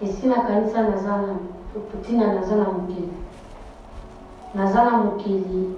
[0.01, 1.27] esi na kanisa naza na
[2.57, 3.13] na mokili
[4.53, 5.75] naza na mokili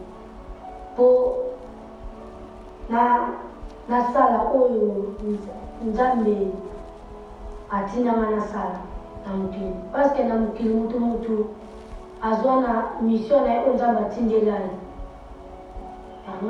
[0.94, 1.36] mpo
[2.90, 3.30] na
[4.60, 5.60] oyo Nza-
[5.90, 6.36] nzambe
[9.26, 9.74] na mokili.
[9.92, 11.46] Parceke na mokili mutu mutu
[12.22, 14.02] azwa na mission na ye oyo nzambe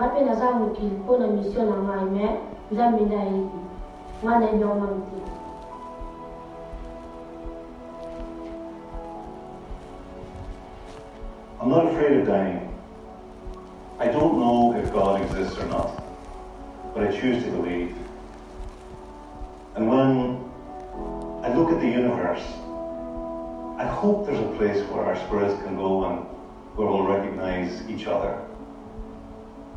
[0.07, 2.26] mpe naza mokili mpo na mission na ngai me
[2.72, 3.60] nzambe nde ayebi.
[4.24, 4.34] Nga
[11.61, 12.70] I'm not afraid of dying.
[13.99, 15.91] I don't know if God exists or not,
[16.94, 17.95] but I choose to believe.
[19.76, 20.49] And when
[21.44, 22.44] I look at the universe,
[23.78, 26.20] I hope there's a place where our spirits can go and
[26.76, 28.41] where we'll recognize each other.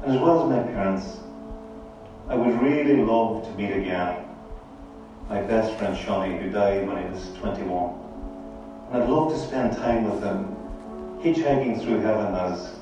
[0.03, 1.19] And as well as my parents,
[2.29, 4.25] I would really love to meet again
[5.29, 7.95] my best friend Shawnee, who died when he was 21.
[8.91, 10.55] And I'd love to spend time with them,
[11.23, 12.75] hitchhiking through heaven as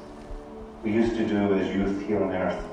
[0.83, 2.65] we used to do as youth here on earth.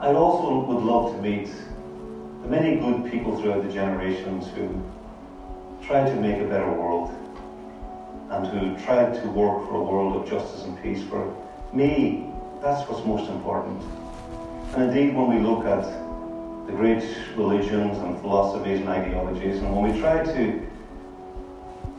[0.00, 1.50] I also would love to meet
[2.42, 4.80] the many good people throughout the generations who
[5.82, 7.10] tried to make a better world
[8.30, 11.02] and who tried to work for a world of justice and peace.
[11.02, 11.34] For
[11.72, 13.82] me, that's what's most important.
[14.74, 15.82] And indeed, when we look at
[16.68, 17.02] the great
[17.36, 20.64] religions and philosophies and ideologies, and when we try to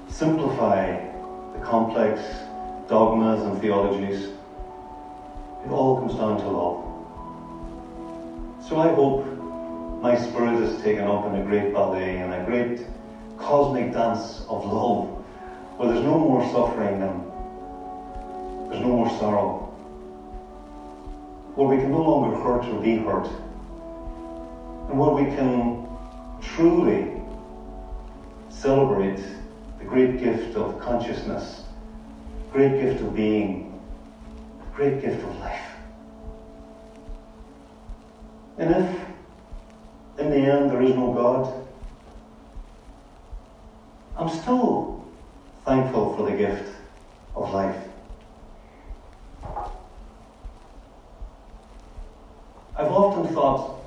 [0.08, 1.06] simplify
[1.52, 2.22] the complex
[2.88, 4.30] dogmas and theologies,
[5.66, 6.89] it all comes down to love.
[8.70, 9.26] So I hope
[10.00, 12.86] my spirit is taken up in a great ballet and a great
[13.36, 15.08] cosmic dance of love,
[15.78, 19.56] where there's no more suffering and there's no more sorrow,
[21.56, 23.26] where we can no longer hurt or be hurt,
[24.88, 25.84] and where we can
[26.40, 27.20] truly
[28.50, 29.20] celebrate
[29.80, 31.64] the great gift of consciousness,
[32.52, 33.82] great gift of being,
[34.76, 35.69] great gift of life.
[38.60, 39.06] And if
[40.18, 41.66] in the end there is no God,
[44.18, 45.06] I'm still
[45.64, 46.70] thankful for the gift
[47.34, 47.82] of life.
[52.76, 53.82] I've often thought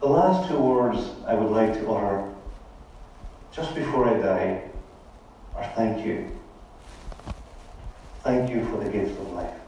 [0.00, 2.34] the last two words I would like to utter
[3.52, 4.70] just before I die
[5.54, 6.36] are thank you.
[8.24, 9.67] Thank you for the gift of life.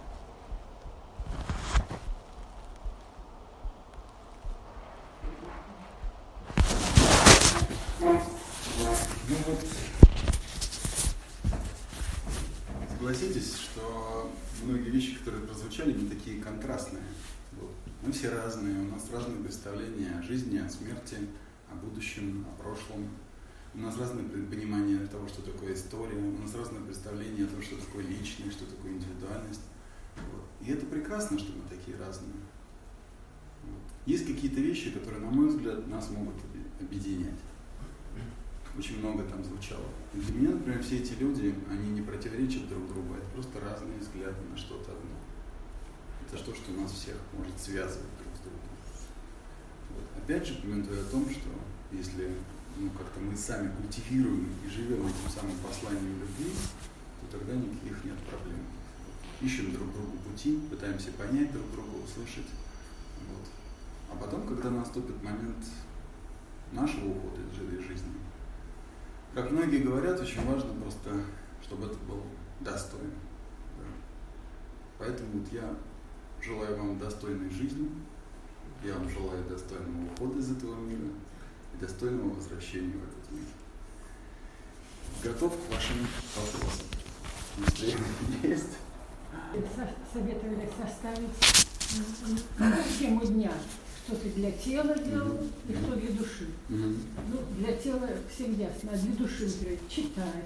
[18.11, 21.17] Мы все разные, у нас разные представления о жизни, о смерти,
[21.71, 23.09] о будущем, о прошлом.
[23.73, 27.77] У нас разное понимание того, что такое история, у нас разное представление о том, что
[27.77, 29.61] такое личность, что такое индивидуальность.
[30.17, 30.43] Вот.
[30.61, 32.35] И это прекрасно, что мы такие разные.
[33.63, 33.83] Вот.
[34.07, 36.35] Есть какие-то вещи, которые, на мой взгляд, нас могут
[36.81, 37.39] объединять
[38.79, 39.85] очень много там звучало.
[40.15, 43.99] И для меня, например, все эти люди, они не противоречат друг другу, это просто разные
[43.99, 44.93] взгляды на что-то.
[46.33, 48.71] Это то, что нас всех может связывать друг с другом.
[49.91, 50.23] Вот.
[50.23, 51.49] Опять же, комментую о том, что
[51.91, 52.31] если
[52.77, 56.53] ну, как-то мы сами культивируем и живем этим самым посланием любви,
[57.21, 58.61] то тогда никаких нет проблем.
[59.41, 62.47] Ищем друг другу пути, пытаемся понять друг друга, услышать.
[63.29, 63.47] Вот.
[64.13, 65.65] А потом, когда наступит момент
[66.73, 68.13] нашего ухода из этой жизни,
[69.35, 71.25] как многие говорят, очень важно просто,
[71.63, 72.23] чтобы это был
[72.61, 73.15] достойно.
[73.79, 73.85] Да.
[74.99, 75.75] Поэтому вот я
[76.43, 77.91] желаю вам достойной жизни,
[78.85, 81.09] я вам желаю достойного ухода из этого мира
[81.75, 83.45] и достойного возвращения в этот мир.
[85.23, 85.97] Готов к вашим
[86.37, 86.87] вопросам,
[87.59, 88.79] если есть.
[90.13, 91.31] Советовали составить
[92.99, 93.53] тему дня
[94.11, 95.39] что ты для тела делал
[95.69, 96.49] и что для души.
[96.69, 96.97] Ну,
[97.59, 100.45] для тела всем ясно, а для души, например, читать,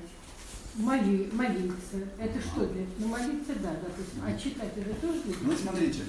[0.77, 1.97] моли, молиться.
[2.19, 2.87] Это что для?
[2.99, 4.23] Ну, молиться, да, допустим.
[4.25, 6.03] А читать это тоже для Ну, смотрите,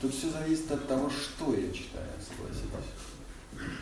[0.00, 2.92] тут все зависит от того, что я читаю, согласитесь.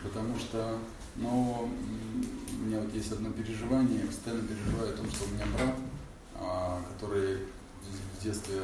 [0.02, 0.78] Потому что,
[1.16, 1.70] ну,
[2.52, 5.76] у меня вот есть одно переживание, я постоянно переживаю о том, что у меня брат,
[6.34, 7.38] а, который
[8.18, 8.62] в детстве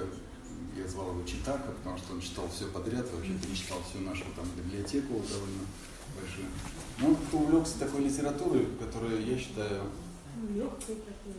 [0.76, 4.44] я звал его Читака, потому что он читал все подряд, вообще перечитал всю нашу там
[4.56, 5.64] библиотеку довольно
[6.14, 6.46] большую.
[6.98, 9.82] Но он увлекся такой литературой, которая, я считаю,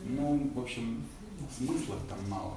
[0.06, 1.04] ну, в общем,
[1.58, 2.54] смыслов там мало.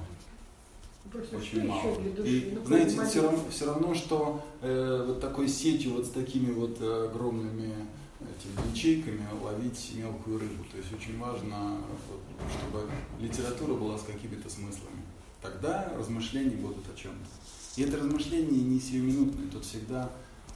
[1.11, 1.99] Просто очень мало.
[2.23, 6.51] И, ну, знаете, все равно, все равно, что э, вот такой сетью, вот с такими
[6.51, 7.73] вот э, огромными
[8.19, 10.63] этими ячейками ловить мелкую рыбу.
[10.71, 11.79] То есть очень важно,
[12.09, 12.21] вот,
[12.55, 12.87] чтобы
[13.19, 15.01] литература была с какими-то смыслами
[15.41, 17.27] тогда размышления будут о чем-то.
[17.75, 20.09] И это размышление не сиюминутное, тут всегда,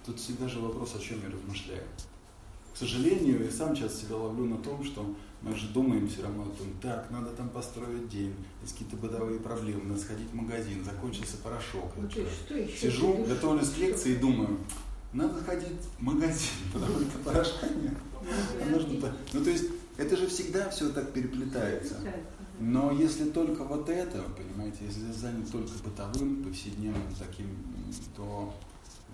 [0.06, 1.84] тут всегда же вопрос, о чем я размышляю.
[2.76, 6.44] К сожалению, я сам часто себя ловлю на том, что мы же думаем все равно
[6.44, 10.84] о том, так, надо там построить день, есть какие-то бытовые проблемы, надо сходить в магазин,
[10.84, 11.94] закончился порошок.
[11.96, 14.58] Ну, что, что еще Сижу, готовлюсь к лекции и думаю,
[15.14, 17.94] надо ходить в магазин, потому что порошка нет.
[19.32, 19.66] Ну, то есть,
[19.96, 21.96] это же всегда все так переплетается.
[22.60, 27.48] Но если только вот это, понимаете, если занят только бытовым, повседневным таким,
[28.18, 28.54] то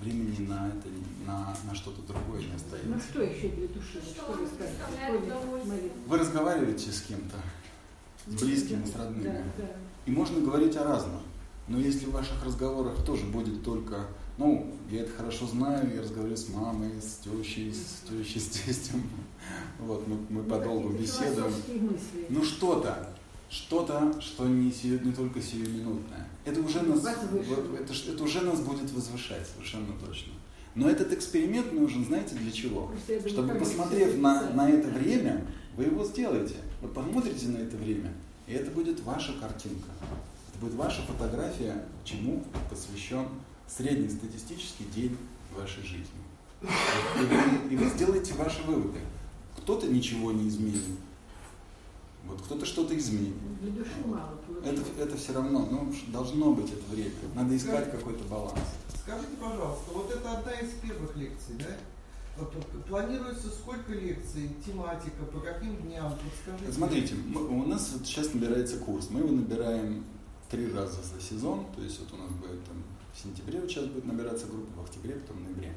[0.01, 0.87] времени на это,
[1.25, 2.89] на, на что-то другое не остается.
[2.89, 4.01] Ну что еще для души?
[4.03, 4.79] Что, что вы скажете?
[6.07, 7.37] Вы разговариваете с кем-то,
[8.27, 9.23] с близкими, с родными.
[9.23, 9.69] Да, да.
[10.05, 11.21] И можно говорить о разном.
[11.67, 14.07] Но если в ваших разговорах тоже будет только,
[14.37, 19.03] Ну, я это хорошо знаю, я разговариваю с мамой, с тещей, с тещей, с тестем.
[19.79, 21.53] Вот, мы, мы подолгу беседуем.
[22.29, 23.13] Ну что-то,
[23.49, 26.27] что-то, что не, сию, не только сиюминутное.
[26.43, 30.33] Это уже, нас, это, это уже нас будет возвышать, совершенно точно.
[30.73, 32.91] Но этот эксперимент нужен, знаете, для чего?
[33.27, 35.45] Чтобы, посмотрев на, на это время,
[35.75, 36.55] вы его сделаете.
[36.81, 38.11] Вы посмотрите на это время,
[38.47, 39.89] и это будет ваша картинка.
[40.49, 43.27] Это будет ваша фотография, чему посвящен
[43.67, 45.15] среднестатистический день
[45.55, 46.07] вашей жизни.
[46.61, 48.99] И вы, и вы сделаете ваши выводы.
[49.57, 50.81] Кто-то ничего не изменил,
[52.25, 53.33] вот кто-то что-то изменит.
[53.61, 57.11] Для души мало Это, это все равно, ну, должно быть это время.
[57.35, 58.59] Надо искать какой-то баланс.
[59.01, 62.45] Скажите, пожалуйста, вот это одна из первых лекций, да?
[62.87, 66.13] Планируется сколько лекций, тематика, по каким дням?
[66.13, 66.71] Подскажите.
[66.71, 69.09] Смотрите, мы, у нас вот сейчас набирается курс.
[69.09, 70.03] Мы его набираем
[70.49, 71.65] три раза за сезон.
[71.75, 72.83] То есть вот у нас будет там
[73.13, 75.73] в сентябре вот сейчас будет набираться группа, в октябре, потом в ноябре.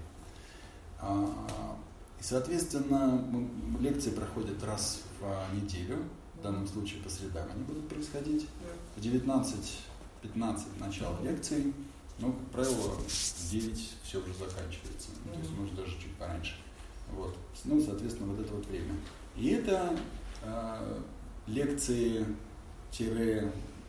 [1.01, 1.77] А,
[2.21, 3.25] и, соответственно,
[3.81, 5.99] лекции проходят раз в неделю,
[6.45, 8.47] данном случае по средам они будут происходить.
[8.97, 11.73] В 19-15 начало лекций,
[12.19, 15.09] но, как правило, в 9 все уже заканчивается.
[15.25, 16.55] Ну, то есть, может, даже чуть пораньше.
[17.13, 17.37] Вот.
[17.65, 18.95] Ну, соответственно, вот это вот время.
[19.37, 19.99] И это
[20.43, 21.01] э,
[21.47, 22.25] лекции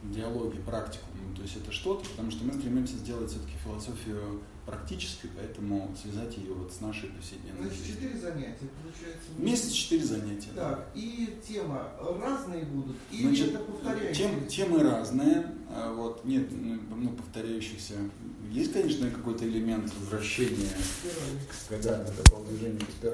[0.04, 1.06] диалоги, практику.
[1.14, 6.38] Ну, то есть это что-то, потому что мы стремимся сделать все-таки философию практической, поэтому связать
[6.38, 7.96] ее вот с нашей повседневной Значит, жизнью.
[7.96, 9.28] четыре занятия получается.
[9.38, 10.50] Месяц четыре занятия.
[10.56, 10.86] Так, да.
[11.00, 14.30] и тема разные будут, или Значит, это повторяющиеся?
[14.30, 17.94] Тем, темы разные, а вот, нет, ну, повторяющихся.
[18.52, 20.70] Есть, конечно, какой-то элемент возвращения,
[21.70, 22.14] когда это
[22.50, 23.14] движение по спирали.